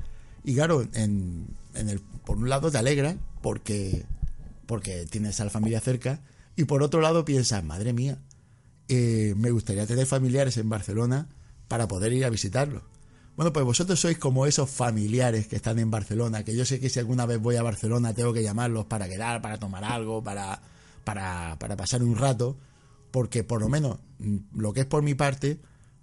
[0.44, 4.04] Y claro, en, en el, por un lado te alegra porque,
[4.72, 6.22] porque tienes a la familia cerca
[6.56, 8.22] y por otro lado piensas, madre mía,
[8.88, 11.28] eh, me gustaría tener familiares en Barcelona
[11.68, 12.82] para poder ir a visitarlos.
[13.36, 16.88] Bueno, pues vosotros sois como esos familiares que están en Barcelona, que yo sé que
[16.88, 20.62] si alguna vez voy a Barcelona tengo que llamarlos para quedar, para tomar algo, para,
[21.04, 22.56] para, para pasar un rato,
[23.10, 25.60] porque por lo menos mm, lo que es por mi parte,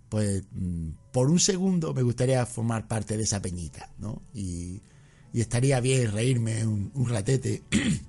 [0.10, 4.22] pues mm, por un segundo me gustaría formar parte de esa peñita, ¿no?
[4.32, 4.84] Y,
[5.34, 7.64] y estaría bien reírme un, un ratete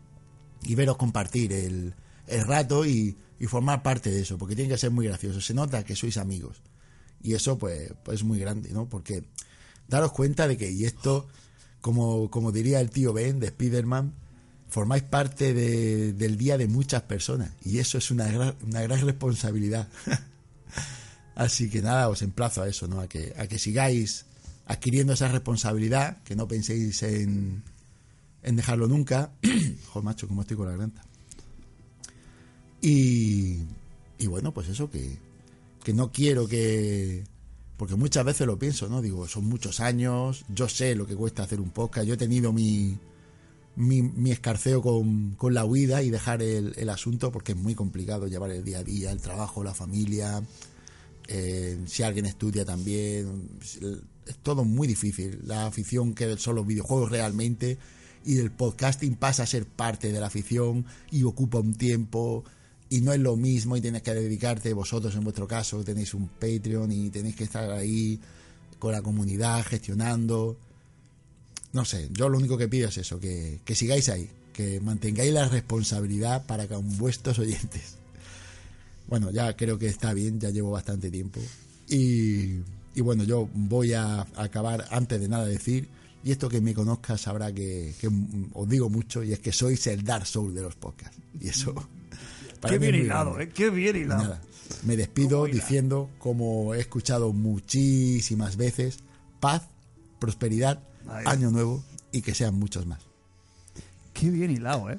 [0.65, 1.95] y veros compartir el,
[2.27, 5.41] el rato y, y formar parte de eso, porque tiene que ser muy gracioso.
[5.41, 6.61] Se nota que sois amigos.
[7.23, 8.89] Y eso, pues, pues es muy grande, ¿no?
[8.89, 9.25] Porque
[9.89, 11.29] daros cuenta de que, y esto,
[11.81, 14.15] como, como diría el tío Ben de Spider-Man,
[14.69, 17.51] formáis parte de- del día de muchas personas.
[17.65, 19.89] Y eso es una gran, una gran responsabilidad.
[21.35, 23.01] Así que nada, os emplazo a eso, ¿no?
[23.01, 24.27] A que, a que sigáis
[24.67, 27.63] adquiriendo esa responsabilidad, que no penséis en,
[28.43, 29.33] en dejarlo nunca.
[29.89, 31.03] Joder, macho, cómo estoy con la garganta.
[32.81, 33.59] Y,
[34.19, 35.19] y bueno, pues eso, que,
[35.83, 37.25] que no quiero que...
[37.77, 39.01] Porque muchas veces lo pienso, ¿no?
[39.01, 42.53] Digo, son muchos años, yo sé lo que cuesta hacer un podcast, yo he tenido
[42.53, 42.99] mi,
[43.77, 48.27] mi, escarceo con, con la huida y dejar el, el asunto porque es muy complicado
[48.27, 50.43] llevar el día a día, el trabajo, la familia,
[51.33, 53.49] eh, si alguien estudia también,
[54.27, 55.39] es todo muy difícil.
[55.45, 57.79] La afición que son los videojuegos realmente
[58.25, 62.45] y el podcasting pasa a ser parte de la afición y ocupa un tiempo
[62.89, 66.29] y no es lo mismo y tienes que dedicarte vosotros en vuestro caso, tenéis un
[66.29, 68.19] Patreon y tenéis que estar ahí
[68.79, 70.57] con la comunidad gestionando.
[71.73, 75.33] No sé, yo lo único que pido es eso, que, que sigáis ahí, que mantengáis
[75.33, 77.97] la responsabilidad para con vuestros oyentes.
[79.07, 81.41] Bueno, ya creo que está bien, ya llevo bastante tiempo.
[81.89, 82.59] Y,
[82.95, 85.89] y bueno, yo voy a acabar antes de nada decir,
[86.25, 88.11] y esto que me conozca sabrá que, que
[88.53, 91.17] os digo mucho, y es que sois el Dark Soul de los podcasts.
[91.41, 91.75] Y eso...
[92.61, 93.41] para Qué bien hilado.
[93.41, 93.49] ¿eh?
[93.49, 94.23] Qué bien Y hilado.
[94.25, 94.43] nada,
[94.85, 98.99] me despido diciendo, como he escuchado muchísimas veces,
[99.41, 99.63] paz,
[100.19, 101.25] prosperidad, Ahí.
[101.27, 103.01] año nuevo y que sean muchos más.
[104.13, 104.99] Qué bien hilado, ¿eh?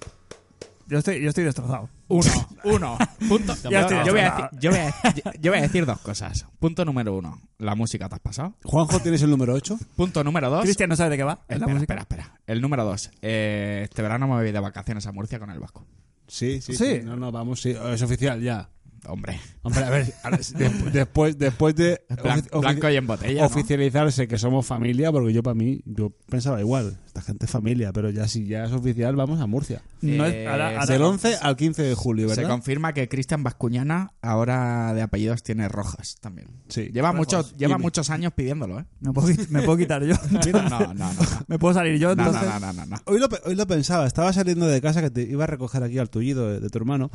[0.91, 1.89] Yo estoy, yo estoy destrozado.
[2.09, 2.29] Uno,
[2.65, 2.97] uno.
[3.29, 3.55] Punto.
[3.63, 4.99] Yo, voy a yo, voy a,
[5.39, 6.45] yo voy a decir dos cosas.
[6.59, 8.55] Punto número uno, la música te has pasado.
[8.63, 9.79] Juanjo, ¿tienes el número 8?
[9.95, 10.63] Punto número dos.
[10.63, 11.39] Cristian no sabe de qué va.
[11.47, 11.93] ¿Es la Espera, música?
[11.93, 12.41] espera, espera.
[12.45, 13.09] El número dos.
[13.21, 15.85] eh, este verano me voy de vacaciones a Murcia con el Vasco.
[16.27, 16.85] Sí, sí, Sí.
[16.97, 17.01] sí.
[17.05, 17.71] No, no, vamos, sí.
[17.71, 18.69] Es oficial ya.
[19.07, 19.39] Hombre.
[19.63, 20.13] Hombre, a ver,
[20.93, 23.47] después, después de Blan- blanco y en botella, ¿no?
[23.47, 27.91] oficializarse que somos familia, porque yo para mí, yo pensaba igual, esta gente es familia,
[27.93, 29.81] pero ya si ya es oficial, vamos a Murcia.
[30.01, 32.51] No es- Eh, ahora- ahora- Del 11 al 15 de julio, Se ¿verdad?
[32.51, 36.47] confirma que Cristian Bascuñana ahora de apellidos tiene Rojas también.
[36.69, 36.89] Sí.
[36.93, 38.85] Lleva, muchos, lleva Y- muchos años pidiéndolo, ¿eh?
[38.99, 40.13] ¿Me puedo, qui- me puedo quitar yo?
[40.53, 40.93] No, no, no.
[40.93, 41.11] no,
[41.47, 42.49] ¿Me puedo salir yo no, entonces?
[42.49, 42.97] no, no, no, no.
[43.05, 45.97] Hoy lo, hoy lo pensaba, estaba saliendo de casa que te iba a recoger aquí
[45.97, 47.09] al tullido de, de tu hermano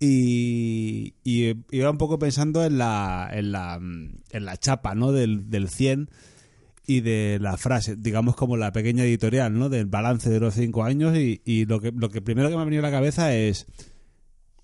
[0.00, 5.12] y, y iba un poco pensando en la, en la, mm, en la chapa ¿no?
[5.12, 6.08] del, del 100
[6.86, 9.68] y de la frase, digamos como la pequeña editorial ¿no?
[9.68, 12.62] del balance de los cinco años y, y lo, que, lo que primero que me
[12.62, 13.66] ha venido a la cabeza es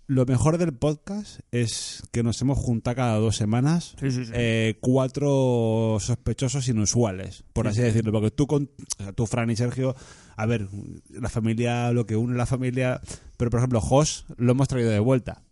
[0.06, 4.32] lo mejor del podcast es que nos hemos juntado cada dos semanas Sí, sí, sí.
[4.34, 7.84] eh, cuatro sospechosos inusuales, por Sí, así sí.
[7.84, 8.12] decirlo.
[8.12, 8.64] Porque tú, con,
[8.98, 9.94] o sea, tú, Fran y Sergio,
[10.36, 10.68] a ver,
[11.10, 13.00] la familia, lo que une la familia.
[13.36, 15.42] Pero, por ejemplo, Jos lo hemos traído de vuelta.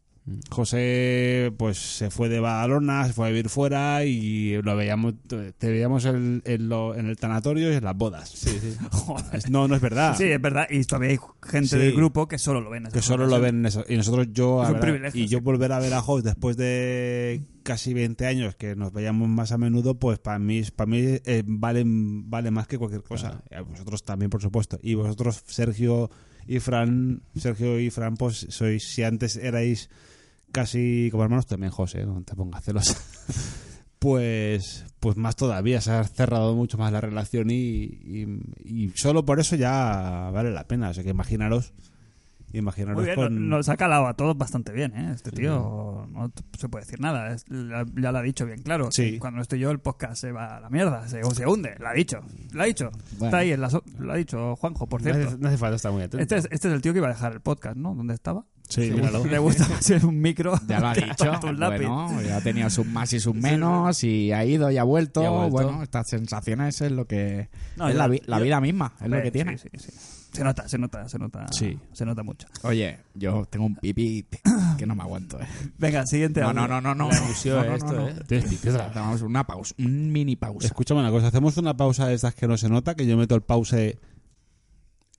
[0.50, 5.68] José, pues se fue de Badalona, se fue a vivir fuera y lo veíamos, te
[5.70, 8.32] veíamos en, en lo- en el tanatorio y en las bodas.
[8.92, 9.24] Joder.
[9.34, 10.14] Es- No, no es verdad.
[10.16, 10.66] Sí, es verdad.
[10.70, 11.78] Y todavía hay gente Sí.
[11.78, 12.84] del grupo que solo lo ven.
[12.92, 13.84] que solo lo ven eso.
[13.88, 15.42] y nosotros yo Es un ver, y yo sí.
[15.44, 19.58] volver a ver a Jos después de casi 20 años que nos veíamos más a
[19.58, 24.02] menudo pues para mí para mí eh, vale vale más que cualquier cosa a vosotros
[24.02, 26.10] también por supuesto y vosotros Sergio
[26.48, 29.90] y Fran Sergio y Fran pues sois si antes erais
[30.52, 32.96] casi como hermanos también José no te pongas celos
[33.98, 38.26] pues pues más todavía se ha cerrado mucho más la relación y, y,
[38.64, 40.90] y solo por eso ya vale la pena.
[40.90, 41.72] O sea que imaginaros,
[42.52, 43.48] imaginaros Muy bien, con...
[43.48, 45.12] nos ha calado a todos bastante bien, ¿eh?
[45.14, 47.32] Este tío no se puede decir nada.
[47.34, 48.88] es- la- ya lo ha dicho bien claro.
[48.92, 49.18] Sí.
[49.18, 51.74] Cuando no estoy yo, el podcast se va a la mierda, se, o se hunde.
[51.80, 52.20] Lo ha dicho.
[52.52, 52.90] Lo ha dicho.
[53.18, 53.26] Bueno.
[53.26, 55.38] Está ahí, en la so- lo ha dicho Juanjo, por No hace- cierto.
[55.40, 56.18] no hace falta estar muy atento.
[56.18, 57.94] Este es, este es el tío que iba a dejar el podcast, ¿no?
[57.94, 58.44] ¿Dónde estaba?
[58.68, 59.18] Sí, míralo.
[59.20, 60.54] gusta- Le gusta más un micro.
[60.68, 61.40] Ya lo ha dicho.
[61.44, 61.86] un lápiz.
[61.86, 65.22] Bueno, ya ha tenido sus más y sus menos y ha ido y ha vuelto.
[65.22, 65.50] Y ha vuelto.
[65.50, 68.94] Bueno, estas sensaciones es lo que No, es yo- la, vi- la yo- vida misma,
[69.00, 69.58] es lo que tiene.
[69.58, 69.92] sí, sí, sí.
[70.32, 71.46] Se nota, se nota, se nota.
[71.52, 71.78] Sí.
[71.92, 72.48] Se nota mucho.
[72.62, 74.24] Oye, yo tengo un pipí
[74.78, 75.46] que no me aguanto, eh.
[75.76, 76.40] Venga, siguiente.
[76.40, 77.10] No, no, no, no, no.
[77.10, 78.08] La ilusión, No, no, no, esto, no.
[78.08, 78.14] ¿eh?
[78.26, 80.66] Tienes una pausa, un mini pausa.
[80.66, 83.34] Escúchame una cosa, hacemos una pausa de estas que no se nota, que yo meto
[83.34, 83.98] el pause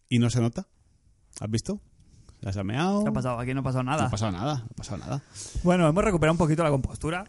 [0.10, 0.68] y no se nota.
[1.40, 1.80] ¿Has visto?
[2.44, 3.04] Ya se ha meado.
[3.04, 3.40] ¿Qué ha pasado?
[3.40, 4.06] Aquí no ha pasado No nada.
[4.06, 5.22] ha pasado nada, no ha pasado nada.
[5.64, 7.24] Bueno, hemos recuperado un poquito la compostura.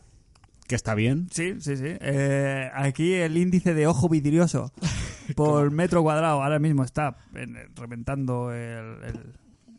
[0.66, 1.28] Que está bien.
[1.30, 1.84] Sí, sí, sí.
[1.86, 4.72] Eh, aquí el índice de ojo vidrioso
[5.36, 9.34] por metro cuadrado ahora mismo está en- reventando el, el,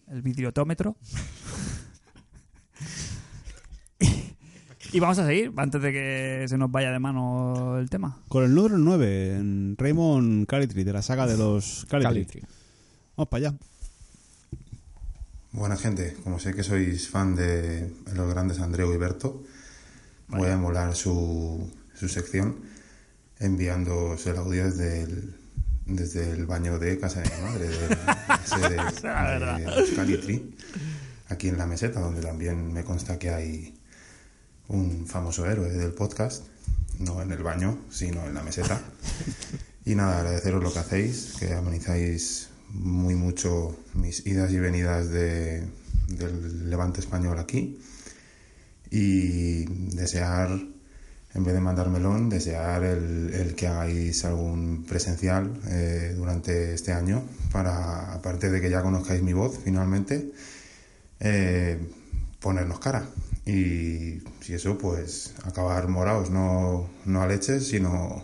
[0.09, 0.95] el vidriotómetro.
[4.93, 8.19] y vamos a seguir antes de que se nos vaya de mano el tema.
[8.29, 12.07] Con el número 9, en Raymond Calitri, de la saga de los Calitri.
[12.13, 12.41] Calitri.
[13.17, 13.57] Vamos para allá.
[15.55, 19.41] Buena gente, como sé que sois fan de los grandes Andreu y Berto,
[20.27, 22.57] voy a emular su, su sección
[23.39, 25.33] enviándoos el audio desde el,
[25.85, 27.89] desde el baño de casa de mi madre, de, de,
[29.87, 30.57] de Calitri,
[31.29, 33.79] aquí en la meseta, donde también me consta que hay
[34.67, 36.43] un famoso héroe del podcast,
[36.99, 38.81] no en el baño, sino en la meseta.
[39.85, 45.63] Y nada, agradeceros lo que hacéis, que amenizáis muy mucho mis idas y venidas de,
[46.07, 47.79] del Levante español aquí.
[48.91, 50.49] Y desear,
[51.33, 56.93] en vez de mandar melón, desear el, el que hagáis algún presencial eh, durante este
[56.93, 60.31] año, para, aparte de que ya conozcáis mi voz finalmente,
[61.19, 61.79] eh,
[62.39, 63.05] ponernos cara.
[63.45, 68.23] Y si eso, pues acabar morados, no, no a leches, sino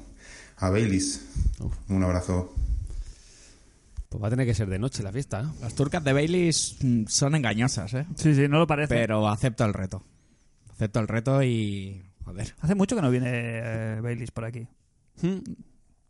[0.57, 1.21] a Baileys.
[1.89, 2.53] Un abrazo.
[4.11, 5.45] Pues va a tener que ser de noche la fiesta, ¿eh?
[5.61, 8.05] Las turcas de Baileys mm, son engañosas, ¿eh?
[8.15, 8.93] Sí, sí, no lo parece.
[8.93, 10.03] Pero acepto el reto.
[10.73, 12.03] Acepto el reto y...
[12.25, 12.53] Joder.
[12.59, 14.67] Hace mucho que no viene eh, Baileys por aquí.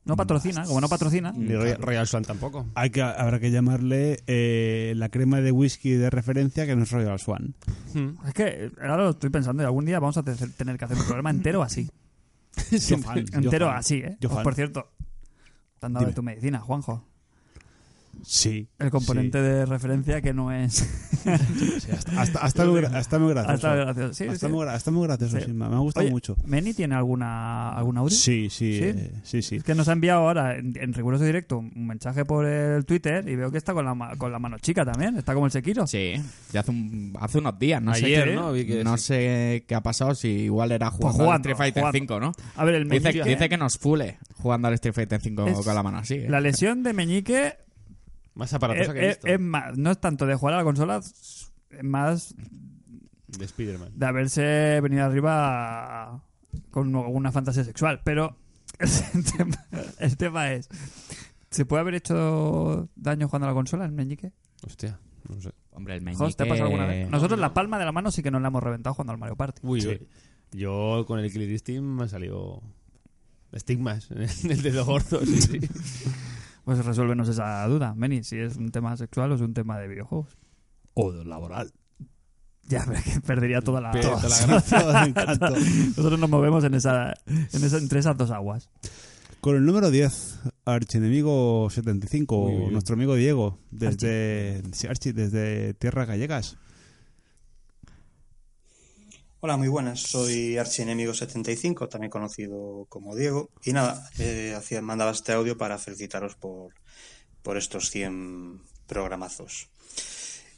[0.04, 1.32] No patrocina, como no patrocina.
[1.32, 2.66] Ni Royal, Royal Swan tampoco.
[2.74, 6.92] Hay que, habrá que llamarle eh, la crema de whisky de referencia que no es
[6.92, 7.54] Royal Swan.
[8.26, 10.98] Es que ahora lo estoy pensando y algún día vamos a te- tener que hacer
[10.98, 11.88] un programa entero así.
[12.72, 13.78] Yo fan, yo entero fan.
[13.78, 14.18] así, ¿eh?
[14.20, 14.44] Yo Pues, fan.
[14.44, 14.92] por cierto,
[15.80, 17.08] te han dado de tu medicina, Juanjo.
[18.24, 18.68] Sí.
[18.80, 20.74] El componente de referencia que no es...
[21.22, 23.54] Sí, hasta, hasta, hasta muy, hasta muy gracioso.
[23.68, 24.54] Hasta gracioso, sí, Hasta sí.
[24.54, 25.54] muy gra- hasta muy gracioso, Sí.
[25.54, 26.36] me ha gustado Oye, mucho.
[26.46, 28.16] ¿Meni tiene alguna, algún audio?
[28.16, 28.84] Sí, sí, ¿Sí?
[28.84, 29.56] eh, sí, sí.
[29.58, 33.28] Es que nos ha enviado ahora en, en riguroso directo un mensaje por el Twitter
[33.30, 35.18] y veo que está con la, con la mano chica también.
[35.18, 35.86] Está como el Sekiro.
[35.88, 36.14] Sí,
[36.52, 38.52] ya hace, un- hace unos días, no Ayer, sé qué, ¿no?
[38.54, 41.58] Vi que no sé qué ha pasado, si igual era jugando, Pues jugando, al Street
[41.58, 41.98] Fighter jugando.
[42.00, 42.32] 5, ¿no?
[42.56, 45.60] A ver, el dice, meñique- dice que nos fule jugando al Street Fighter 5 Es-
[45.66, 46.16] con la mano así.
[46.16, 46.26] ¿eh?
[46.30, 47.58] La lesión de Meñique
[48.34, 49.28] Más aparatosa es, que he visto.
[49.28, 51.52] es más, no es tanto de jugar a la consola, es
[51.84, 52.34] más
[53.28, 53.92] De Spider-Man.
[53.96, 56.24] de haberse venido arriba
[56.70, 58.02] con alguna fantasía sexual.
[58.04, 58.38] Pero
[58.80, 59.66] el tema,
[60.00, 60.70] el tema es,
[61.50, 64.32] ¿se puede haber hecho daño jugando a la consola el meñique?
[64.66, 65.52] Hostia, no sé.
[65.72, 66.96] Hombre, el Jos, ¿te ha pasado alguna vez?
[66.98, 67.12] meñique...
[67.12, 69.36] Nosotros la palma de la mano sí que nos la hemos reventado jugando al Mario
[69.36, 69.62] Party.
[69.64, 69.88] Uy, Sí.
[69.88, 70.08] uy.
[70.54, 72.62] Yo con el Killer Instinct me han salido
[73.54, 75.26] estigmas en el dedo gordo.
[75.26, 75.60] Sí, sí.
[76.72, 79.90] Pues resuélvenos esa duda, Meni, si es un tema sexual o es un tema de
[79.90, 80.38] videojuegos.
[80.94, 81.70] O laboral.
[82.70, 85.50] Ya, pero que perdería toda la, toda la.
[85.98, 88.70] Nosotros nos movemos en esa, en esa, entre esas dos aguas.
[89.42, 92.72] Con el número 10, Archienemigo 75, Uy, uy, uy.
[92.72, 96.58] nuestro amigo Diego, desde, sí, Archi, desde Tierras Gallegas.
[99.44, 100.02] Hola, muy buenas.
[100.02, 103.50] Soy Archienemigo75, también conocido como Diego.
[103.64, 106.74] Y nada, eh, hacía, mandaba este audio para felicitaros por,
[107.42, 109.70] por estos 100 programazos.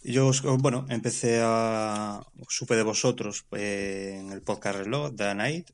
[0.03, 2.25] Yo, os- bueno, empecé a...
[2.49, 5.69] Supe de vosotros eh, en el podcast reloj, The Night,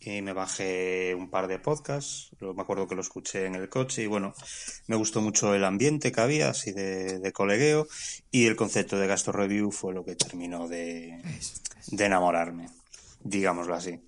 [0.00, 2.30] y me bajé un par de podcasts.
[2.40, 4.34] Me acuerdo que lo escuché en el coche y bueno,
[4.86, 7.86] me gustó mucho el ambiente que había, así de, de colegueo,
[8.30, 11.18] y el concepto de gasto review fue lo que terminó de,
[11.88, 12.68] de enamorarme,
[13.22, 14.00] digámoslo así.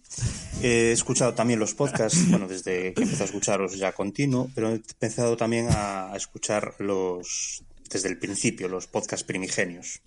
[0.62, 4.74] He escuchado también los podcasts, bueno, desde que empecé a escucharlos ya continuo, pero he
[4.74, 10.00] empezado también a, a escuchar los, desde el principio, los podcasts primigenios.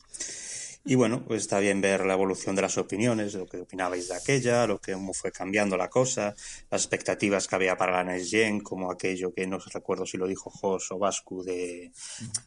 [0.88, 4.16] Y bueno, pues está bien ver la evolución de las opiniones, lo que opinabais de
[4.16, 6.36] aquella, lo que cómo fue cambiando la cosa,
[6.70, 10.28] las expectativas que había para la Next Gen, como aquello que no recuerdo si lo
[10.28, 11.92] dijo Jos o Vascu de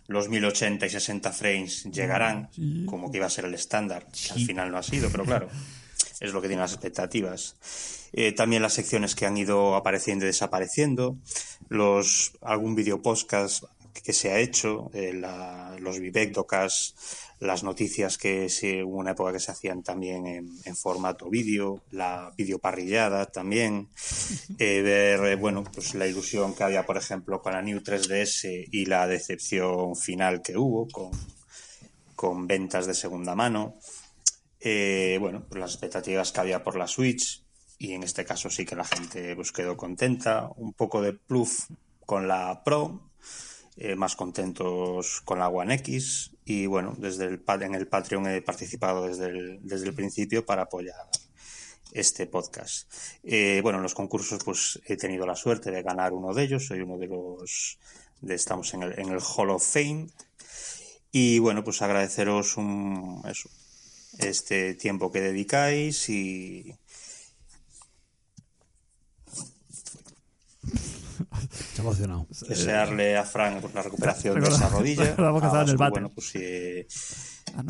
[0.07, 2.49] los 1080 y 60 frames llegarán,
[2.87, 5.49] como que iba a ser el estándar, que al final no ha sido, pero claro,
[6.21, 7.57] es lo que tienen las expectativas.
[8.13, 11.19] Eh, también las secciones que han ido apareciendo y desapareciendo,
[11.69, 13.65] los algún video podcast
[14.03, 16.95] que se ha hecho, eh, la- los vivecdocas,
[17.41, 21.83] las noticias que se, hubo una época que se hacían también en, en formato vídeo,
[21.93, 23.89] la videoparrillada también,
[24.59, 28.69] eh, ver, eh, bueno, pues la ilusión que había, por ejemplo, con la New 3DS
[28.73, 31.11] y la decepción final que hubo con,
[32.15, 33.77] con ventas de segunda mano.
[34.61, 37.43] Eh, bueno, pues las expectativas que había por la Switch,
[37.79, 40.51] y en este caso sí que la gente pues, quedó contenta.
[40.57, 41.67] Un poco de plus
[42.05, 43.08] con la Pro,
[43.79, 45.83] eh, más contentos con la One.
[46.45, 50.63] Y bueno, desde el, en el Patreon he participado desde el, desde el principio para
[50.63, 51.07] apoyar
[51.93, 52.93] este podcast.
[53.23, 56.67] Eh, bueno, en los concursos pues he tenido la suerte de ganar uno de ellos.
[56.67, 57.79] Soy uno de los...
[58.21, 60.09] De, estamos en el, en el Hall of Fame.
[61.13, 63.23] Y bueno, pues agradeceros un,
[64.19, 66.75] este tiempo que dedicáis y,
[71.51, 72.27] Se ha emocionado.
[72.49, 75.05] desearle a Frank pues, la recuperación de esa rodilla.
[75.05, 75.93] recordaba que A estaba en el váter.
[75.93, 76.87] bueno, pues, eh,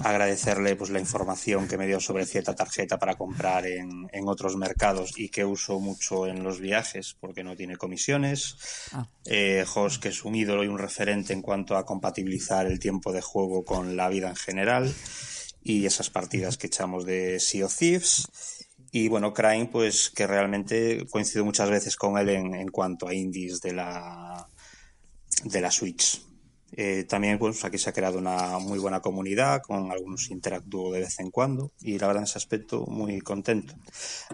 [0.05, 4.57] agradecerle pues la información que me dio sobre cierta tarjeta para comprar en, en otros
[4.57, 8.57] mercados y que uso mucho en los viajes porque no tiene comisiones.
[8.93, 9.09] Ah.
[9.25, 13.13] Eh, Jos, que es un ídolo y un referente en cuanto a compatibilizar el tiempo
[13.13, 14.93] de juego con la vida en general
[15.63, 18.29] y esas partidas que echamos de Sea of Thieves.
[18.91, 23.15] Y bueno, Crane, pues que realmente coincido muchas veces con él en, en cuanto a
[23.15, 24.49] indies de la,
[25.45, 26.23] de la Switch.
[26.73, 31.01] Eh, también pues aquí se ha creado una muy buena comunidad, con algunos interactúo de
[31.01, 33.75] vez en cuando y la verdad en ese aspecto muy contento.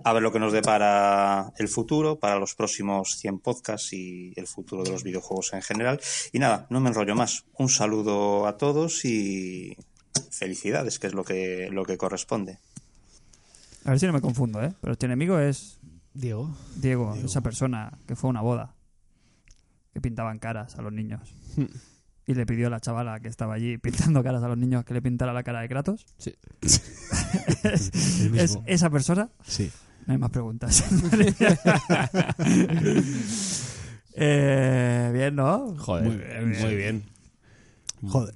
[0.02, 4.46] A ver lo que nos depara el futuro para los próximos 100 podcasts y el
[4.48, 6.00] futuro de los videojuegos en general.
[6.32, 7.44] Y nada, no me enrollo más.
[7.57, 9.76] Un saludo a todos y
[10.30, 12.59] felicidades, que es lo que, lo que corresponde.
[13.85, 14.72] A ver si no me confundo, ¿eh?
[14.80, 15.78] Pero este enemigo es.
[16.14, 16.55] Diego.
[16.76, 18.74] Diego, esa persona que fue a una boda.
[19.93, 21.20] Que pintaban caras a los niños.
[22.26, 24.95] Y le pidió a la chavala que estaba allí pintando caras a los niños que
[24.95, 26.07] le pintara la cara de Kratos.
[26.18, 26.35] Sí.
[26.62, 28.62] ¿Es, El mismo.
[28.66, 29.28] es esa persona?
[29.43, 29.70] Sí.
[30.07, 30.85] No hay más preguntas.
[34.16, 35.74] Eh, bien, ¿no?
[35.76, 37.03] Joder, Muy bien, muy bien.
[38.07, 38.32] Joder.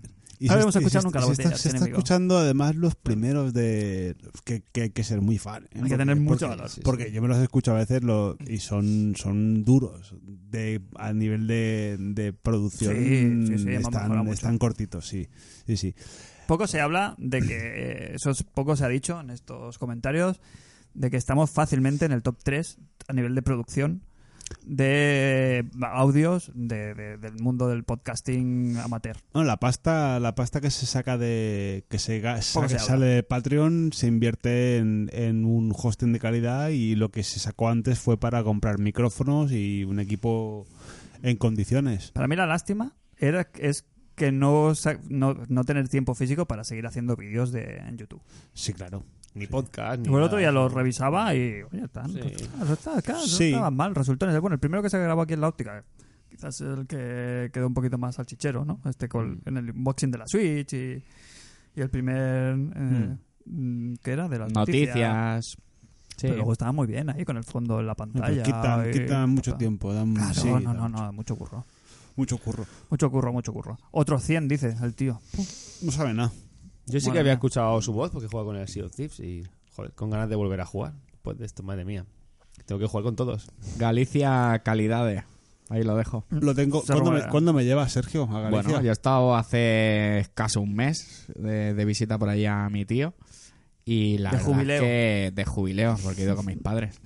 [0.47, 3.53] No habíamos se- escuchado se- nunca la se está, se está escuchando además los primeros
[3.53, 4.15] de
[4.45, 5.65] que, que hay que ser muy fan.
[5.73, 5.81] ¿eh?
[5.83, 6.71] Hay que tener mucho valor.
[6.85, 11.47] Porque yo me los escucho a veces lo, y son, son duros de a nivel
[11.47, 12.95] de, de producción.
[12.95, 15.29] Sí, sí, sí, están, están cortitos, sí.
[15.67, 15.95] Sí, sí.
[16.47, 20.41] Poco se habla de que, eh, eso es, poco se ha dicho en estos comentarios,
[20.95, 22.79] de que estamos fácilmente en el top 3
[23.09, 24.03] a nivel de producción
[24.65, 29.17] de audios de- de- del mundo del podcasting amateur.
[29.35, 32.43] No, la pasta, la pasta que se saca de que se, habla.
[32.43, 37.41] sale de Patreon se invierte en, en un hosting de calidad y lo que se
[37.41, 40.67] sacó antes fue para comprar micrófonos y un equipo
[41.23, 42.11] en condiciones.
[42.13, 43.85] Para mí la lástima era es
[44.15, 44.73] que no,
[45.09, 48.21] no, no tener tiempo físico para seguir haciendo vídeos de, en YouTube.
[48.53, 49.05] Sí, claro.
[49.35, 52.19] Ni podcast, ni Yo el otro día lo revisaba y oye, están, Sí.
[52.21, 53.45] está- claro, no Sí.
[53.47, 54.39] estaban mal, resultones.
[54.41, 55.85] Bueno, el primero que se grabó aquí en la óptica,
[56.29, 58.81] quizás el que quedó un poquito más salchichero, ¿no?
[58.85, 61.05] Este con, en el unboxing de la Switch y,
[61.77, 62.57] y el primer...
[62.75, 63.17] Eh,
[63.47, 64.29] mm, ¿Qué era?
[64.29, 64.89] De las noticias.
[64.97, 65.47] Noticias.
[66.17, 66.23] Sí.
[66.23, 68.43] Pero luego estaba muy bien ahí con el fondo en la pantalla.
[68.43, 69.93] quitan, y- quitan mucho tiempo.
[69.95, 71.65] Dan, Claro, sí, no, no, no, mucho curro.
[72.17, 72.67] Mucho curro.
[72.91, 73.79] Mucho curro, mucho curro.
[73.93, 75.21] Otros 100, dice el tío.
[75.83, 76.33] No sabe nada.
[76.89, 79.43] Yo sí que había escuchado su voz porque juega con el Sea of Thieves y,
[79.75, 80.95] joder, con ganas de volver a jugar.
[81.13, 82.05] Después de esto, madre mía.
[82.67, 83.51] Tengo que jugar con todos.
[83.79, 85.23] Galicia Calidades.
[85.71, 86.25] Ahí lo dejo.
[86.31, 86.83] Lo tengo.
[86.83, 88.51] ¿Cuándo me, cuándo me lleva Sergio a Galicia?
[88.51, 92.85] Bueno, yo he estado hace escaso un mes de, de visita por ahí a mi
[92.87, 93.15] tío.
[93.85, 94.83] Y la De verdad es jubileo.
[94.83, 96.99] que de jubileo, porque he ido con mis padres.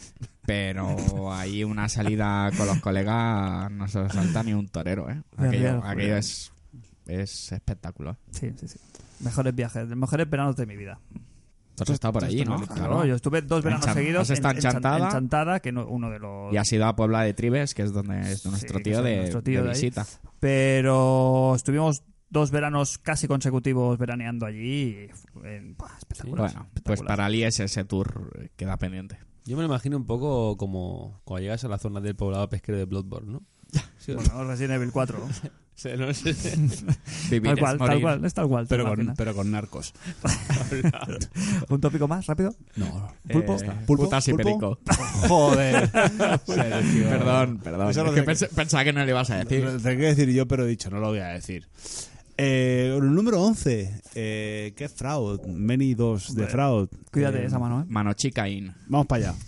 [0.46, 5.22] Pero ahí una salida con los colegas no se salta ni un torero, ¿eh?
[5.36, 6.50] Aquello, aquello es,
[7.06, 8.16] es espectacular.
[8.32, 8.78] Sí, sí, sí.
[9.22, 10.98] Mejores viajes, mejores veranos de mi vida.
[11.74, 12.60] Tú has estado por allí, ¿no?
[12.66, 15.04] Claro, yo estuve dos veranos En seguidos has estado en Chan- Chantada.
[15.06, 16.52] en Chantada, que no- uno de los...
[16.52, 19.12] Y has ido a Puebla de Tribes, que es donde es nuestro Sí, tío, de,
[19.14, 19.74] es nuestro tío de de ahí.
[19.80, 20.06] visita.
[20.38, 26.52] Pero estuvimos dos veranos casi consecutivos veraneando allí y fue, buah, espectacular.
[26.52, 29.18] Bueno, pues para Ali es ese tour eh, queda pendiente.
[29.46, 32.76] Yo me lo imagino un poco como cuando llegas a la zona del poblado pesquero
[32.78, 33.42] de Bloodborne, ¿no?
[33.98, 35.18] Sí, Bueno, Resident Evil 4.
[35.98, 36.32] no sé.
[37.30, 38.02] Vivir tal es cual, tal morir.
[38.02, 38.66] cual, es tal cual.
[38.68, 39.92] Pero con, pero con narcos.
[41.68, 42.54] ¿Un tópico más, rápido?
[42.76, 43.12] No.
[43.30, 43.56] ¿Pulpo?
[43.56, 44.04] Eh, ¿Pulpo?
[44.04, 44.78] Putas y perico.
[45.28, 45.90] Joder.
[46.46, 47.90] Perdón, perdón.
[47.90, 49.64] Eso Es lo que de- pens- pensaba que no le ibas a decir.
[49.64, 51.68] Lo tengo que decir yo, pero he dicho, no lo voy a decir.
[52.36, 54.00] Eh, el número 11.
[54.14, 55.40] Eh, ¿Qué fraud?
[55.46, 56.88] Many 2 de fraud.
[57.12, 57.84] cuídate Eh, esa mano, ¿eh?
[57.88, 58.74] Mano chica in.
[58.88, 59.38] Vamos para allá.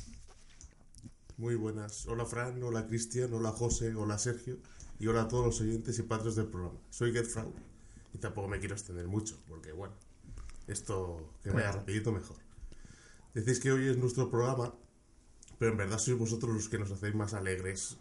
[1.36, 2.06] Muy buenas.
[2.06, 4.58] Hola Fran, hola Cristian, hola José, hola Sergio
[5.04, 6.80] y hola a todos los oyentes y padres del programa.
[6.88, 7.52] Soy Get Fraud
[8.14, 9.92] y tampoco me quiero extender mucho porque, bueno,
[10.66, 12.38] esto que vaya rapidito mejor.
[13.34, 14.74] Decís que hoy es nuestro programa,
[15.58, 17.98] pero en verdad sois vosotros los que nos hacéis más alegres,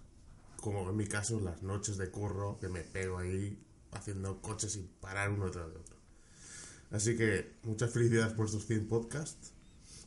[0.61, 4.87] como en mi caso las noches de curro que me pego ahí haciendo coches sin
[5.01, 5.97] parar uno tras de otro.
[6.89, 9.51] Así que muchas felicidades por estos 100 podcasts.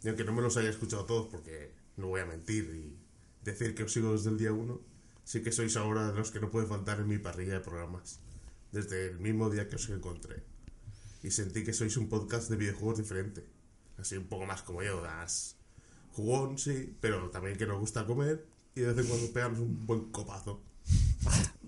[0.03, 2.97] Y aunque no me los haya escuchado todos, porque no voy a mentir y
[3.44, 4.95] decir que os sigo desde el día 1,
[5.26, 8.20] sí que sois ahora de los que no puede faltar en mi parrilla de programas.
[8.70, 10.44] Desde el mismo día que os encontré.
[11.22, 13.44] Y sentí que sois un podcast de videojuegos diferente.
[13.98, 15.56] Así un poco más como yo, más
[16.12, 19.84] jugón, sí, pero también que nos gusta comer y de vez en cuando pegamos un
[19.84, 20.62] buen copazo.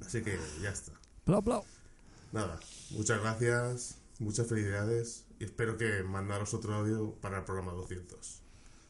[0.07, 0.93] Así que ya está.
[1.27, 1.65] Blau, blau.
[2.33, 8.41] Nada, muchas gracias, muchas felicidades y espero que mandaros otro audio para el programa 200.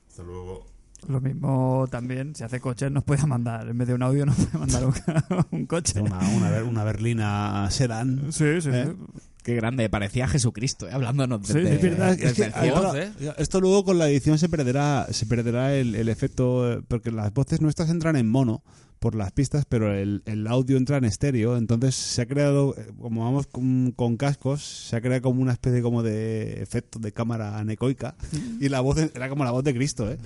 [0.08, 0.77] Hasta luego.
[1.06, 4.36] Lo mismo también, si hace coches nos puede mandar, en vez de un audio nos
[4.36, 4.94] puede mandar un,
[5.50, 6.00] un coche.
[6.00, 8.32] Una, una, una berlina sedán.
[8.32, 8.86] Sí, sí, ¿Eh?
[8.86, 9.20] sí.
[9.42, 10.92] Qué grande, parecía Jesucristo, ¿eh?
[10.92, 15.06] hablándonos Sí, desde, es verdad, es desde que esto luego con la edición se perderá,
[15.10, 18.62] se perderá el, el efecto, eh, porque las voces nuestras entran en mono
[18.98, 22.90] por las pistas, pero el, el audio entra en estéreo, entonces se ha creado, eh,
[23.00, 27.12] como vamos con, con cascos, se ha creado como una especie como de efecto de
[27.12, 28.16] cámara anecoica
[28.60, 30.18] y la voz era como la voz de Cristo, ¿eh?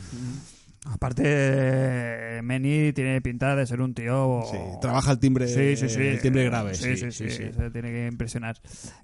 [0.84, 4.42] Aparte, Meni tiene pinta de ser un tío.
[4.50, 6.00] Sí, trabaja el timbre- Sí, sí, sí.
[6.00, 7.44] el timbre grave, Sí, sí, sí, sí, sí.
[7.46, 7.52] sí.
[7.52, 8.56] Se tiene que impresionar.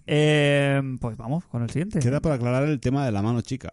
[0.07, 2.01] Eh, pues vamos con el siguiente.
[2.01, 3.71] Queda por aclarar el tema de la mano chica.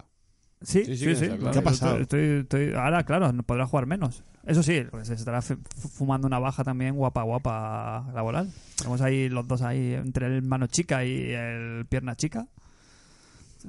[0.61, 1.19] Sí, Sí, sí, sí, sí.
[1.19, 1.51] que está claro.
[1.51, 1.97] ¿Qué ha pasado?
[1.99, 4.23] Estoy, estoy- ahora, claro, no podrá jugar menos.
[4.45, 8.51] Eso sí, pues se estará fumando una baja también guapa, guapa laboral.
[8.77, 12.47] Tenemos ahí los dos ahí entre el mano chica y el pierna chica.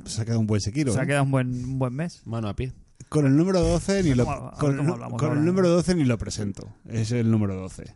[0.05, 0.93] Se ha quedado un buen sequiro.
[0.93, 1.07] Se ha ¿eh?
[1.07, 2.21] quedado un buen, un buen mes.
[2.27, 2.73] Mano a pie.
[3.09, 6.05] Con el número 12 ni lo, ¿Cómo- a ver con, el con número 12 ni
[6.05, 6.69] lo presento.
[6.85, 7.95] Es el número 12.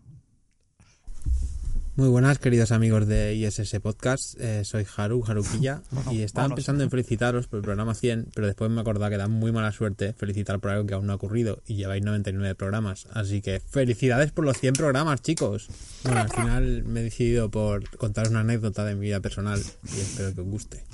[1.96, 4.40] Muy buenas, queridos amigos de ISS Podcast.
[4.40, 6.56] Eh, soy Haru, Haruquilla, y estaba vámonos.
[6.56, 9.70] pensando en felicitaros por el programa 100, pero después me acordaba que da muy mala
[9.72, 13.06] suerte felicitar por algo que aún no ha ocurrido y lleváis 99 programas.
[13.12, 15.68] Así que felicidades por los 100 programas, chicos.
[16.04, 20.00] Bueno, al final me he decidido por contaros una anécdota de mi vida personal y
[20.00, 20.84] espero que os guste.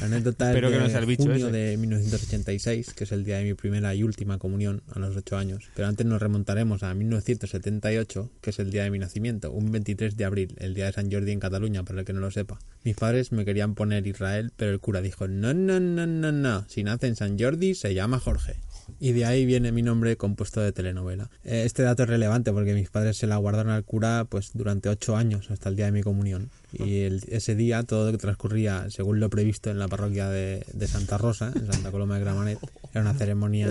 [0.00, 1.50] La anécdota es de no junio ese.
[1.50, 5.36] de 1986, que es el día de mi primera y última comunión a los 8
[5.36, 5.68] años.
[5.74, 10.16] Pero antes nos remontaremos a 1978, que es el día de mi nacimiento, un 23
[10.16, 12.58] de abril, el día de San Jordi en Cataluña, para el que no lo sepa.
[12.84, 16.64] Mis padres me querían poner Israel, pero el cura dijo, no, no, no, no, no,
[16.68, 18.56] si nace en San Jordi se llama Jorge.
[19.00, 21.30] Y de ahí viene mi nombre compuesto de telenovela.
[21.44, 24.88] Eh, Este dato es relevante porque mis padres se la guardaron al cura pues durante
[24.88, 26.50] ocho años hasta el día de mi comunión.
[26.72, 31.16] Y el- ese día todo transcurría según lo previsto en la parroquia de, de Santa
[31.16, 32.58] Rosa, en Santa Coloma de Gramanet.
[32.92, 33.68] Era una ceremonia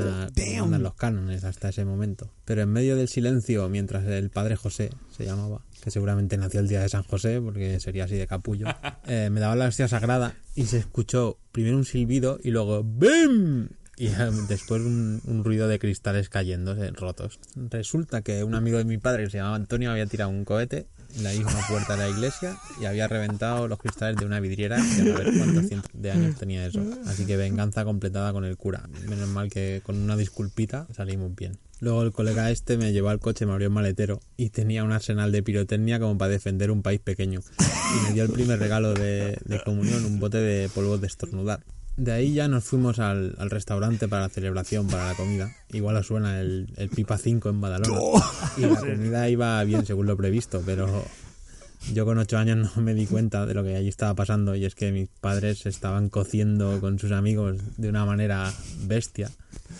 [0.58, 2.30] como mandan los cánones hasta ese momento.
[2.46, 6.68] Pero en medio del silencio, mientras el padre José se llamaba, que seguramente nació el
[6.68, 8.68] día de San José porque sería así de capullo,
[9.08, 13.70] eh, me daba la hostia sagrada y se escuchó primero un silbido y luego ¡BIM!
[13.98, 14.14] Y eh,
[14.48, 17.40] después un, ruido de cristales cayéndose, rotos.
[17.56, 20.88] Resulta que un amigo de mi padre que se llamaba Antonio había tirado un cohete
[21.16, 24.78] en la misma puerta de la iglesia y había reventado los cristales de una vidriera
[24.78, 26.82] que a ver cuántos cientos de años tenía eso.
[27.08, 28.88] Así que venganza completada con el cura.
[29.08, 31.58] Menos mal que con una disculpita salimos bien.
[31.80, 34.92] Luego el colega este me llevó al coche, me abrió el maletero y tenía un
[34.92, 37.42] arsenal de pirotecnia como para defender un país pequeño.
[37.60, 41.62] Y me dio el primer regalo de, de comunión, un bote de polvos de estornudar.
[41.98, 45.56] De ahí ya nos fuimos al, al restaurante para la celebración, para la comida.
[45.74, 48.00] Igual os suena el, el Pipa 5 en Badalona.
[48.56, 51.04] Y la comida iba bien según lo previsto, pero
[51.94, 54.66] yo con ocho años no me di cuenta de lo que allí estaba pasando y
[54.66, 58.52] es que mis padres estaban cociendo con sus amigos de una manera
[58.86, 59.32] bestia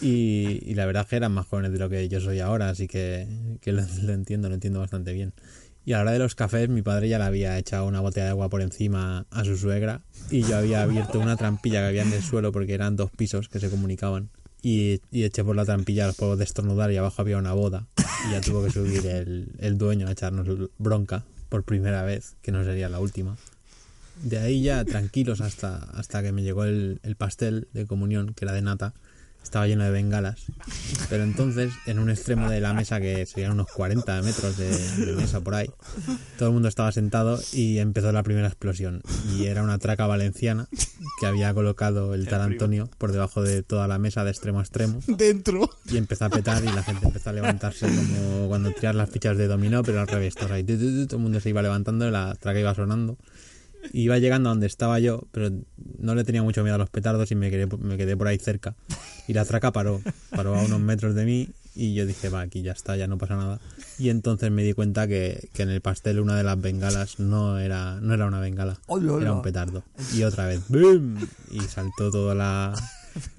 [0.02, 2.70] y, y la verdad es que eran más jóvenes de lo que yo soy ahora,
[2.70, 3.28] así que,
[3.62, 5.34] que lo, lo entiendo, lo entiendo bastante bien.
[5.88, 8.26] Y a la hora de los cafés, mi padre ya le había echado una botella
[8.26, 12.02] de agua por encima a su suegra y yo había abierto una trampilla que había
[12.02, 14.30] en el suelo porque eran dos pisos que se comunicaban
[14.62, 17.88] y, y eché por la trampilla los polvos de estornudar y abajo había una boda
[18.28, 22.52] y ya tuvo que subir el, el dueño a echarnos bronca por primera vez, que
[22.52, 23.38] no sería la última.
[24.24, 28.44] De ahí ya tranquilos hasta, hasta que me llegó el, el pastel de comunión, que
[28.44, 28.94] era de nata,
[29.48, 30.46] estaba lleno de bengalas.
[31.10, 35.14] Pero entonces, en un extremo de la mesa, que serían unos 40 metros de, de
[35.14, 35.70] mesa por ahí,
[36.38, 39.02] todo el mundo estaba sentado y empezó la primera explosión.
[39.36, 40.68] Y era una traca valenciana
[41.20, 44.62] que había colocado el tal Antonio por debajo de toda la mesa de extremo a
[44.62, 45.00] extremo.
[45.08, 45.70] Dentro.
[45.86, 49.38] Y empezó a petar y la gente empezó a levantarse como cuando tiras las fichas
[49.38, 50.36] de dominó, pero al revés.
[50.36, 53.18] Todo, ahí, todo el mundo se iba levantando y la traca iba sonando.
[53.94, 55.52] Iba llegando a donde estaba yo, pero
[56.00, 58.38] no le tenía mucho miedo a los petardos y me quedé, me quedé por ahí
[58.38, 58.76] cerca.
[59.28, 62.64] Y la traca paró, paró a unos metros de mí y yo dije, va, aquí
[62.64, 63.60] ya está, ya no pasa nada.
[64.00, 67.60] Y entonces me di cuenta que, que en el pastel una de las bengalas no
[67.60, 68.80] era, no era una bengala,
[69.22, 69.84] era un petardo.
[70.16, 71.18] Y otra vez, ¡boom!
[71.52, 72.74] Y saltó toda la,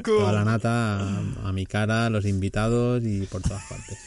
[0.05, 3.99] toda la nata a, a mi cara, a los invitados y por todas partes.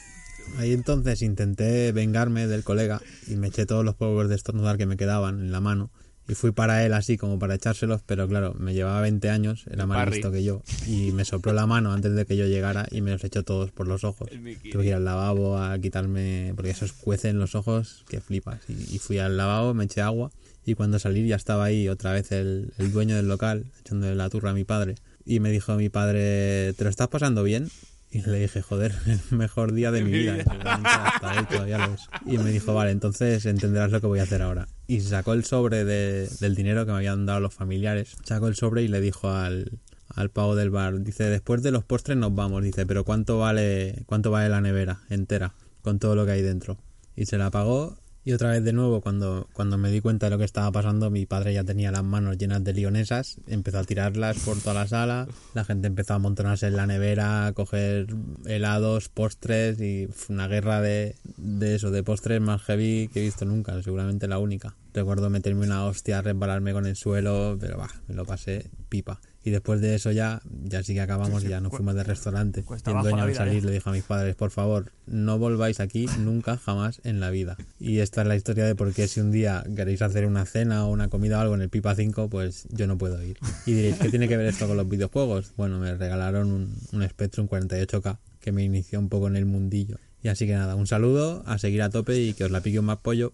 [0.57, 4.85] Ahí entonces intenté vengarme del colega y me eché todos los polvos de estornudar que
[4.85, 5.91] me quedaban en la mano.
[6.27, 9.85] Y fui para él así como para echárselos, pero claro, me llevaba 20 años, era
[9.85, 10.61] más listo que yo.
[10.87, 13.71] Y me sopló la mano antes de que yo llegara y me los echó todos
[13.71, 14.29] por los ojos.
[14.71, 18.61] Tuve que ir al lavabo a quitarme, porque eso cuece en los ojos que flipas.
[18.69, 20.31] Y, y fui al lavabo, me eché agua
[20.65, 24.29] y cuando salí ya estaba ahí otra vez el, el dueño del local, echándole la
[24.29, 24.95] turra a mi padre.
[25.25, 27.69] Y me dijo mi padre, ¿te lo estás pasando bien?
[28.13, 30.37] Y le dije, joder, el mejor día de mi vida.
[30.37, 32.01] Y hasta todavía lo es.
[32.25, 34.67] Y me dijo, vale, entonces entenderás lo que voy a hacer ahora.
[34.87, 38.17] Y sacó el sobre de- del dinero que me habían dado los familiares.
[38.25, 41.85] Sacó el sobre y le dijo al, al pavo del bar, dice, después de los
[41.85, 42.63] postres nos vamos.
[42.63, 45.53] Dice, pero ¿cuánto vale, cuánto vale la nevera entera?
[45.81, 46.77] Con todo lo que hay dentro.
[47.15, 47.97] Y se la pagó.
[48.23, 51.09] Y otra vez de nuevo, cuando, cuando me di cuenta de lo que estaba pasando,
[51.09, 54.87] mi padre ya tenía las manos llenas de lionesas, empezó a tirarlas por toda la
[54.87, 58.07] sala, la gente empezó a amontonarse en la nevera, a coger
[58.45, 63.45] helados, postres y una guerra de, de eso, de postres más heavy que he visto
[63.45, 64.75] nunca, seguramente la única.
[64.93, 69.19] Recuerdo meterme una hostia, resbalarme con el suelo, pero bah, me lo pasé pipa.
[69.43, 72.05] Y después de eso ya, ya sí que acabamos Sí, ya nos cu- fuimos del
[72.05, 72.59] restaurante.
[72.59, 76.05] Y el dueño al salir le dijo a mis padres, por favor, no volváis aquí
[76.19, 77.57] nunca jamás en la vida.
[77.79, 80.85] Y esta es la historia de por qué si un día queréis hacer una cena
[80.85, 83.37] o una comida o algo en el Pipa 5, pues yo no puedo ir.
[83.65, 85.53] Y diréis, ¿qué tiene que ver esto con los videojuegos?
[85.57, 89.97] Bueno, me regalaron un, un Spectrum 48K que me inició un poco en el mundillo.
[90.23, 92.79] Y así que nada, un saludo, a seguir a tope y que os la pique
[92.79, 93.33] un más pollo.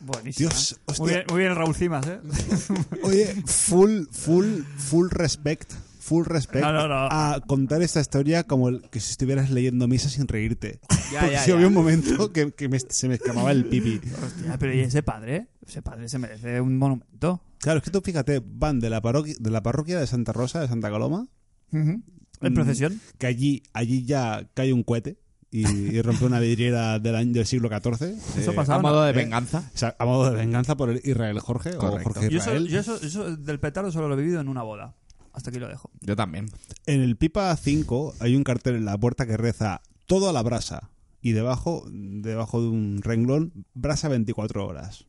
[0.00, 0.50] Buenísimo.
[0.50, 0.76] Dios, ¿eh?
[0.86, 1.02] hostia.
[1.04, 2.20] muy, bien, muy bien, Raúl Cimas, ¿eh?
[3.02, 7.08] Oye, full, full, full respect, full respect No, no, no.
[7.10, 10.80] a contar esta historia como el- que si estuvieras leyendo misa sin reírte.
[11.12, 14.00] Ya, Porque ya, había un momento que, que me- se me escamaba el pipi.
[14.24, 15.48] Hostia, pero ¿y ese padre?
[15.64, 17.42] Ese padre se merece un monumento.
[17.58, 20.60] Claro, es que tú fíjate, van de la parroquia de, la parroquia de Santa Rosa,
[20.60, 21.28] de Santa Coloma.
[21.72, 22.02] En
[22.40, 23.00] mm, procesión.
[23.18, 25.18] Que allí, allí ya cae un cohete
[25.54, 28.02] y, y rompe una vidriera del año del siglo XIV.
[28.38, 29.70] Eso eh, pasaba, A modo de venganza.
[29.72, 31.80] o sea, a modo de venganza por el Israel Jorge o.
[31.80, 32.68] Jorge Yo, eso, Israel.
[32.68, 34.96] yo eso, eso del petardo solo lo he vivido en una boda.
[35.32, 35.90] Hasta aquí lo dejo.
[36.00, 36.50] Yo también.
[36.86, 40.42] En el Pipa 5 hay un cartel en la puerta que reza todo a la
[40.42, 40.90] brasa
[41.22, 45.06] y debajo, debajo de un renglón, brasa 24 horas.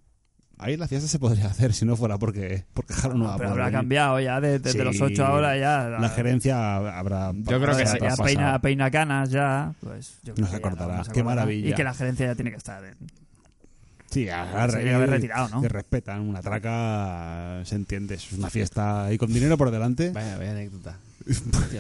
[0.58, 3.50] Ahí la fiesta se podría hacer si no fuera porque, porque Jaro no a Pero
[3.52, 3.80] habrá venir.
[3.80, 5.90] cambiado ya de, de- de los Sí, 8 ahora ya.
[6.00, 7.34] La gerencia habrá.
[7.34, 8.22] Yo creo que ya, sí.
[8.24, 9.74] peina, peina canas ya.
[9.82, 10.98] Pues yo creo No se que ya acordará.
[10.98, 11.70] no Qué maravilla.
[11.70, 12.96] Y que la gerencia ya tiene que estar en...
[14.12, 15.62] Sí, agarra Se haber retirado, ¿no?
[15.62, 18.16] Que respetan una traca, se entiende.
[18.16, 20.12] Es una fiesta y con dinero por delante.
[20.12, 20.96] Vaya, vaya anécdota.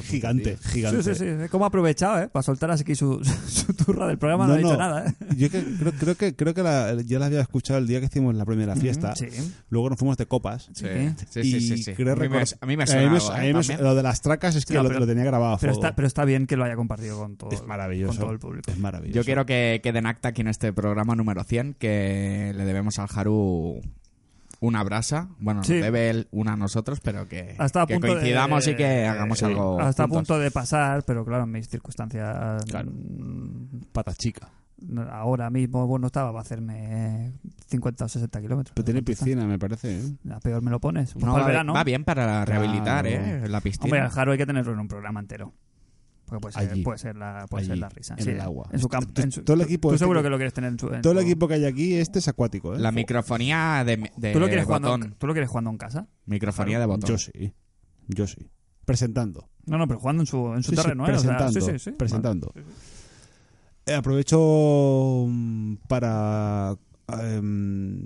[0.03, 1.03] Gigante, gigante.
[1.03, 1.47] Sí, sí, sí.
[1.49, 2.27] ¿Cómo ha aprovechado, eh?
[2.29, 4.47] Para soltar así su, su turra del programa.
[4.47, 5.13] No, ha dicho nada, eh.
[5.37, 8.07] Yo que, creo, creo que, creo que la, ya la había escuchado el día que
[8.07, 9.15] hicimos la primera fiesta.
[9.15, 9.27] sí.
[9.69, 10.69] Luego nos fuimos de copas.
[10.73, 10.85] Sí,
[11.29, 11.93] sí, sí, Y sí, sí.
[11.93, 13.83] creo A mí me- a mí me suena me- algo, a mí me- También.
[13.83, 15.95] Lo de las tracas es que No, lo, pero- lo tenía grabado a Pero está,
[15.95, 18.13] pero está bien que lo haya compartido con todo, Es maravilloso.
[18.13, 18.71] con todo el público.
[18.71, 19.15] Es maravilloso.
[19.15, 22.99] Yo quiero que quede en acta aquí en este programa número 100 que le debemos
[22.99, 23.81] al Haru
[24.65, 25.29] una brasa.
[25.39, 25.75] Bueno, nos Sí.
[25.75, 29.05] debe él una a nosotros, pero que, Hasta a que punto de- coincidamos y que
[29.05, 29.45] hagamos Sí.
[29.45, 29.79] algo.
[29.79, 32.63] Hasta a punto de pasar, pero claro, en mis circunstancias.
[32.65, 32.91] Claro.
[32.91, 34.49] mm, Pata chica.
[35.09, 37.31] Ahora mismo, bueno, estaba va a hacerme
[37.67, 38.73] 50 o 60 kilómetros.
[38.75, 39.99] Pero tiene piscina, me parece.
[39.99, 40.03] ¿eh?
[40.31, 41.13] A peor me lo pones.
[41.13, 41.73] Pues No, para va, el verano.
[41.73, 43.25] va bien para rehabilitar, Claro.
[43.25, 43.47] ¿eh?
[43.47, 43.85] La piscina.
[43.85, 45.53] Hombre, al Jaro hay que tenerlo en un programa entero.
[46.25, 46.81] Porque puede ser, Allí.
[46.83, 48.15] puede ser, la, puede ser Allí, la risa.
[48.17, 48.67] en sí, el agua.
[48.71, 49.13] En su campo.
[49.13, 50.79] T- en su- todo el tú- equipo Tú este seguro que- lo quieres tener en
[50.79, 50.87] su.
[50.93, 52.73] en Todo el equipo que hay aquí, este es acuático.
[52.75, 52.79] ¿eh?
[52.79, 55.15] La microfonía de, de ¿Tú lo, quieres jugando, botón.
[55.19, 56.07] ¿Tú lo quieres jugando en casa?
[56.25, 57.09] Microfonía de botón.
[57.09, 57.53] Yo sí.
[58.07, 58.49] Yo sí.
[58.85, 59.49] Presentando.
[59.65, 61.11] No, no, pero jugando en su, en su Sí, sí, terreno, ¿eh?
[61.13, 61.61] O sea, presentando.
[61.61, 61.91] sí, sí, sí.
[61.91, 62.53] presentando.
[63.87, 66.75] Eh, aprovecho mm, para
[67.21, 68.03] em,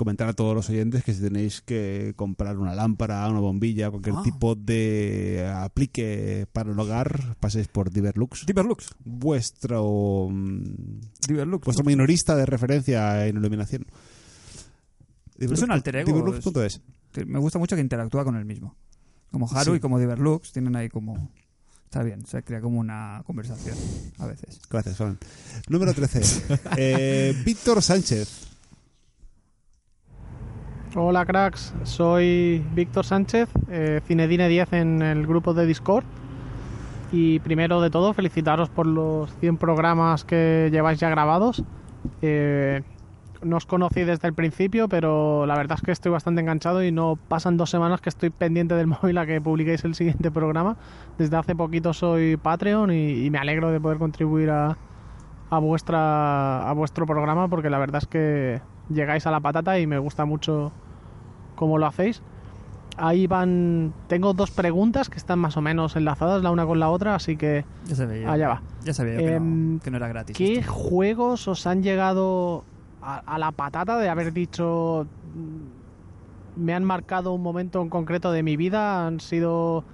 [0.00, 4.14] comentar a todos los oyentes que si tenéis que comprar una lámpara, una bombilla, cualquier
[4.16, 4.22] Ah.
[4.24, 8.46] tipo de aplique para el hogar, paséis por Diverlux.
[8.46, 8.88] Diverlux.
[9.04, 11.66] Vuestro, mm, Diverlux.
[11.66, 13.84] vuestro minorista de referencia en iluminación.
[15.38, 16.12] Es un alter ego.
[16.12, 16.80] Diverlux.es.
[17.26, 18.76] Me gusta mucho que interactúa con el mismo.
[19.30, 19.76] Como Haru Sí.
[19.76, 21.30] y como Diverlux tienen ahí como...
[21.84, 23.76] Está bien, se crea como una conversación
[24.18, 24.60] a veces.
[24.70, 25.18] Gracias, Fran.
[25.68, 26.20] Número 13.
[26.78, 28.46] Eh, Víctor Sánchez.
[30.96, 36.04] Hola cracks, soy Víctor Sánchez, eh, Cinedine 10 en el grupo de Discord.
[37.12, 41.62] Y primero de todo, felicitaros por los 100 programas que lleváis ya grabados.
[42.22, 42.82] Eh,
[43.40, 46.90] no os conocí desde el principio, pero la verdad es que estoy bastante enganchado y
[46.90, 50.76] no pasan dos semanas que estoy pendiente del móvil a que publiquéis el siguiente programa.
[51.18, 54.76] Desde hace poquito soy Patreon y, me alegro de poder contribuir a,
[55.50, 58.60] a vuestra a vuestro programa porque la verdad es que
[58.92, 60.72] llegáis a la patata y me gusta mucho
[61.56, 62.22] cómo lo hacéis.
[62.96, 66.90] Ahí van tengo dos preguntas que están más o menos enlazadas la una con la
[66.90, 68.62] otra, así que Ya sabía allá va.
[68.84, 70.36] Ya sabía yo que, no, que no era gratis.
[70.36, 70.72] ¿Qué esto.
[70.72, 72.64] juegos os han llegado
[73.00, 75.06] a, a la patata de haber dicho
[76.56, 79.06] me han marcado un momento en concreto de mi vida?
[79.06, 79.84] ¿Han sido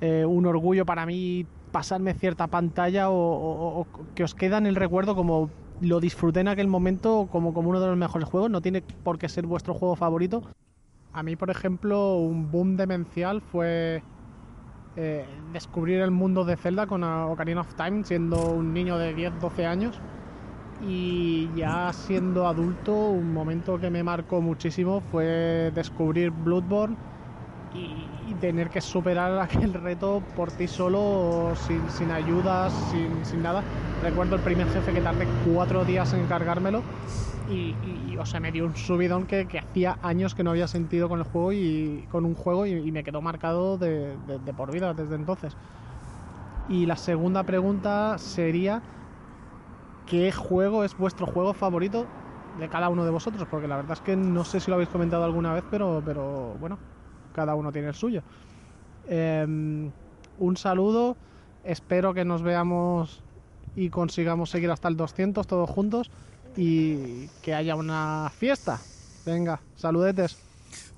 [0.00, 4.66] eh, un orgullo para mí pasarme cierta pantalla o, o- o que os queda en
[4.66, 5.50] el recuerdo como
[5.80, 8.50] lo disfruté en aquel momento como, como uno de los mejores juegos?
[8.50, 10.42] No tiene por qué ser vuestro juego favorito.
[11.12, 14.02] A mí, por ejemplo, un boom demencial fue
[14.96, 19.40] eh, descubrir el mundo de Zelda con Ocarina of Time siendo un niño de 10,
[19.40, 20.00] 12 años
[20.80, 26.96] y ya siendo adulto un momento que me marcó muchísimo fue descubrir Bloodborne
[28.34, 33.64] tener que superar aquel reto por ti solo sin, sin ayudas, sin, sin nada.
[34.00, 36.84] Recuerdo el primer jefe que tardé cuatro días en cargármelo
[37.46, 41.08] y, o sea, me dio un subidón que, que hacía años que no había sentido
[41.08, 44.72] con el juego y con un juego y, me quedó marcado de, de- de por
[44.72, 45.56] vida desde entonces.
[46.66, 48.82] Y la segunda pregunta sería
[50.04, 52.10] ¿qué juego es vuestro juego favorito
[52.52, 53.46] de cada uno de vosotros?
[53.48, 56.56] Porque la verdad es que no sé si lo habéis comentado alguna vez, pero, pero
[56.58, 56.80] bueno,
[57.34, 58.22] cada uno tiene el suyo.
[59.08, 59.90] Em,
[60.38, 61.16] un saludo,
[61.64, 63.22] espero que nos veamos
[63.76, 66.10] y consigamos seguir hasta el 200 todos juntos
[66.56, 68.78] y que haya una fiesta.
[69.26, 70.38] Venga, saludetes.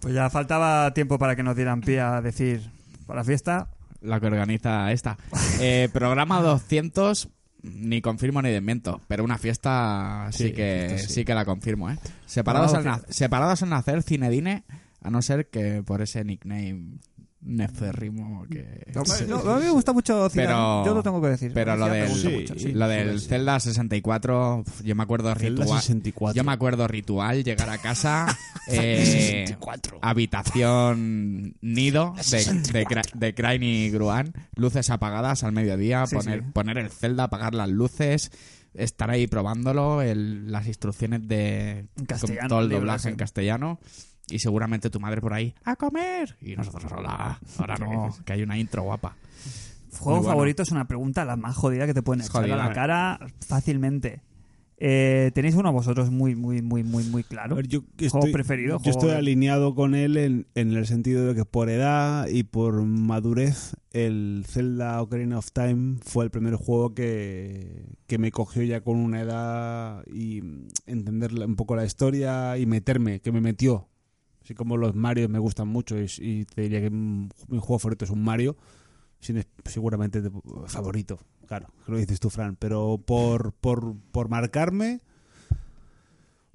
[0.01, 2.71] Pues ya faltaba tiempo para que nos dieran pie a decir
[3.07, 3.69] para la fiesta.
[4.03, 5.17] La que organiza esta.
[5.59, 7.29] Eh, programa 200,
[7.63, 11.15] ni confirmo ni desmiento, pero una fiesta sí, Sí, que fiesta sí.
[11.15, 11.99] sí que la confirmo, ¿eh?
[12.27, 14.65] Separados al, na- separados al nacer, Cinedine,
[15.07, 16.99] a no ser que por ese nickname
[17.41, 18.87] neférrimo que...
[19.29, 21.53] No, no, a mí me gusta mucho Zidane, Pero, yo lo tengo que decir.
[21.55, 22.73] Pero lo del, gusta mucho, sí.
[22.73, 23.29] lo del Sí, sí.
[23.29, 25.81] Zelda 64, pf, yo me acuerdo Zelda ritual.
[25.81, 26.35] 64.
[26.37, 28.27] Yo me acuerdo ritual, llegar a casa,
[28.69, 29.05] eh,
[29.47, 29.99] 64.
[30.03, 32.39] habitación nido de,
[32.73, 36.47] de, Cra- de Crane y Gruan, luces apagadas al mediodía, Sí, poner, sí.
[36.53, 38.33] poner el Zelda, apagar las luces,
[38.75, 43.79] estar ahí probándolo, el- las instrucciones de En castellano, con todo el doblaje en castellano.
[44.29, 46.37] Y seguramente tu madre por ahí, ¡a comer!
[46.41, 49.17] Y nosotros, hola, ahora no, que hay una intro guapa.
[49.99, 50.31] Juego bueno.
[50.33, 54.21] favorito es una pregunta la más jodida que te pueden echar a la cara fácilmente.
[54.79, 57.57] Eh, ¿Tenéis uno vosotros muy, muy, muy, muy, muy claro?
[57.57, 58.73] Ver, yo ¿Juego estoy- preferido?
[58.77, 62.27] Yo juego estoy de- alineado con él en, en el sentido de que por edad
[62.29, 68.31] y por madurez, el Zelda Ocarina of Time fue el primer juego que, que me
[68.33, 70.43] cogió ya con una edad y
[70.85, 73.89] entender un poco la historia y meterme, que me metió.
[74.47, 77.29] Así como los Mario me gustan mucho y, y te diría que mi
[77.59, 78.57] juego favorito es un Mario,
[79.19, 80.23] sin seguramente
[80.69, 81.19] favorito,
[81.49, 85.01] claro, que lo dices tú, Fran, pero por, por, por marcarme...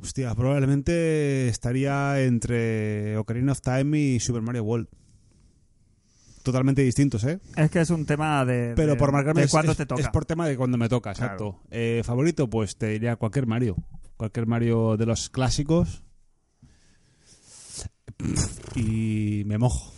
[0.02, 4.88] Hostia, probablemente estaría entre Ocarina of Time y Super Mario World.
[6.44, 7.40] Totalmente distintos, ¿eh?
[7.56, 9.86] Es que es un tema de, Pero de- por marcarme de es, cuándo es- te
[9.86, 10.02] toca.
[10.02, 11.34] es por tema de cuando me toca, Claro.
[11.34, 11.60] exacto.
[11.70, 13.76] Eh, favorito, pues te diría cualquier Mario.
[14.18, 16.04] Cualquier Mario de los clásicos.
[18.76, 19.92] Y me mojo.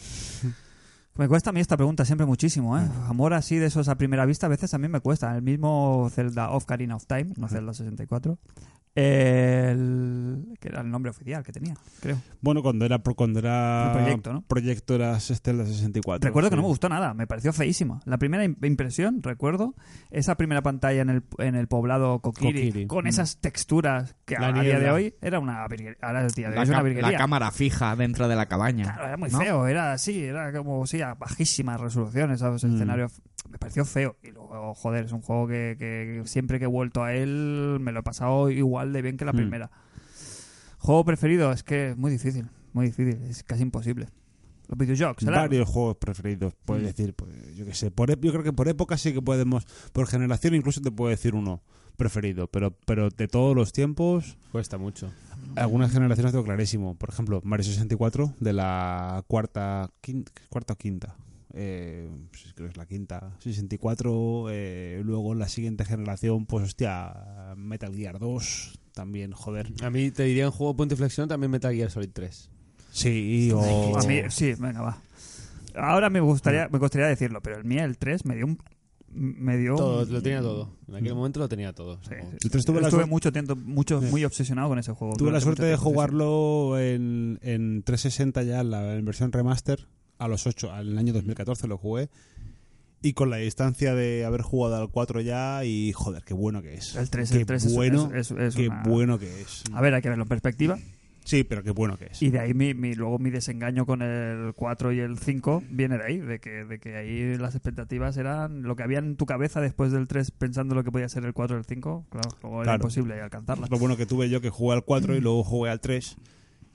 [1.15, 2.89] Me cuesta a mí esta pregunta siempre muchísimo, ¿eh?
[3.07, 5.35] Amor así de esos a primera vista a veces a mí me cuesta.
[5.35, 8.39] El mismo Zelda Ocarina of Time, no Zelda 64.
[8.95, 10.45] El...
[10.59, 12.17] que era el nombre oficial que tenía, creo.
[12.41, 14.41] Bueno, cuando era pro- cuando era El proyecto, ¿no?
[14.41, 16.25] proyecto era Zelda 64.
[16.27, 16.57] Recuerdo que sí.
[16.57, 17.99] no me gustó nada, me pareció feísima.
[18.05, 19.75] La primera im- impresión, recuerdo,
[20.11, 22.87] esa primera pantalla en el, en el poblado Kokiri, Kokiri.
[22.87, 23.07] con Mm.
[23.07, 25.97] esas texturas que La a, día de hoy era una virguería.
[26.01, 27.11] Ahora el día de hoy La, es una ca- virguería.
[27.11, 28.83] la cámara fija dentro de la cabaña.
[28.85, 29.39] Claro, era muy ¿no?
[29.39, 32.63] feo, era así, era como, sí, a bajísimas resoluciones, ¿sabes?
[32.63, 32.73] Mm.
[32.75, 34.15] escenario f- me pareció feo.
[34.23, 37.91] Y luego, joder, es un juego que, que siempre que he vuelto a él me
[37.91, 39.37] lo he pasado igual de bien que la Mm.
[39.37, 39.71] primera.
[40.79, 44.07] Juego preferido, es que es muy difícil, muy difícil, es casi imposible.
[44.67, 45.37] Los videojuegos, ¿será?
[45.41, 46.87] Varios juegos preferidos, puedes Mm.
[46.87, 49.65] decir, pues, yo qué sé, por, ep- yo creo que por época sí que podemos,
[49.91, 51.61] por generación incluso te puedo decir uno
[51.97, 55.11] preferido, pero pero de todos los tiempos, Cuesta mucho.
[55.55, 61.15] algunas generaciones tengo clarísimo, por ejemplo, Mario 64 de la cuarta, quin- cuarta o quinta,
[61.53, 64.47] eh, pues creo que es la quinta, 64.
[64.51, 69.71] eh, luego en la siguiente generación, pues hostia, Metal Gear 2, también, joder.
[69.83, 72.49] A mí te diría en juego punto y flexión también Metal Gear Solid 3.
[72.91, 73.97] Sí, o...
[73.97, 75.01] A mí, sí, venga, va.
[75.75, 78.59] Ahora me gustaría, me gustaría decirlo, pero el mío, el 3, me dio un.
[79.15, 79.75] Me dio.
[79.75, 80.69] Todo, un- lo tenía todo.
[80.87, 81.99] En aquel momento lo tenía todo.
[82.43, 85.15] El 3 tuve la Estuve mucho tiempo, mucho, muy obsesionado con ese juego.
[85.15, 85.83] Tuve la suerte de sí, sí.
[85.83, 89.87] jugarlo en, en 360 ya, en la en versión remaster,
[90.23, 92.09] a los 8, al año 2014 lo jugué.
[93.01, 96.75] Y con la distancia de haber jugado al 4 ya, y joder, qué bueno que
[96.75, 96.95] es.
[96.95, 99.63] El 3, qué el 3 es- bueno, es- es- es qué una- bueno que es.
[99.73, 100.77] A ver, hay que verlo en perspectiva.
[101.25, 102.21] Sí, pero qué bueno que es.
[102.21, 105.97] Y de ahí mi, mi- luego mi desengaño con el 4 y el 5 viene
[105.97, 109.25] de ahí, de que, de que ahí las expectativas eran lo que había en tu
[109.25, 112.29] cabeza después del 3 pensando lo que podía ser el 4 y el 5, claro,
[112.41, 112.83] luego era Claro.
[112.83, 113.69] imposible alcanzarlas.
[113.69, 116.17] Lo bueno que tuve yo que jugué al 4 y luego jugué al 3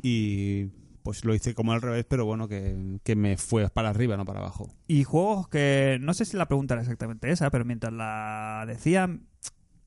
[0.02, 0.68] y
[1.02, 4.24] pues lo hice como al revés, pero bueno, que, que me fue para arriba, no
[4.24, 4.74] para abajo.
[4.86, 9.08] Y juegos que no sé si la pregunta era exactamente esa, pero mientras la decía,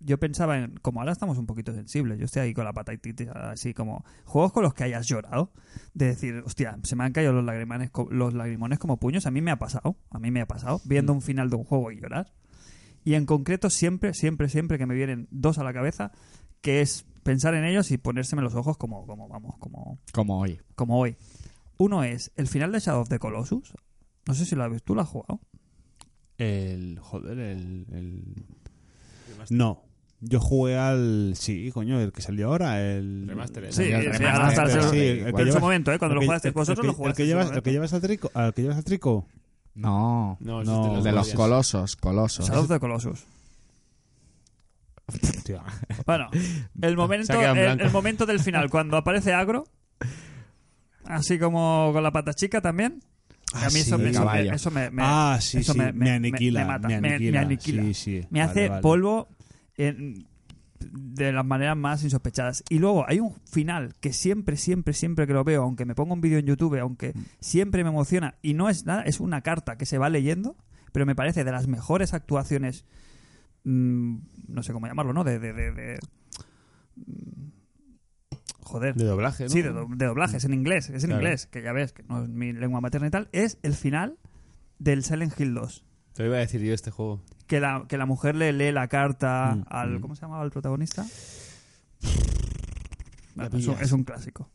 [0.03, 3.29] yo pensaba en, como ahora estamos un poquito sensibles, yo estoy ahí con la patatitis,
[3.29, 5.51] así como, juegos con los que hayas llorado,
[5.93, 9.41] de decir, hostia, se me han caído los lagrimones, los lagrimones como puños, a mí
[9.41, 11.99] me ha pasado, a mí me ha pasado, viendo un final de un juego y
[11.99, 12.33] llorar.
[13.03, 16.11] Y en concreto siempre, siempre, siempre que me vienen dos a la cabeza,
[16.61, 20.59] que es pensar en ellos y ponérseme los ojos como, como vamos, como, Como hoy.
[20.75, 21.15] como hoy.
[21.77, 23.73] Uno es el final de Shadow of the Colossus.
[24.27, 25.39] No sé si lo has visto, ¿tú lo has jugado?
[26.37, 26.99] El.
[26.99, 27.85] Joder, el.
[27.91, 28.45] el-
[29.49, 29.83] No.
[30.23, 31.33] Yo jugué al.
[31.35, 32.79] Sí, coño, el que salió ahora.
[32.81, 33.25] El.
[33.27, 33.71] Remaster, ¿eh?
[33.71, 35.97] Sí, el sí, remaster, hasta el- sí, en que su llevas- momento, ¿eh?
[35.99, 37.63] Cuando lo jugaste vosotros, lo jugaste El que llevas, el momento.
[37.63, 38.31] que llevas al trico.
[38.35, 39.25] ¿Al que llevas al trico?
[39.73, 42.45] No, No, No, ese el de los colosos, colosos.
[42.47, 43.23] Shadow of the Colossus.
[46.05, 46.29] Bueno,
[46.81, 49.65] el momento, el, momento del final, cuando aparece Agro,
[51.05, 53.01] así como con la pata chica también.
[53.53, 54.53] Ah, a mí eso, sí, eso, me, caballo.
[54.53, 57.81] eso me- me- Ah, sí, eso sí, me aniquila, me aniquila.
[58.29, 58.81] Me hace vale.
[58.81, 59.27] polvo
[59.75, 60.25] en-
[60.79, 62.63] de las maneras más insospechadas.
[62.69, 66.13] Y luego hay un final que siempre, siempre, siempre que lo veo, aunque me ponga
[66.13, 69.77] un vídeo en YouTube, aunque siempre me emociona, y no es nada, es una carta
[69.77, 70.55] que se va leyendo,
[70.91, 72.85] pero me parece de las mejores actuaciones,
[73.63, 74.17] mm,
[74.49, 75.23] no sé cómo llamarlo, ¿no?
[75.23, 75.39] De...
[75.39, 75.99] de, de- de-
[76.95, 77.51] mm,
[78.63, 78.95] joder.
[78.95, 79.49] De doblaje, ¿no?
[79.49, 81.23] Sí, de, do- de doblajes en inglés, es en Claro.
[81.23, 84.17] inglés, que ya ves que no es mi lengua materna y tal, es el final
[84.79, 85.83] del Silent Hill 2.
[86.13, 87.21] Te lo iba a decir yo este juego.
[87.47, 89.91] Que la, que la mujer le lee la carta Mm, al...
[89.97, 90.01] mm.
[90.01, 91.05] ¿Cómo se llamaba el protagonista?
[93.35, 94.49] Bueno, es, un, es un clásico.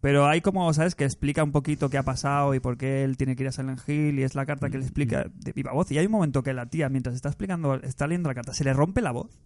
[0.00, 0.94] Pero hay como, ¿sabes?
[0.94, 3.52] Que explica un poquito qué ha pasado y por qué él tiene que ir a
[3.52, 5.40] Silent Hill y es la carta que le explica Mm.
[5.40, 5.90] de viva voz.
[5.90, 8.62] Y hay un momento que la tía, mientras está explicando, está leyendo la carta, se
[8.62, 9.40] le rompe la voz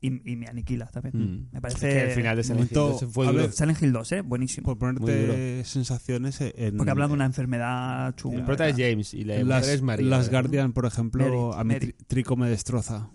[0.00, 1.16] y, y me aniquila también.
[1.18, 1.48] Mm.
[1.54, 1.88] Me parece...
[1.88, 3.42] Es que el final de Silent Hill Momento- 2 fue a duro.
[3.42, 4.20] ver, Silent Hill 2, ¿eh?
[4.20, 4.64] Buenísimo.
[4.76, 6.76] Por Muy ponerte sensaciones en.
[6.76, 8.44] Porque hablan de una enfermedad El chunga.
[8.46, 10.06] prota es James y la las, mujer es María.
[10.06, 10.30] las ¿eh?
[10.30, 11.96] Guardian, por ejemplo, Merit, a mí Merit.
[12.06, 13.08] Trico me destroza.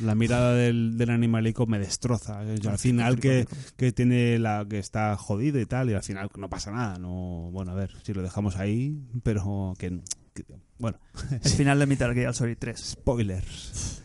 [0.00, 2.40] La mirada del, del animalico me destroza.
[2.40, 3.46] Al final que,
[3.76, 6.98] que tiene la que está jodido y tal, y al final no pasa nada.
[6.98, 10.00] No, bueno, a ver, si lo dejamos ahí, pero que,
[10.32, 10.44] que-
[10.78, 10.98] bueno,
[11.30, 12.78] El final de Metal Gear Solid 3.
[12.80, 14.02] spoilers.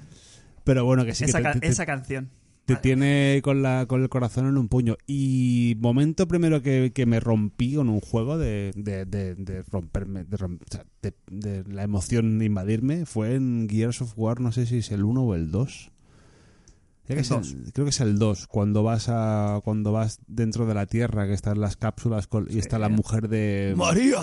[0.64, 2.32] Pero bueno, que sí esa, que te- ca- te- esa canción.
[2.66, 4.98] Te tiene con, la, con el corazón en un puño.
[5.08, 10.38] Y momento primero que, que me rompí con un juego de, de, de, romperme, de,
[10.38, 14.78] rom- o sea, de- la emoción invadirme fue en Gears of War, no sé si
[14.78, 15.92] es el 1 o el 2.
[17.07, 17.56] Creo que, es el- 2.
[17.73, 21.34] creo que es el 2, cuando vas a cuando vas dentro de la Tierra, que
[21.34, 23.73] están las cápsulas con- y está la mujer de...
[23.77, 24.22] ¡María!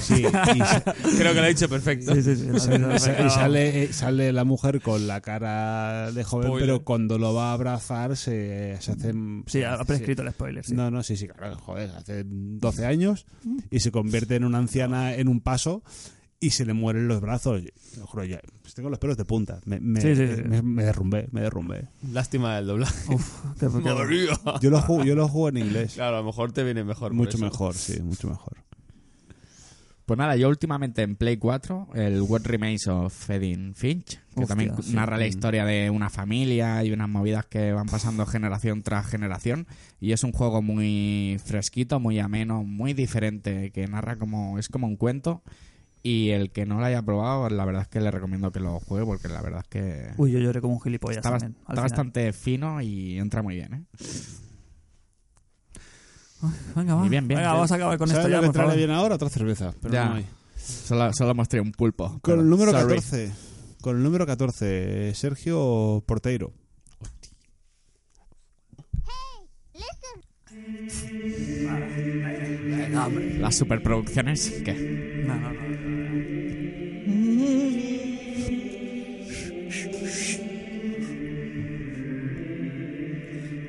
[0.00, 0.22] Sí, y
[1.18, 2.14] Creo que lo ha dicho perfecto.
[2.14, 2.46] Sí, sí, sí.
[2.54, 2.58] y
[3.00, 6.68] sa- y sale, eh, sale la mujer con la cara de joven, Spoiler.
[6.68, 9.12] pero cuando lo va a abrazar se, se hace...
[9.46, 10.64] Sí, ha prescrito el spoiler.
[10.72, 13.26] No, no, sí, sí, claro, joder, hace 12 años
[13.70, 15.82] y se convierte en una anciana en un paso
[16.42, 17.62] y se le mueren los brazos.
[17.96, 19.60] Lo juro, ya, pues tengo los pelos de punta.
[19.64, 20.42] Me, me, Sí, sí, sí.
[20.42, 21.88] me- me derrumbé, me derrumbé.
[22.12, 23.16] Lástima del doblaje.
[23.58, 24.38] Qué- qué- María.
[24.60, 25.94] Yo lo juego, yo lo juego en inglés.
[25.94, 27.12] Claro, a lo mejor te viene mejor.
[27.14, 28.58] mucho mejor, sí, mucho mejor.
[30.04, 34.46] Pues nada, yo últimamente en Play 4, el What Remains of Edith Finch, que Hostia,
[34.46, 34.92] también sí.
[34.94, 39.68] narra la historia de una familia y unas movidas que van pasando generación tras generación.
[40.00, 44.58] Y es un juego muy fresquito, muy ameno, muy diferente, que narra como.
[44.58, 45.42] es como un cuento.
[46.04, 48.80] Y el que no lo haya probado, la verdad es que le recomiendo que lo
[48.80, 50.10] juegue porque la verdad es que.
[50.16, 51.52] Uy, yo lloré como un gilipollas está, también.
[51.52, 51.82] al está final.
[51.84, 53.84] bastante fino y entra muy bien, ¿eh?
[56.74, 57.06] Venga, va.
[57.06, 57.52] Y bien, bien, Venga, bien.
[57.52, 58.76] vamos a acabar con ¿Sabes esto ya, por favor.
[58.76, 59.14] bien ahora?
[59.14, 60.06] Otra cerveza, pero Ya.
[60.08, 60.26] no hay.
[60.56, 62.18] Solo, solo mostré un pulpo.
[62.20, 62.96] Con el número sorry.
[62.96, 63.32] 14.
[63.80, 66.52] Con el número 14, Sergio Porteiro.
[73.40, 75.24] Las superproducciones, ¿qué?
[75.26, 75.91] No, no, no.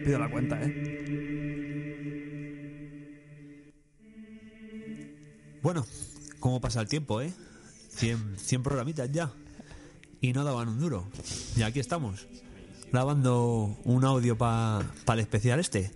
[0.03, 0.93] Pido la cuenta, ¿eh?
[5.61, 5.85] Bueno,
[6.41, 7.33] ¿cómo pasa el tiempo, eh?
[7.95, 9.31] 100, 100 programitas ya.
[10.19, 11.07] Y no daban un duro.
[11.55, 12.27] Y aquí estamos,
[12.91, 15.91] grabando un audio para pa el especial este.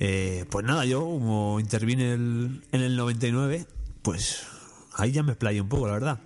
[0.00, 3.66] Eh, pues nada, yo como intervine el, en el 99,
[4.02, 4.46] pues
[4.94, 6.20] ahí ya me explayé un poco, la verdad.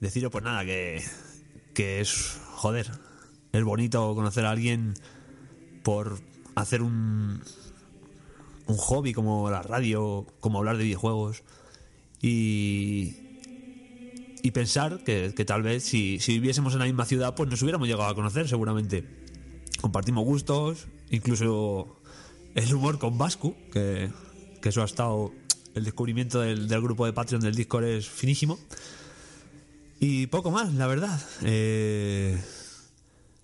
[0.00, 1.02] Deciros pues nada, que,
[1.74, 2.90] que es, joder,
[3.52, 4.94] es bonito conocer a alguien
[5.82, 6.18] por
[6.54, 7.42] hacer un,
[8.66, 11.42] un hobby como la radio, como hablar de videojuegos
[12.22, 13.14] y,
[14.42, 17.60] y pensar que, que tal vez si, si viviésemos en la misma ciudad pues nos
[17.60, 19.04] hubiéramos llegado a conocer seguramente.
[19.82, 22.00] Compartimos gustos, incluso
[22.54, 24.10] el humor con Vascu, que,
[24.62, 25.32] que eso ha estado,
[25.74, 28.58] el descubrimiento del, del grupo de Patreon del Discord es finísimo.
[30.00, 31.20] Y poco más, la verdad.
[31.42, 32.42] Eh,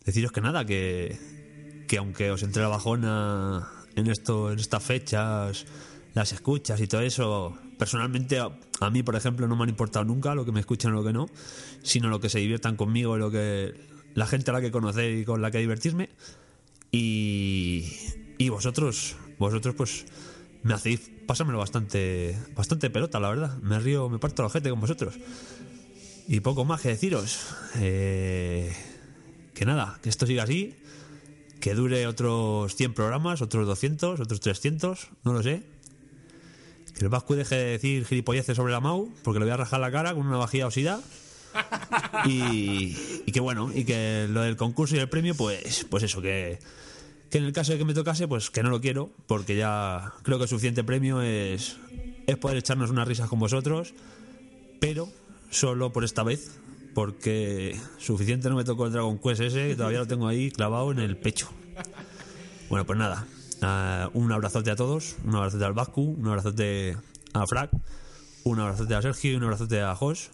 [0.07, 5.67] deciros que nada, que, que aunque os entre la bajona en esto, en estas fechas,
[6.15, 10.35] las escuchas y todo eso, personalmente a, mí, por ejemplo, no me han importado nunca
[10.35, 11.29] lo que me escuchan o lo que no,
[11.83, 13.75] sino lo que se diviertan conmigo y lo que
[14.15, 16.09] la gente a la que conocéis y con la que divertirme.
[16.91, 17.93] Y,
[18.39, 20.07] y vosotros, vosotros pues
[20.63, 23.59] me hacéis pasármelo bastante, bastante pelota, la verdad.
[23.59, 25.19] Me río, me parto la gente con vosotros.
[26.29, 27.55] Y poco más que deciros.
[27.77, 28.75] Eh,
[29.55, 30.75] que nada, que esto siga así.
[31.61, 35.63] Que dure otros 100 programas, otros 200, otros 300, no lo sé.
[36.95, 39.81] Que el Vasco deje de decir gilipolleces sobre la Mau, porque le voy a rajar
[39.81, 41.01] la cara con una vajilla oxida.
[42.27, 46.21] Y, y que bueno, y que lo del concurso y el premio, pues, pues eso,
[46.21, 46.59] que,
[47.31, 50.13] que en el caso de que me tocase, pues que no lo quiero, porque ya
[50.23, 51.77] creo que el suficiente premio es,
[52.27, 53.95] es poder echarnos unas risas con vosotros,
[54.81, 55.09] pero
[55.51, 56.59] solo por esta vez,
[56.95, 60.93] porque suficiente no me tocó el Dragon Quest ese, que todavía lo tengo ahí clavado
[60.93, 61.49] en el pecho.
[62.69, 63.27] Bueno, pues nada,
[63.63, 66.97] ah, un abrazote a todos, un abrazote al Vascu, un abrazote
[67.33, 67.71] a Frac,
[68.47, 70.31] un abrazote a Sergio un abrazote a Jos.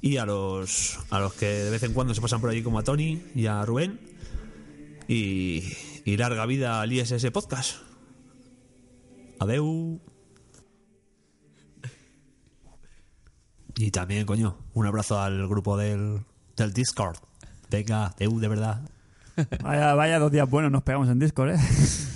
[0.00, 2.78] Y a los, a los que de vez en cuando se pasan por allí como
[2.78, 3.98] a Tony y a Rubén.
[5.08, 5.64] Y,
[6.04, 7.78] y larga vida al ISS Podcast.
[9.40, 9.98] Adeu.
[13.80, 16.24] Y también, coño, un abrazo al grupo del,
[16.56, 17.16] del Discord.
[17.70, 18.82] Venga, adeu, de verdad.
[19.62, 21.58] Vaya, vaya dos días buenos nos pegamos en Discord, ¿eh?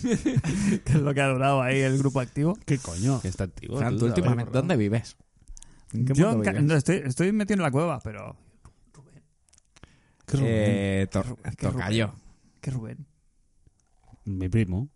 [0.84, 2.58] que es lo que ha durado ahí el grupo activo.
[2.66, 3.20] ¿Qué coño?
[3.20, 3.78] Que está activo.
[3.78, 5.16] Fran, ¿tú últimamente dónde vives?
[5.92, 6.64] ¿En qué Yo vives?
[6.64, 8.34] no, estoy, estoy metido en la cueva, pero...
[10.26, 10.50] ¿Qué Rubén?
[10.52, 12.06] Eh, tor- ¿Qué tocayo.
[12.08, 12.20] Rubén?
[12.60, 13.06] ¿Qué Rubén?
[14.24, 14.88] Mi primo.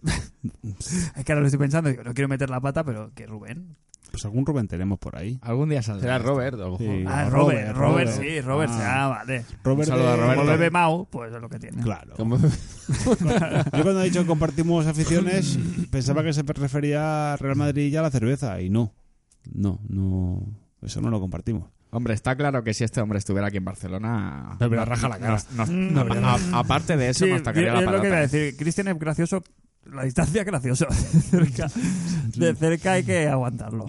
[1.16, 3.76] Es que ahora lo estoy pensando, digo, no quiero meter la pata, pero ¿qué Rubén?
[4.14, 5.40] Pues algún Rubén tenemos por ahí.
[5.42, 6.02] Algún día saldrá.
[6.02, 6.18] Será.
[6.18, 6.86] Robert, a lo mejor.
[6.86, 7.04] Sí.
[7.04, 8.10] Ah, Robert, Robert, Robert, Robert.
[8.22, 9.04] sí, Robert, Ah.
[9.04, 9.44] ah, vale.
[9.64, 10.34] Robert de- Roberto.
[10.36, 11.82] Como bebe Mau, pues es lo que tiene.
[11.82, 12.14] Claro.
[12.14, 12.38] Como-
[13.08, 15.58] Yo cuando he dicho que compartimos aficiones,
[15.90, 18.60] pensaba que se refería a Real Madrid y a la cerveza.
[18.60, 18.92] Y no.
[19.52, 20.42] No, no.
[20.80, 21.68] Eso no lo compartimos.
[21.90, 24.56] Hombre, está claro que si este hombre estuviera aquí en Barcelona...
[24.60, 25.42] Me habría rajado la cara.
[25.68, 28.20] Mm, aparte de eso, Sí, nos tacaría es la lo que iba a palata.
[28.20, 28.56] decir.
[28.56, 29.42] Cristian es gracioso,
[29.92, 30.86] la distancia es gracioso.
[31.12, 31.70] De cerca,
[32.36, 33.84] de cerca hay que aguantarlo.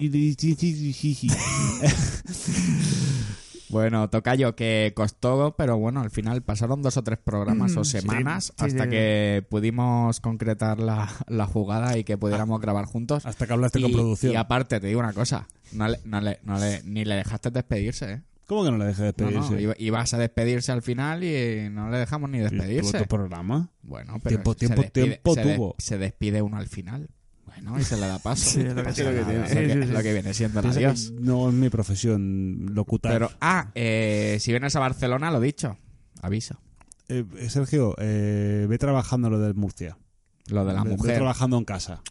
[3.68, 7.84] Bueno, Tocayo, que costó, pero bueno, al final pasaron dos o tres programas Mm, o
[7.84, 8.90] sí, semanas sí, hasta sí.
[8.90, 13.26] que pudimos concretar la, la jugada y que pudiéramos grabar juntos.
[13.26, 14.32] Hasta que hablaste con producción.
[14.32, 17.50] Y aparte, te digo una cosa, no le, no le, no le- ni le dejaste
[17.50, 18.22] despedirse, ¿eh?
[18.46, 19.50] ¿Cómo que no le dejé No, despedirse?
[19.54, 22.96] no, iba- ibas a despedirse al final y no le dejamos ni ¿Tuvo despedirse.
[22.96, 23.70] otro programa?
[23.82, 25.74] Bueno, pero Tiempo, se tiempo, despide- tiempo se de- tuvo.
[25.78, 27.08] se despide uno al final.
[27.44, 28.50] Bueno, y se le da paso.
[28.50, 31.10] Sí, es lo que es lo es lo viene siendo el adiós.
[31.18, 33.12] no es mi profesión locutar.
[33.12, 35.76] Pero, ah, eh, si vienes a Barcelona, lo dicho,
[36.22, 36.60] aviso.
[37.08, 39.96] Eh, eh, Sergio, eh, ve trabajando lo del Murcia.
[40.48, 41.16] Lo de la Ve- ve mujer.
[41.16, 42.02] trabajando en casa.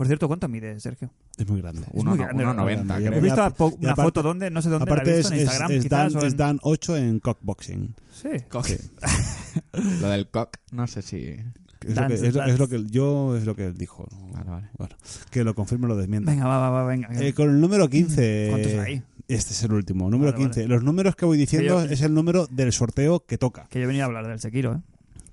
[0.00, 1.10] Por cierto, ¿cuánto mide, Sergio?
[1.36, 1.82] Es muy grande.
[1.92, 2.84] Uno, muy no- grande, uno ¿verdad?
[2.86, 3.18] 90, Y creo.
[3.18, 4.50] He visto aparte- po- una aparte- foto, ¿dónde?
[4.50, 6.32] No sé dónde la he Aparte visto, es, en es- Instagram, es quizás, Dan, es
[6.32, 7.94] en- Dan 8 en cockboxing.
[8.10, 8.28] Sí.
[8.64, 8.76] Sí.
[10.00, 11.18] Lo del cock, no sé si...
[11.26, 12.52] Es lo, que, Dance, es, lo, dance.
[12.54, 14.08] es lo que yo es lo que él dijo.
[14.32, 14.68] Vale, vale.
[14.78, 14.96] Bueno,
[15.30, 16.30] que lo confirme o lo desmienta.
[16.30, 17.10] Venga, va, va, va, venga.
[17.20, 18.46] Eh, con el número 15.
[18.48, 19.02] ¿Cuántos hay?
[19.28, 20.66] Este es el último, número Vale, 15.
[20.66, 23.66] Los números que voy diciendo Que yo- es el número del sorteo que toca.
[23.68, 24.80] Que yo venía a hablar del Sekiro, ¿eh?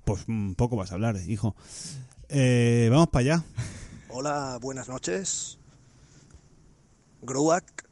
[0.04, 1.56] Pues un poco vas a hablar, hijo.
[2.28, 3.44] Eh, vamos para allá.
[4.10, 5.58] Hola, buenas noches.
[7.22, 7.86] Gruak,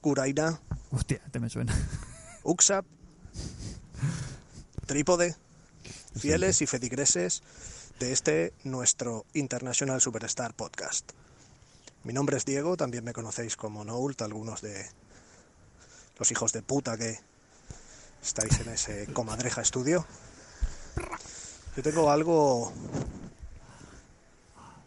[0.00, 1.76] Kuraina, Hostia, te me suena.
[2.42, 2.86] Uxap,
[4.86, 5.36] Trípode,
[6.18, 7.42] fieles y feligreses
[7.98, 11.12] de este nuestro International Superstar Podcast.
[12.02, 14.86] Mi nombre es Diego, también me conocéis como Noult, algunos de
[16.18, 17.20] los hijos de puta que
[18.22, 20.06] estáis en ese comadreja estudio.
[21.76, 22.72] Yo tengo algo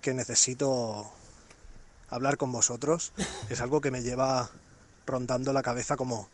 [0.03, 1.09] que necesito
[2.09, 3.13] hablar con vosotros.
[3.49, 4.51] Es algo que me lleva
[5.07, 6.29] rondando la cabeza como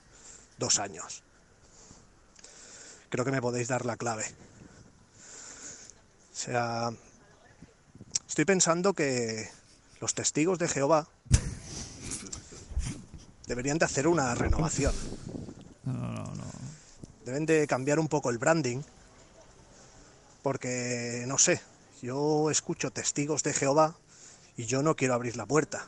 [0.58, 1.24] dos años.
[3.10, 4.26] Creo que me podéis dar la clave.
[6.34, 6.90] O sea,
[8.28, 9.50] estoy pensando que
[10.02, 11.08] los testigos de Jehová
[13.46, 14.96] deberían de hacer una renovación.
[15.84, 16.44] No, no, no.
[17.24, 18.82] Deben de cambiar un poco el branding.
[20.42, 21.62] Porque, no sé,
[22.02, 23.96] yo escucho testigos de Jehová
[24.58, 25.88] y yo no quiero abrir la puerta.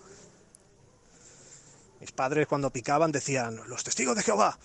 [1.99, 4.57] Mis padres cuando picaban decían, los testigos de Jehová.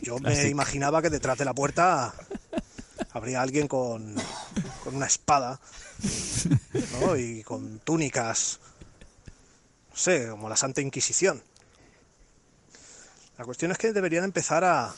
[0.00, 2.14] Yo me imaginaba que detrás de la puerta
[3.12, 4.14] habría alguien con,
[4.82, 5.60] con una espada
[7.00, 7.16] ¿no?
[7.16, 8.60] y con túnicas,
[9.90, 11.42] no sé, como la Santa Inquisición.
[13.38, 14.94] La cuestión es que deberían empezar a,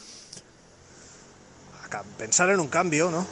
[1.90, 3.26] a pensar en un cambio, ¿no?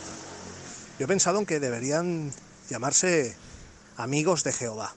[0.98, 2.32] Yo he pensado en que deberían
[2.68, 3.36] llamarse
[3.96, 4.94] amigos de Jehová.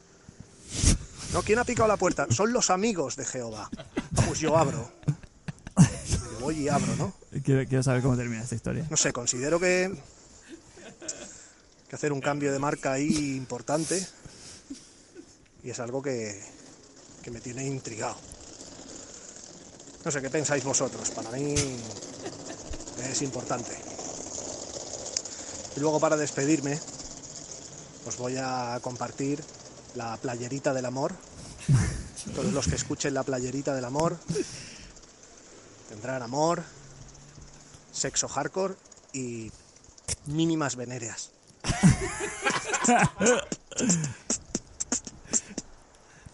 [1.33, 1.43] ¿No?
[1.43, 2.27] ¿Quién ha picado la puerta?
[2.29, 3.69] Son los amigos de Jehová.
[4.27, 4.91] Pues yo abro.
[5.77, 7.13] Yo voy y abro, ¿no?
[7.43, 8.85] Quiero, quiero saber cómo termina esta historia.
[8.89, 9.91] No sé, considero que
[11.87, 14.05] que hacer un cambio de marca ahí importante
[15.63, 16.41] y es algo que,
[17.23, 18.17] que me tiene intrigado.
[20.03, 21.55] No sé qué pensáis vosotros, para mí
[23.09, 23.96] es importante.
[25.77, 26.79] Y luego para despedirme
[28.07, 29.43] os voy a compartir
[29.93, 31.13] la playerita del amor.
[32.35, 34.17] Todos los que escuchen la playerita del amor
[35.87, 36.63] tendrán amor,
[37.91, 38.73] sexo hardcore
[39.13, 39.51] y
[40.25, 41.29] mínimas venéreas.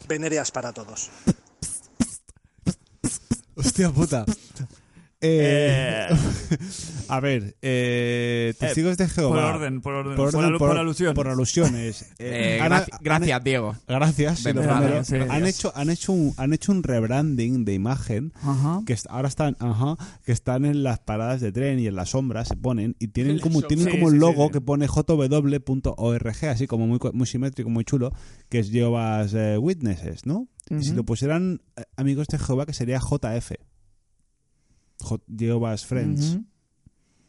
[0.07, 1.09] Venéreas para todos.
[3.55, 4.25] Hostia puta.
[5.19, 6.07] Eh,
[7.15, 9.35] a ver, eh, testigos de Jehová.
[9.35, 11.15] por orden, por orden, por alu- por alusiones.
[11.15, 12.05] por alusiones.
[12.19, 13.75] Eh, han- han- gracias, Diego.
[13.87, 14.39] Gracias.
[14.39, 15.03] sí, primero.
[15.03, 15.49] sí, han gracias.
[15.59, 18.81] hecho, han hecho un, han hecho un rebranding de imagen Ajá.
[18.85, 22.47] que ahora están, ajá, que están en las paradas de tren y en las sombras
[22.49, 24.51] se ponen y tienen En como tienen como Sí, un logo sí.
[24.53, 28.11] que pone jw.org así como muy co- muy simétrico, muy chulo,
[28.49, 30.47] que es Jehovah's eh, Witnesses, ¿no?
[30.69, 33.51] Y si lo pusieran eh, amigos de Jehová que sería JF.
[35.01, 36.37] J- Jehovah's Friends.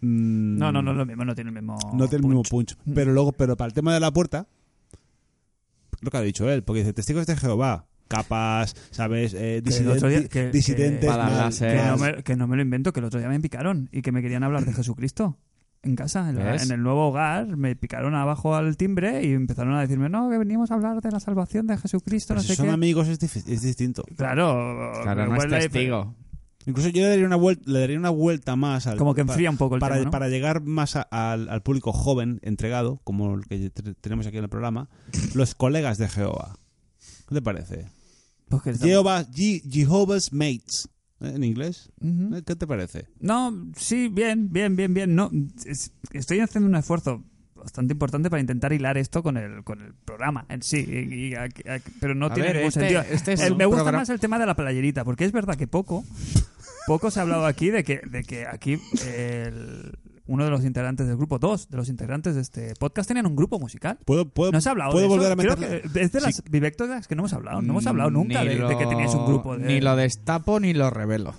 [0.05, 1.76] Mm, No, no, no es lo mismo, no tiene el mismo.
[1.94, 2.76] no tiene el mismo punch.
[2.85, 2.93] Mm.
[2.94, 4.47] Pero luego, pero para el tema de la puerta,
[6.01, 9.32] lo que ha dicho él, porque dice testigos de Jehová, capas, ¿sabes?
[9.35, 13.01] Eh, día- que- disidentes, que- mal, que no me, que no me lo invento, que
[13.01, 15.39] el otro día me picaron y que me querían hablar de Jesucristo.
[15.82, 16.64] En casa, en, la- ¿Ves?
[16.64, 20.39] en el nuevo hogar, me picaron abajo al timbre y empezaron a decirme, no, que
[20.39, 22.72] venimos a hablar de la salvación de Jesucristo, Pero no si sé son qué.
[22.72, 24.02] amigos es, es distinto.
[24.16, 26.14] Claro, Claro, no es testigo.
[26.66, 29.50] Incluso yo le daría una vuelta, le daría una vuelta más al, Como que enfría
[29.50, 30.10] un poco el para, tema, ¿no?
[30.10, 34.38] para llegar más a- al, al público joven, entregado, como el que te- tenemos aquí
[34.38, 34.88] en el programa,
[35.34, 36.56] los colegas de Jehová.
[37.28, 37.86] ¿Qué te parece?
[38.48, 40.88] Pues Jehová, Je- Jehovah's Mates,
[41.20, 41.32] ¿eh?
[41.34, 41.90] en inglés.
[42.02, 42.42] ¿Eh?
[42.46, 43.08] ¿Qué te parece?
[43.20, 45.14] No, sí, bien, bien, bien, bien.
[45.14, 45.30] No,
[45.66, 47.24] es- estoy haciendo un esfuerzo
[47.54, 50.84] bastante importante para intentar hilar esto con el, con el programa en sí.
[50.86, 51.62] y- aquí-
[52.00, 53.00] pero no A tiene ver, ningún este- sentido.
[53.10, 55.32] este es El- un me gusta programa- más el tema de la playerita, porque es
[55.32, 56.04] verdad que poco,
[56.86, 59.93] poco se ha hablado aquí de que, de que aquí el-
[60.27, 63.36] uno de los integrantes del grupo, dos de los integrantes de este podcast tenían un
[63.36, 63.98] grupo musical.
[64.06, 65.16] ¿Puedo, puedo, no se ha hablado ¿puedo de eso.
[65.16, 65.90] volver a Creo meterle?
[65.93, 66.43] que es de las Sí.
[66.51, 67.61] vivectoras que no hemos hablado.
[67.61, 69.66] No hemos hablado nunca de, de que teníais un grupo de...
[69.66, 71.35] Ni lo destapo ni lo revelo.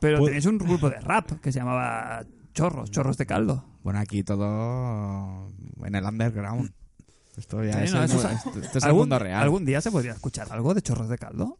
[0.00, 2.24] Pero Puedo- tenéis un grupo de rap que se llamaba
[2.54, 3.64] Chorros, Chorros de Caldo.
[3.82, 5.48] Bueno, aquí todo
[5.84, 6.72] en el underground.
[7.40, 9.18] Esto ya Sí, es, no, el, eso mu- es- esto- esto es el ¿Algún, mundo
[9.18, 9.42] real.
[9.42, 11.56] ¿Algún día se podría escuchar algo de Chorros de Caldo?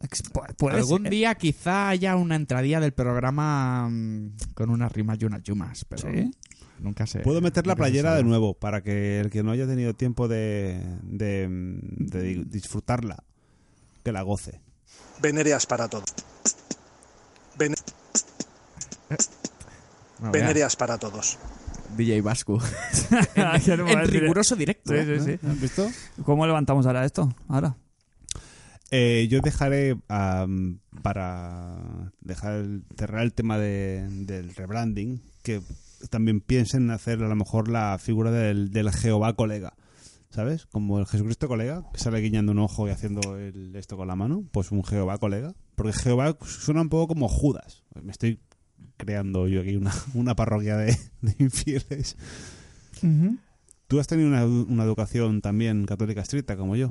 [0.69, 1.11] Algún ser.
[1.11, 6.03] día quizá haya una entradilla del programa mm, con unas rimas y unas yumas, pero
[6.11, 6.31] Sí.
[6.79, 7.19] nunca se...
[7.21, 10.79] Puedo meter la playera de nuevo para que el que no haya tenido tiempo de,
[11.01, 13.23] de, de disfrutarla,
[14.03, 14.61] que la goce.
[15.19, 16.13] Venéreas para todos.
[17.57, 17.73] Ven-
[20.19, 21.37] No, vea, Venéreas para todos.
[21.97, 22.59] DJ Vasco.
[23.35, 24.91] En riguroso directo.
[24.93, 25.19] Sí, ¿eh?
[25.19, 25.47] sí, sí.
[25.47, 25.87] ¿Has visto?
[26.23, 27.33] ¿Cómo levantamos ahora esto?
[27.47, 27.75] Ahora.
[28.91, 29.95] Eh, yo dejaré
[31.01, 32.65] para dejar
[32.97, 35.61] cerrar el tema de- del rebranding que
[36.09, 39.73] también piensen en hacer a lo mejor la figura del, del Jehová colega.
[40.29, 40.65] ¿Sabes?
[40.67, 44.15] Como el Jesucristo colega, que sale guiñando un ojo y haciendo el- esto con la
[44.15, 45.53] mano, pues un Jehová colega.
[45.75, 47.83] Porque Jehová suena un poco como Judas.
[48.01, 48.39] Me estoy
[49.01, 52.15] creando yo aquí una, una parroquia de, de infieles.
[53.87, 56.89] Tú has tenido una, una educación también católica estricta como yo,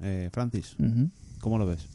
[0.00, 0.76] eh, Francis.
[1.40, 1.86] ¿Cómo lo ves?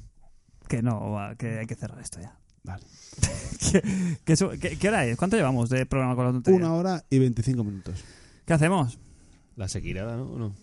[0.67, 2.37] Que no, que hay que cerrar esto ya.
[2.63, 2.83] Vale.
[3.71, 5.17] ¿Qué, qué, eso- qué- qué hora es?
[5.17, 6.59] ¿Cuánto llevamos de programa con la tontería?
[6.59, 8.03] Una hora y 25 minutos.
[8.45, 8.99] ¿Qué hacemos?
[9.55, 10.23] La sequirada, ¿no?
[10.23, 10.55] ¿O no?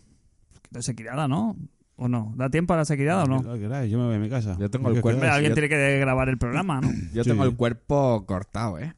[0.71, 1.57] ¿De sequirada, no?
[1.99, 2.35] ¿O no?
[2.37, 3.43] ¿Da tiempo a la sequirada o no?
[3.57, 4.57] Yo me voy a mi casa.
[4.61, 5.25] Yo tengo el ¿Qué cuerpo-?
[5.25, 6.91] Alguien yo- tiene que grabar el programa, ¿no?
[7.15, 7.31] Yo Sí.
[7.31, 8.95] tengo el cuerpo cortado, ¿eh?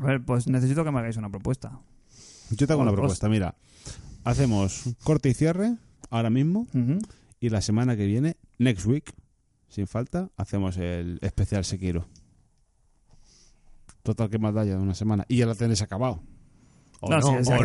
[0.00, 1.78] A ver, pues necesito que me hagáis una propuesta.
[2.50, 3.54] Yo tengo una propuesta, mira.
[4.24, 5.76] Hacemos corte y cierre
[6.10, 6.66] ahora mismo
[7.40, 9.12] y la semana que viene, next week,
[9.68, 12.06] sin falta, hacemos el especial Sekiro.
[14.02, 15.24] Total que más da ya de una semana.
[15.28, 16.20] Y ya lo tenéis acabado.
[17.04, 17.58] O No, si, se o ha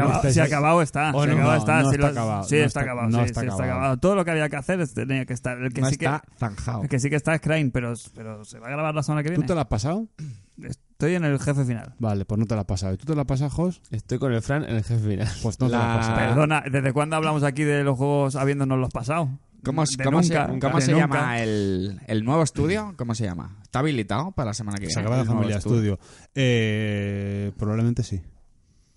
[0.46, 1.12] acabado, está.
[1.14, 1.82] o si no, acabado no, está.
[1.84, 3.10] no si está lo- acabado, Sí, no está está- acabado.
[3.10, 3.72] no sí, está sí, está acabado.
[3.80, 3.98] acabado.
[3.98, 5.58] Todo lo que había que hacer tenía que estar.
[5.62, 6.82] El que No sí que, está zanjado.
[6.84, 9.22] el que sí que está es Crane, pero, pero se va a grabar la semana
[9.24, 9.48] que ¿Tú viene.
[9.48, 10.08] te la has pasado?
[10.62, 11.94] Estoy en el jefe final.
[12.00, 12.94] Vale, pues no te la has pasado.
[12.96, 13.82] ¿Y tú te la pasas, Jos?
[13.92, 15.28] Estoy con el Fran en el jefe final.
[15.44, 16.28] Pues no te la La- has pasado.
[16.30, 19.30] Perdona, ¿desde cuándo hablamos aquí de los juegos habiéndonos los pasado?
[19.64, 22.94] ¿Cómo, De cómo nunca, se, cómo se llama el, el nuevo estudio?
[22.98, 23.58] ¿Cómo se llama?
[23.64, 24.94] ¿Está habilitado para la semana que viene?
[24.94, 26.00] Sagrada el nuevo Familia Estudio.
[26.36, 28.22] Eh, probablemente sí.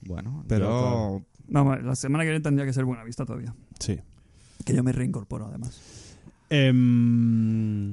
[0.02, 3.54] Bueno, Pero, yo- No, la semana que viene tendría que ser buena vista todavía.
[3.78, 3.98] Sí.
[4.64, 5.80] Que yo me reincorporo, además.
[6.48, 7.92] Em,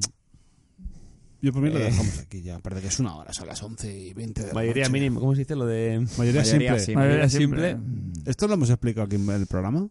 [1.41, 1.83] yo por mí lo Eh.
[1.83, 2.55] dejamos aquí ya.
[2.57, 4.93] Aparte que es una hora, son las 11 y 20 de la Mayoría noche.
[4.93, 5.99] mínima, ¿cómo se dice lo de...?
[6.17, 6.79] Mayoría, Mayoría simple.
[6.79, 6.95] simple.
[6.95, 7.71] Mayoría simple.
[7.71, 8.21] simple.
[8.29, 9.87] ¿Esto lo hemos explicado aquí en el programa?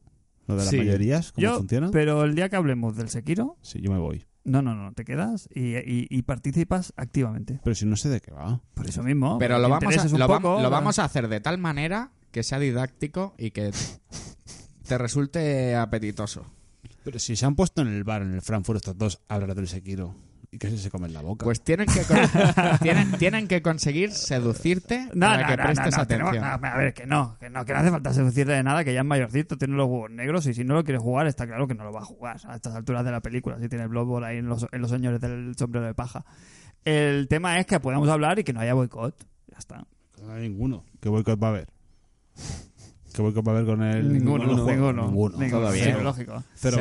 [0.48, 0.76] Lo de las Sí.
[0.78, 1.90] mayorías, cómo Yo, funciona.
[1.90, 4.24] pero el día que hablemos del Sekiro, Sí, yo me voy.
[4.46, 7.60] No, no, no, te quedas y, y- y participas activamente.
[7.62, 8.60] Pero si no sé de qué va.
[8.74, 9.38] Por eso mismo.
[9.38, 10.26] Pero lo vamos, a, lo,
[10.62, 13.72] lo vamos a hacer de tal manera que sea didáctico y que
[14.86, 16.46] te resulte apetitoso.
[17.04, 19.54] Pero si se han puesto en el bar, en el Frankfurt, estos dos, a hablar
[19.54, 20.14] del Sekiro.
[20.56, 21.44] Y que se comen la boca.
[21.44, 22.16] Pues tienen que, con-
[22.82, 26.60] tienen, tienen que conseguir seducirte No, para no, que no, prestes no, no, tenemos- atención.
[26.62, 28.94] no, a ver, que no, que no, que no hace falta seducirte de nada, que
[28.94, 31.66] ya es mayorcito, tiene los huevos negros y si no lo quiere jugar, está claro
[31.68, 33.90] que no lo va a jugar a estas alturas de la película, si tiene el
[33.90, 36.24] Bloodborne ahí en los, en los señores del sombrero de paja.
[36.84, 39.14] El tema es que podamos hablar y que no haya boicot.
[39.50, 39.86] Ya está.
[40.22, 40.84] No hay ninguno.
[41.00, 41.68] ¿Qué boicot va a haber?
[43.12, 45.06] ¿Qué boicot va a haber con el Ninguno, ninguno, Ninguno.
[45.08, 46.44] ninguno, Todo sí, lógico.
[46.54, 46.76] Cero.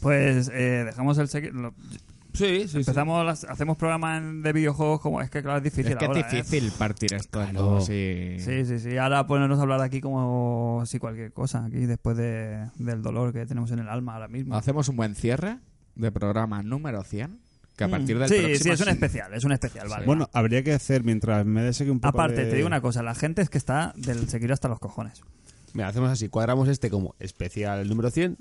[0.00, 1.74] Pues eh, dejamos el lo-
[2.34, 5.92] Sí, sí, Empezamos, las- hacemos programas en- de videojuegos como es que claro es difícil.
[5.92, 6.36] Es que ahora, es ¿eh?
[6.38, 7.66] difícil partir esto en Claro.
[7.66, 8.36] dos y...
[8.40, 8.96] Sí, sí, sí.
[8.98, 13.46] Ahora ponernos a hablar aquí como si cualquier cosa, aquí después de, del dolor que
[13.46, 14.56] tenemos en el alma ahora mismo.
[14.56, 15.58] Hacemos un buen cierre
[15.94, 17.38] de programa número 100,
[17.76, 18.32] que a partir del Mm.
[18.32, 18.58] sí, próximo...
[18.64, 20.04] sí, es un especial, es un especial, vale.
[20.06, 22.80] Bueno, habría que hacer mientras me des aquí un poco Aparte, de- te digo una
[22.80, 25.22] cosa, la gente es que está del Sekiro hasta los cojones.
[25.72, 28.38] Mira, hacemos así, cuadramos este como especial número 100,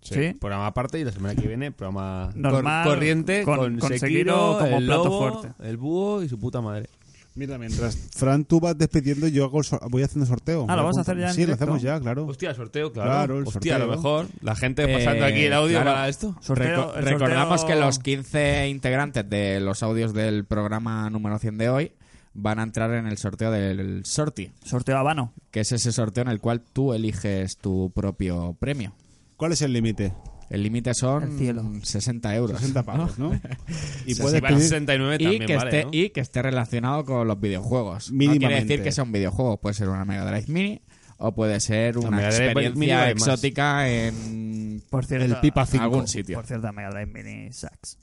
[0.00, 0.32] Sí.
[0.40, 3.98] programa aparte y la semana que viene programa Normal, cor- corriente con- con, con Sekiro,
[4.08, 5.68] Sekiro como el plato lobo, fuerte.
[5.68, 6.88] el búho y su puta madre.
[7.34, 10.66] Mira, mientras Fran tú vas despidiendo, yo hago el sor- voy haciendo sorteo.
[10.68, 12.26] Ah, ¿lo vamos a hacer ya en Sí, lo hacemos ya, claro.
[12.26, 13.10] Hostia, sorteo, claro.
[13.10, 15.90] Claro, el Hostia, a lo mejor la gente pasando Eh, aquí el audio claro.
[15.92, 16.34] para esto.
[16.40, 21.38] Sorteo- Reco- el recordamos sorteo- que los 15 integrantes de los audios del programa número
[21.38, 21.92] 100 de hoy
[22.34, 25.32] van a entrar en el sorteo del Sorti, Sorteo habano.
[25.52, 28.94] que es ese sorteo en el cual tú eliges tu propio premio.
[29.38, 30.12] ¿Cuál es el límite?
[30.50, 31.62] El límite son El cielo.
[31.82, 32.58] 60 euros.
[32.60, 33.32] 60 pavos, ¿no?
[34.06, 34.68] Y Si puedes van a pedir...
[34.68, 35.90] 69 y, también que vale, esté, ¿no?
[35.92, 38.10] y que esté relacionado con los videojuegos.
[38.12, 40.82] No quiere decir que sea un videojuego, puede ser una Mega Drive Mini
[41.18, 45.82] o puede ser una Mega Drive Mini experiencia exótica en Por cierto, el Pipa 5.
[45.84, 46.36] algún sitio.
[46.36, 47.98] Por cierto, Mega Drive Mini Sax.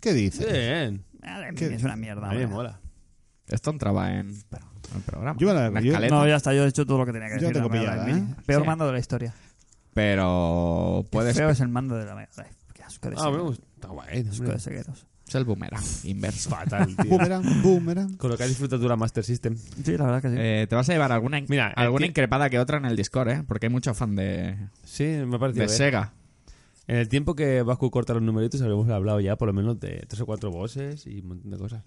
[0.00, 0.46] ¿Qué dices?
[0.50, 1.04] Bien.
[1.20, 1.64] Mega Drive ¿Qué?
[1.66, 2.28] Mini es una mierda.
[2.30, 2.80] A mí me mola.
[3.48, 5.38] Esto entraba en, en el programa.
[5.38, 5.98] Yo la- yo-.
[6.08, 7.54] No, ya está, yo he hecho todo lo que tenía que Yo decir.
[7.54, 8.32] tengo pillada, Drive Mini.
[8.32, 8.36] ¿eh?
[8.46, 8.66] Peor Sí.
[8.68, 9.34] mando de la historia.
[9.94, 12.50] Pero Qué puedes feo es el mando de la Mega Drive.
[12.74, 13.64] Qué asco de Ah, me gusta.
[13.74, 14.18] Está guay.
[14.20, 14.52] Asco hombre.
[14.54, 15.06] de segueros.
[15.26, 16.50] es el boomerang inverso.
[16.50, 17.04] Fatal, tío.
[17.10, 18.16] Boomerang, boomerang.
[18.16, 19.56] Con lo que has disfrutado tú la Master System.
[19.56, 20.34] Sí, la verdad que sí.
[20.38, 22.96] Eh, te vas a llevar alguna, in- Mira, alguna ti- increpada que otra en el
[22.96, 23.44] Discord, ¿eh?
[23.46, 25.60] Porque hay mucho fan de, Sí, me parece.
[25.60, 26.12] de Sega.
[26.86, 30.04] En el tiempo que Vasco corta los numeritos habremos hablado ya por lo menos de
[30.06, 31.82] tres o cuatro bosses y un montón de cosas.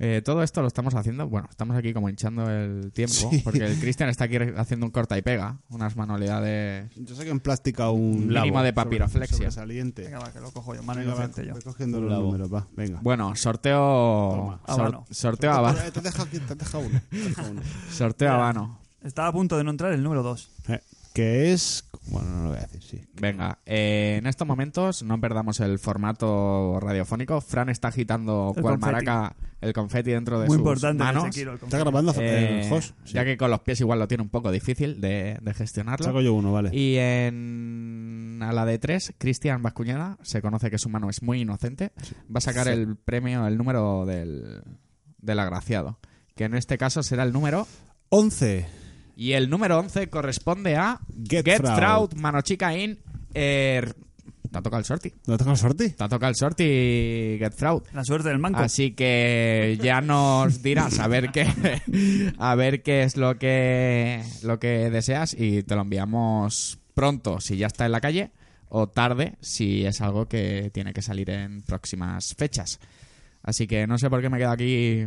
[0.00, 3.40] Eh, todo esto lo estamos haciendo, bueno, estamos aquí como hinchando el tiempo, Sí.
[3.42, 7.30] porque el Cristian está aquí haciendo un corta y pega, unas manualidades Yo sé que
[7.30, 9.36] en plástica un Mínimo labo de papiroflexia.
[9.36, 10.02] sobre- sobresaliente.
[10.02, 10.82] Venga, va, que lo cojo yo.
[10.84, 11.54] Mano Venga, va, inocente yo.
[11.54, 13.00] ve cogiendo los números, va, venga.
[13.02, 13.78] Bueno, sorteo.
[13.78, 14.60] Toma.
[14.66, 15.04] sor- Habano.
[15.10, 15.78] sorteo habano.
[15.78, 17.00] Te has dejado aquí, te has dejado uno.
[17.10, 17.62] te has dejado uno.
[17.90, 18.78] Sorteo habano.
[19.02, 20.50] Estaba a punto de no entrar el número 2.
[20.68, 20.80] Eh,
[21.18, 21.84] que es...
[22.10, 23.00] Bueno, no lo voy a decir, sí.
[23.20, 27.40] Venga, eh, en estos momentos no perdamos el formato radiofónico.
[27.40, 28.92] Fran está agitando El cual confeti.
[29.04, 31.24] maraca el confeti dentro de Muy sus importante el manos.
[31.24, 31.76] El Está confeti.
[31.82, 32.94] grabando Eh, el host.
[33.06, 36.04] Ya que con los pies igual lo tiene un poco difícil de, de gestionarlo.
[36.06, 36.70] Saco yo uno, vale.
[36.72, 41.40] Y en a la de 3, Cristian Bascuñeda, se conoce que su mano es muy
[41.40, 41.92] inocente,
[42.34, 42.72] va a sacar Sí.
[42.72, 44.62] el premio, el número del,
[45.20, 45.98] del agraciado,
[46.36, 47.66] que en este caso será el número
[48.10, 48.66] 11.
[49.18, 51.76] Y el número 11 corresponde a Get Get Fraud.
[51.76, 52.96] Fraud, Mano Chica in
[53.34, 53.94] Er-
[54.50, 55.12] Te ha tocado el sorti.
[55.26, 55.90] ¿No toca el sorti?
[55.90, 57.82] Te ha tocado el sorti, Get Fraud.
[57.92, 58.60] La suerte del manco.
[58.60, 61.46] Así que ya nos dirás a ver qué
[62.38, 67.56] a ver qué es lo que lo que deseas y te lo enviamos pronto si
[67.56, 68.30] ya está en la calle
[68.70, 72.78] o tarde si es algo que tiene que salir en próximas fechas.
[73.42, 75.06] Así que no sé por qué me quedo aquí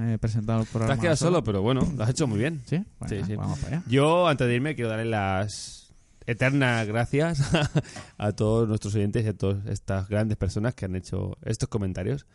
[0.00, 0.94] eh, presentando el Te programa.
[0.94, 2.60] has quedado solo, pero bueno, lo has hecho muy bien.
[2.66, 2.76] ¿Sí?
[3.08, 3.36] sí, Venga, sí.
[3.36, 3.86] vamos para allá.
[3.88, 5.94] Yo, antes de irme, quiero darle las
[6.26, 7.40] eternas gracias
[8.18, 12.26] a todos nuestros oyentes y a todas estas grandes personas que han hecho estos comentarios.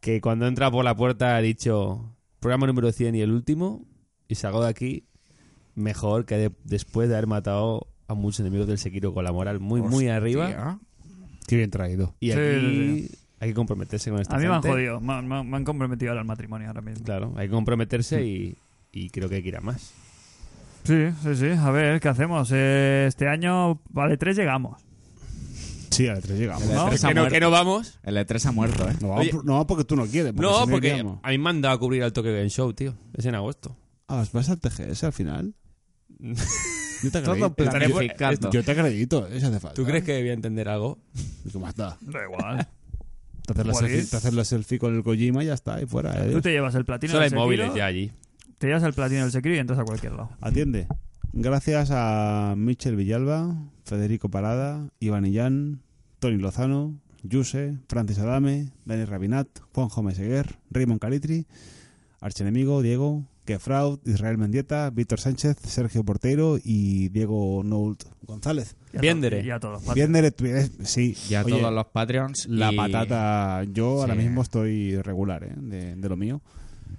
[0.00, 3.84] Que cuando entra por la puerta ha dicho programa número 100 y el último,
[4.28, 5.04] y salgo de aquí
[5.74, 9.60] mejor que de- después de haber matado a muchos enemigos del Sekiro con la moral
[9.60, 10.16] muy, muy Hostia.
[10.16, 10.78] arriba.
[11.46, 12.14] Qué bien traído.
[12.20, 14.68] Y Sí, aquí sí, hay que comprometerse con esta A mí me han gente.
[14.76, 15.00] jodido.
[15.00, 17.04] Me, han- me han- me han comprometido ahora al matrimonio ahora mismo.
[17.04, 18.56] Claro, hay que comprometerse y,
[18.92, 19.92] y creo que hay que ir a más.
[20.84, 21.46] Sí, sí, sí.
[21.50, 22.50] A ver, ¿qué hacemos?
[22.52, 24.80] Eh, este año, vale, tres llegamos.
[25.90, 26.62] Sí, a E3 llegamos.
[26.68, 26.88] El ¿No?
[26.90, 27.34] E3 ha Que no- muerto.
[27.34, 27.98] que no vamos.
[28.04, 28.94] El E3 ha muerto, ¿eh?
[29.00, 29.30] No, Oye.
[29.30, 30.32] por- no, porque tú no quieres.
[30.32, 31.18] Porque no, si porque iríamos.
[31.22, 32.94] a mí me han dado a cubrir al Tokyo Game Show, tío.
[33.14, 33.76] Es en agosto.
[34.06, 35.54] Ah, ¿vas al TGS al final?
[37.02, 37.54] Yo te Todo acredito.
[37.54, 38.50] planificado.
[38.50, 39.74] Yo te acredito, si hace falta.
[39.74, 40.98] ¿Tú crees que debía entender algo?
[41.44, 41.96] ¿Y ¿Qué más da?
[42.00, 42.68] Da igual.
[43.54, 44.10] Te haces, la Igual selfie, es.
[44.10, 46.12] te haces la selfie con el Kojima y ya está, y fuera.
[46.26, 46.30] eh.
[46.32, 48.12] Tú te llevas el platino Solo del hay móviles ya allí.
[48.58, 50.30] Te llevas el platino del Sekiro y entras a cualquier lado.
[50.40, 50.86] Atiende.
[51.32, 53.54] Gracias a Michel Villalba,
[53.84, 55.80] Federico Parada, Iván Illán,
[56.18, 61.46] Tony Lozano, Yuse, Francis Adame, Dani Rabinat, Juanjo Meseguer, Raymond Calitri,
[62.20, 68.76] Archenemigo, Diego, Kefraud, Israel Mendieta, Víctor Sánchez, Sergio Portero y Diego Noult González.
[68.92, 69.42] Y a Viendere.
[69.42, 69.86] Y a todos.
[69.86, 70.34] los Viendere,
[70.84, 71.16] sí.
[71.30, 72.46] Y a Oye, todos los Patreons.
[72.46, 75.54] La y patata, yo ahora mismo estoy regular, ¿eh?
[75.56, 76.42] De, de lo mío.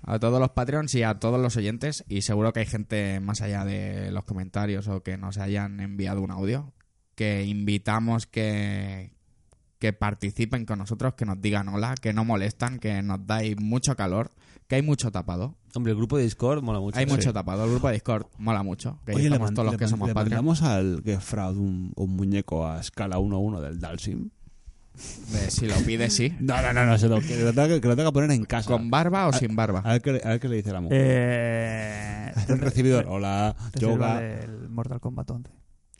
[0.01, 2.03] A todos los Patreons y a todos los oyentes.
[2.09, 6.23] Y seguro que hay gente más allá de los comentarios o que nos hayan enviado
[6.23, 6.73] un audio.
[7.13, 9.11] Que invitamos que,
[9.77, 13.95] que participen con nosotros, que nos digan hola, que no molestan, que nos dais mucho
[13.95, 14.31] calor,
[14.69, 15.55] que hay mucho tapado.
[15.75, 16.97] Hombre, el grupo de Discord mola mucho.
[16.97, 17.11] Hay Sí.
[17.11, 17.65] mucho tapado.
[17.65, 18.99] El grupo de Discord mola mucho.
[19.05, 20.45] Que Oye, le, todos los le que somos le Patreon.
[20.45, 24.29] mandamos al Gefraud un, un muñeco a escala 1-1 del Dalsim.
[25.31, 26.33] De si lo pide, sí.
[26.39, 28.45] No, no, no, no, se lo, que, lo tenga, que lo tenga que poner en
[28.45, 28.69] casa.
[28.69, 29.79] ¿Con barba o A- sin barba?
[29.79, 30.97] A ver qué, a ver qué le dice la mujer.
[31.01, 33.05] Eh, el recibidor.
[33.07, 34.21] Hola, yoga.
[34.23, 35.51] El Mortal Kombat 11.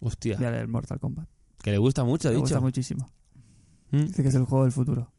[0.01, 0.37] Hostia.
[0.39, 1.27] Ya el Mortal Kombat.
[1.63, 2.41] Que le gusta mucho, ha Me dicho.
[2.43, 3.09] gusta muchísimo.
[3.91, 4.03] ¿Mm?
[4.05, 5.11] Dice que es el juego del futuro.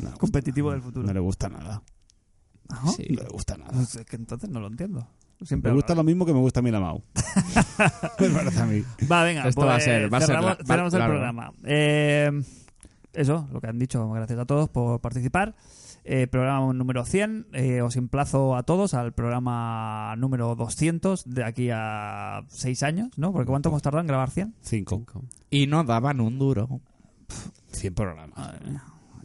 [0.00, 1.06] No, Competitivo del futuro.
[1.06, 1.82] no le gusta nada.
[2.68, 2.92] ¿No?
[2.92, 3.06] Sí.
[3.10, 3.70] No le gusta nada.
[3.72, 5.06] Pues es que entonces no lo entiendo.
[5.42, 7.02] Siempre Me gusta lo mismo que me gusta a mí la Mau.
[8.20, 8.82] me parece a mí.
[9.10, 11.52] Va, venga, Esto pues va a ser- va a ser cerramos, va- cerramos el programa.
[11.64, 12.42] Eh,
[13.12, 15.54] eso, lo que han dicho, gracias a todos por participar.
[16.04, 17.48] Eh, programa número 100.
[17.52, 23.32] Eh, os emplazo a todos al programa número 200 de aquí a 6 años, ¿no?
[23.32, 24.54] Porque ¿cuánto hemos tardado en grabar 100?
[24.62, 25.02] Cinco.
[25.50, 26.80] Y no daban un duro.
[27.72, 28.38] 100 programas.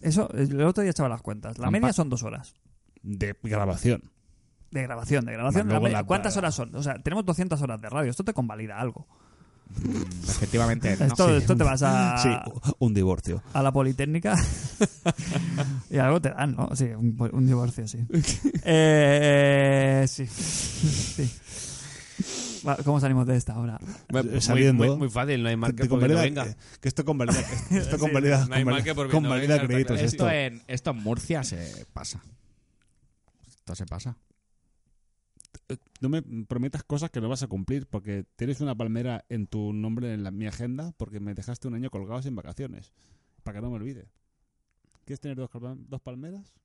[0.01, 1.59] Eso, el otro día echaba las cuentas.
[1.59, 2.55] La media son dos horas.
[3.03, 4.03] De grabación.
[4.71, 5.67] De grabación, de grabación.
[5.67, 6.73] Luego La media- la- ¿Cuántas horas son?
[6.75, 8.09] O sea, tenemos 200 horas de radio.
[8.09, 9.05] Esto te convalida algo.
[10.27, 10.97] Efectivamente.
[10.97, 11.05] no.
[11.05, 11.35] Esto, Sí.
[11.37, 12.29] esto te vas a, Sí,
[12.79, 13.41] un divorcio.
[13.53, 14.35] a la Politécnica
[15.89, 16.69] y algo te dan, ¿no?
[16.75, 17.99] Sí, un, un divorcio, sí.
[18.65, 20.25] Eh, sí.
[20.27, 21.31] sí.
[22.67, 23.79] Va, ¿Cómo salimos de esta ahora?
[24.09, 24.85] Muy- muy- Saliendo.
[24.85, 26.45] Muy, muy fácil, no hay mal que Te no convalida- venga.
[26.45, 27.39] eh, Que esto convalida,
[27.71, 29.99] esto Sí, convalida, no hay mal que convalida, porque no convalida venga, créditos.
[30.01, 32.21] Esto en, esto en Murcia se pasa.
[33.75, 34.17] Se pasa.
[36.01, 39.73] No me prometas cosas que no vas a cumplir porque tienes una palmera en tu
[39.73, 42.93] nombre en la, mi agenda porque me dejaste un año colgado sin vacaciones.
[43.43, 44.09] Para que no me olvide.
[45.05, 45.49] ¿Quieres tener dos,
[45.89, 46.60] dos palmeras?